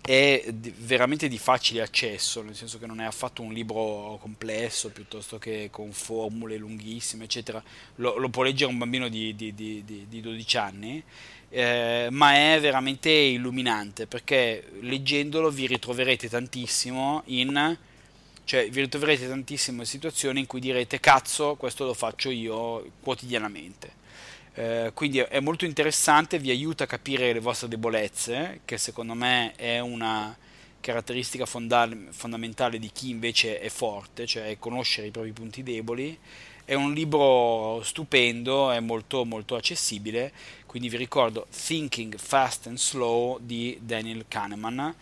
è 0.00 0.46
di, 0.48 0.74
veramente 0.78 1.28
di 1.28 1.36
facile 1.36 1.82
accesso, 1.82 2.42
nel 2.42 2.56
senso 2.56 2.78
che 2.78 2.86
non 2.86 3.00
è 3.00 3.04
affatto 3.04 3.42
un 3.42 3.52
libro 3.52 4.18
complesso, 4.20 4.88
piuttosto 4.88 5.38
che 5.38 5.68
con 5.70 5.92
formule 5.92 6.56
lunghissime, 6.56 7.24
eccetera. 7.24 7.62
Lo, 7.96 8.16
lo 8.16 8.30
può 8.30 8.42
leggere 8.42 8.70
un 8.70 8.78
bambino 8.78 9.08
di, 9.08 9.36
di, 9.36 9.54
di 9.54 10.20
12 10.20 10.56
anni, 10.56 11.04
eh, 11.52 12.08
ma 12.10 12.34
è 12.34 12.58
veramente 12.60 13.10
illuminante, 13.10 14.06
perché 14.06 14.70
leggendolo 14.80 15.50
vi 15.50 15.66
ritroverete 15.66 16.28
tantissimo 16.28 17.22
in... 17.26 17.78
Cioè, 18.44 18.68
vi 18.68 18.80
ritroverete 18.80 19.28
tantissimo 19.28 19.82
in 19.82 19.86
situazioni 19.86 20.40
in 20.40 20.46
cui 20.46 20.58
direte 20.58 20.98
cazzo, 20.98 21.54
questo 21.54 21.84
lo 21.84 21.94
faccio 21.94 22.28
io 22.28 22.84
quotidianamente 23.00 24.00
eh, 24.54 24.90
quindi 24.92 25.18
è 25.18 25.40
molto 25.40 25.64
interessante, 25.64 26.38
vi 26.38 26.50
aiuta 26.50 26.84
a 26.84 26.86
capire 26.86 27.32
le 27.32 27.40
vostre 27.40 27.68
debolezze, 27.68 28.60
che 28.64 28.76
secondo 28.76 29.14
me 29.14 29.54
è 29.56 29.78
una 29.80 30.36
caratteristica 30.80 31.46
fonda- 31.46 31.88
fondamentale 32.10 32.78
di 32.78 32.90
chi 32.92 33.10
invece 33.10 33.60
è 33.60 33.68
forte, 33.70 34.26
cioè 34.26 34.56
conoscere 34.58 35.06
i 35.06 35.10
propri 35.10 35.32
punti 35.32 35.62
deboli. 35.62 36.18
È 36.72 36.74
un 36.74 36.94
libro 36.94 37.82
stupendo, 37.84 38.70
è 38.70 38.80
molto, 38.80 39.26
molto 39.26 39.56
accessibile, 39.56 40.32
quindi 40.64 40.88
vi 40.88 40.96
ricordo 40.96 41.46
Thinking 41.50 42.16
Fast 42.16 42.66
and 42.66 42.78
Slow 42.78 43.38
di 43.42 43.78
Daniel 43.82 44.24
Kahneman, 44.26 44.94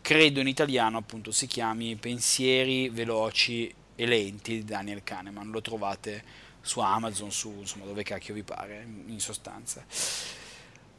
credo 0.00 0.40
in 0.40 0.48
italiano 0.48 0.96
appunto 0.96 1.30
si 1.30 1.46
chiami 1.46 1.96
Pensieri 1.96 2.88
veloci 2.88 3.70
e 3.94 4.06
lenti 4.06 4.52
di 4.52 4.64
Daniel 4.64 5.02
Kahneman, 5.04 5.50
lo 5.50 5.60
trovate 5.60 6.24
su 6.62 6.80
Amazon, 6.80 7.30
su 7.30 7.56
insomma, 7.58 7.84
dove 7.84 8.02
cacchio 8.04 8.32
vi 8.32 8.42
pare, 8.42 8.86
in 9.08 9.20
sostanza. 9.20 9.84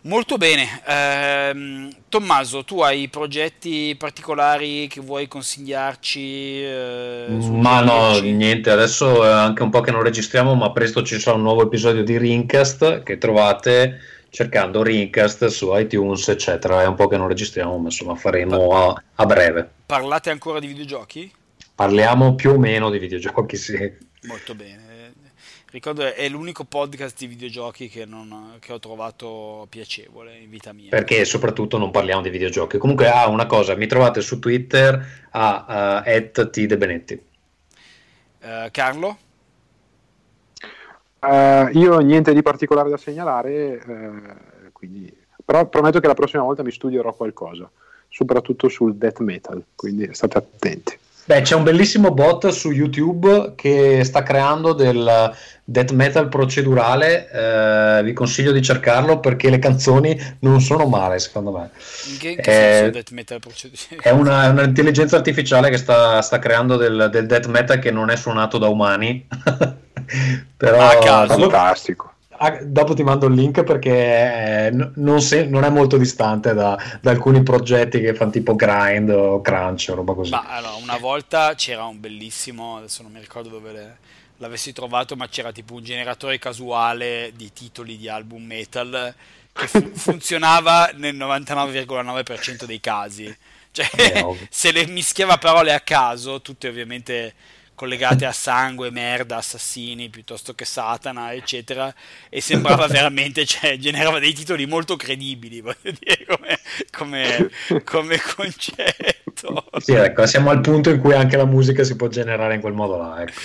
Molto 0.02 0.38
bene, 0.38 0.82
eh, 0.88 1.89
Tommaso, 2.08 2.64
tu 2.64 2.80
hai 2.80 3.10
progetti 3.10 3.95
particolari 3.97 4.88
che 4.88 5.02
vuoi 5.02 5.28
consigliarci? 5.28 6.64
Eh, 6.64 7.26
ma 7.28 7.82
no, 7.82 8.18
niente, 8.20 8.70
adesso 8.70 9.26
è 9.26 9.30
anche 9.30 9.62
un 9.62 9.70
po' 9.70 9.82
che 9.82 9.91
non 9.91 10.02
registriamo, 10.02 10.56
ma 10.56 10.72
presto 10.72 11.04
ci 11.04 11.20
sarà 11.20 11.36
un 11.36 11.43
nuovo 11.43 11.64
episodio 11.64 12.04
di 12.04 12.18
Rincast 12.18 13.04
che 13.04 13.18
trovate 13.18 14.00
cercando 14.30 14.84
Rincast 14.84 15.47
su 15.47 15.76
iTunes, 15.76 16.30
eccetera. 16.30 16.82
È 16.82 16.86
un 16.86 16.95
po' 16.95 17.08
che 17.08 17.18
non 17.18 17.28
registriamo, 17.28 17.78
ma 17.78 17.86
insomma 17.86 18.16
faremo 18.16 18.70
a, 18.70 19.04
a 19.16 19.26
breve. 19.26 19.70
Parlate 19.86 20.30
ancora 20.30 20.60
di 20.60 20.68
videogiochi? 20.68 21.30
Parliamo 21.76 22.36
più 22.36 22.52
o 22.52 22.58
meno 22.58 22.89
di 22.89 23.00
videogiochi, 23.00 23.58
sì. 23.58 23.93
Molto 24.24 24.56
bene. 24.56 24.88
Ricordo 25.72 26.01
è 26.15 26.28
l'unico 26.30 26.63
podcast 26.63 27.15
di 27.20 27.28
videogiochi 27.28 27.89
che, 27.89 28.03
non, 28.03 28.55
che, 28.59 28.74
ho 28.74 28.80
trovato 28.80 29.67
piacevole 29.70 30.36
in 30.36 30.49
vita 30.49 30.74
mia. 30.74 30.89
Perché 30.89 31.24
soprattutto 31.26 31.78
non 31.78 31.91
parliamo 31.91 32.24
di 32.24 32.32
videogiochi. 32.32 32.80
Comunque, 32.80 33.07
ah, 33.07 33.28
una 33.28 33.45
cosa, 33.45 33.76
mi 33.76 33.86
trovate 33.86 34.22
su 34.22 34.39
Twitter 34.39 35.28
a 35.30 36.03
uh, 36.03 36.32
@tdebenetti. 36.32 37.22
Uh, 38.41 38.72
Carlo? 38.72 39.17
Uh, 41.20 41.78
io 41.78 41.99
niente 41.99 42.34
di 42.34 42.41
particolare 42.41 42.89
da 42.89 42.97
segnalare, 42.97 43.84
uh, 43.86 44.72
quindi, 44.72 45.15
però 45.45 45.67
prometto 45.67 45.99
che 45.99 46.07
la 46.07 46.15
prossima 46.15 46.41
volta 46.41 46.63
mi 46.63 46.72
studierò 46.72 47.13
qualcosa, 47.13 47.70
soprattutto 48.07 48.70
sul 48.70 48.95
death 48.95 49.20
metal, 49.20 49.63
quindi 49.76 50.11
state 50.15 50.38
attenti. 50.38 50.97
Beh, 51.30 51.41
c'è 51.41 51.53
un 51.53 51.61
bellissimo 51.61 52.09
bot 52.09 52.47
su 52.47 52.71
YouTube 52.71 53.53
che 53.53 54.03
sta 54.03 54.23
creando 54.23 54.73
del 54.73 55.32
death 55.63 55.91
metal 55.91 56.27
procedurale. 56.27 57.30
Eh, 57.30 58.01
vi 58.01 58.13
consiglio 58.13 58.51
di 58.51 58.63
cercarlo 58.63 59.19
perché 59.19 59.51
le 59.51 59.59
canzoni 59.59 60.19
non 60.39 60.59
sono 60.59 60.88
male, 60.88 61.19
secondo 61.19 61.51
me. 61.51 61.69
Che, 62.17 62.34
che 62.34 62.41
è, 62.41 62.73
senso 62.77 62.89
death 62.89 63.11
metal 63.11 63.38
procedurale? 63.38 64.01
È 64.01 64.09
una, 64.09 64.49
un'intelligenza 64.49 65.17
artificiale 65.17 65.69
che 65.69 65.77
sta, 65.77 66.19
sta 66.23 66.39
creando 66.39 66.77
del, 66.77 67.09
del, 67.11 67.27
death 67.27 67.45
metal 67.45 67.77
che 67.77 67.91
non 67.91 68.09
è 68.09 68.15
suonato 68.15 68.57
da 68.57 68.67
umani. 68.67 69.27
Però, 70.57 70.80
ah, 70.80 70.97
caso. 70.97 71.38
fantastico 71.38 72.09
dopo 72.63 72.93
ti 72.93 73.03
mando 73.03 73.25
il 73.27 73.33
link 73.33 73.63
perché 73.63 74.67
eh, 74.67 74.71
non, 74.95 75.21
se, 75.21 75.45
non, 75.45 75.65
è 75.65 75.69
molto 75.69 75.97
distante 75.97 76.53
da, 76.53 76.77
da, 77.01 77.11
alcuni 77.11 77.43
progetti 77.43 77.99
che 77.99 78.13
fanno 78.13 78.31
tipo 78.31 78.55
grind 78.55 79.09
o 79.09 79.41
crunch 79.41 79.87
o 79.89 79.95
roba 79.95 80.13
così. 80.13 80.31
Ma 80.31 80.45
allora, 80.47 80.75
una 80.75 80.97
volta 80.97 81.53
c'era 81.55 81.85
un 81.85 81.99
bellissimo, 81.99 82.77
adesso 82.77 83.01
non 83.03 83.11
mi 83.11 83.19
ricordo 83.19 83.49
dove 83.49 83.71
le, 83.71 83.97
l'avessi 84.37 84.71
trovato, 84.71 85.15
ma 85.15 85.27
c'era 85.27 85.51
tipo 85.51 85.73
un 85.73 85.83
generatore 85.83 86.39
casuale 86.39 87.33
di 87.35 87.51
titoli 87.51 87.97
di 87.97 88.07
album 88.07 88.43
metal 88.43 89.13
che 89.51 89.67
fu- 89.67 89.91
funzionava 89.93 90.91
nel 90.95 91.15
99,9% 91.15 92.63
dei 92.63 92.79
casi. 92.79 93.37
Cioè, 93.71 93.87
se 94.49 94.71
le 94.71 94.87
mischiava 94.87 95.37
parole 95.37 95.73
a 95.73 95.81
caso, 95.81 96.41
tutte 96.41 96.67
ovviamente 96.67 97.33
collegate 97.80 98.25
a 98.25 98.34
sangue, 98.34 98.91
merda, 98.91 99.38
assassini 99.38 100.09
piuttosto 100.09 100.53
che 100.53 100.65
Satana, 100.65 101.32
eccetera, 101.32 101.93
e 102.27 102.41
sembrava 102.41 102.88
veramente, 102.91 103.45
cioè, 103.45 103.77
generava 103.77 104.19
dei 104.19 104.34
titoli 104.34 104.65
molto 104.65 104.97
credibili, 104.97 105.61
voglio 105.63 105.93
dire, 105.97 106.25
come, 106.27 106.59
come, 106.91 107.49
come 107.86 108.19
concetto. 108.19 109.69
Sì, 109.77 109.93
ecco, 109.93 110.25
siamo 110.25 110.49
al 110.49 110.59
punto 110.59 110.89
in 110.89 110.99
cui 110.99 111.13
anche 111.13 111.38
la 111.38 111.45
musica 111.45 111.86
si 111.86 111.95
può 111.95 112.09
generare 112.09 112.55
in 112.55 112.59
quel 112.59 112.73
modo 112.73 112.97
là, 112.97 113.21
ecco. 113.21 113.39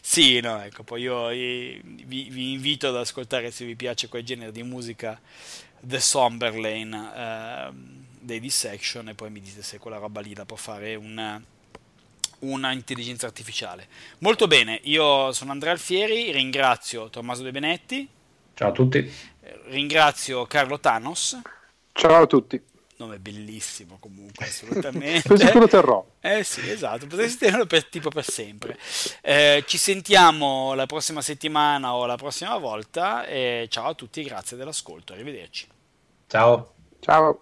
Sì, 0.00 0.40
no, 0.40 0.60
ecco, 0.60 0.82
poi 0.82 1.02
io, 1.02 1.30
io 1.30 1.80
vi, 1.84 2.28
vi, 2.30 2.52
invito 2.54 2.88
ad 2.88 2.96
ascoltare 2.96 3.52
se 3.52 3.64
vi 3.64 3.76
piace 3.76 4.08
quel 4.08 4.24
genere 4.24 4.50
di 4.50 4.64
musica 4.64 5.20
The 5.78 6.00
Somberlane 6.00 7.10
eh, 7.14 7.68
dei 8.18 8.40
Dissection 8.40 9.10
e 9.10 9.14
poi 9.14 9.30
mi 9.30 9.40
dite 9.40 9.62
se 9.62 9.78
quella 9.78 9.98
roba 9.98 10.20
lì 10.20 10.34
la 10.34 10.44
può 10.44 10.56
fare 10.56 10.96
un 10.96 11.40
una 12.40 12.72
intelligenza 12.72 13.26
artificiale. 13.26 13.88
Molto 14.18 14.46
bene, 14.46 14.80
io 14.84 15.32
sono 15.32 15.52
Andrea 15.52 15.72
Alfieri, 15.72 16.30
ringrazio 16.30 17.08
Tommaso 17.08 17.42
De 17.42 17.50
Benetti. 17.50 18.08
Ciao 18.54 18.68
a 18.68 18.72
tutti. 18.72 19.12
Ringrazio 19.66 20.46
Carlo 20.46 20.78
Thanos. 20.78 21.40
Ciao 21.92 22.22
a 22.22 22.26
tutti. 22.26 22.60
Nome 22.96 23.18
bellissimo 23.20 23.98
comunque, 24.00 24.46
assolutamente. 24.50 25.28
per 25.28 25.38
sicuro 25.38 25.68
terrò. 25.68 26.04
Eh 26.20 26.42
sì, 26.42 26.68
esatto, 26.68 27.06
potresti 27.06 27.38
tenerlo 27.38 27.66
per, 27.66 27.84
tipo 27.86 28.10
per 28.10 28.24
sempre. 28.24 28.76
Eh, 29.22 29.62
ci 29.66 29.78
sentiamo 29.78 30.74
la 30.74 30.86
prossima 30.86 31.22
settimana 31.22 31.94
o 31.94 32.06
la 32.06 32.16
prossima 32.16 32.56
volta 32.56 33.24
e 33.26 33.66
ciao 33.70 33.90
a 33.90 33.94
tutti, 33.94 34.22
grazie 34.22 34.56
dell'ascolto, 34.56 35.12
arrivederci. 35.12 35.66
Ciao. 36.26 36.74
Ciao. 37.00 37.40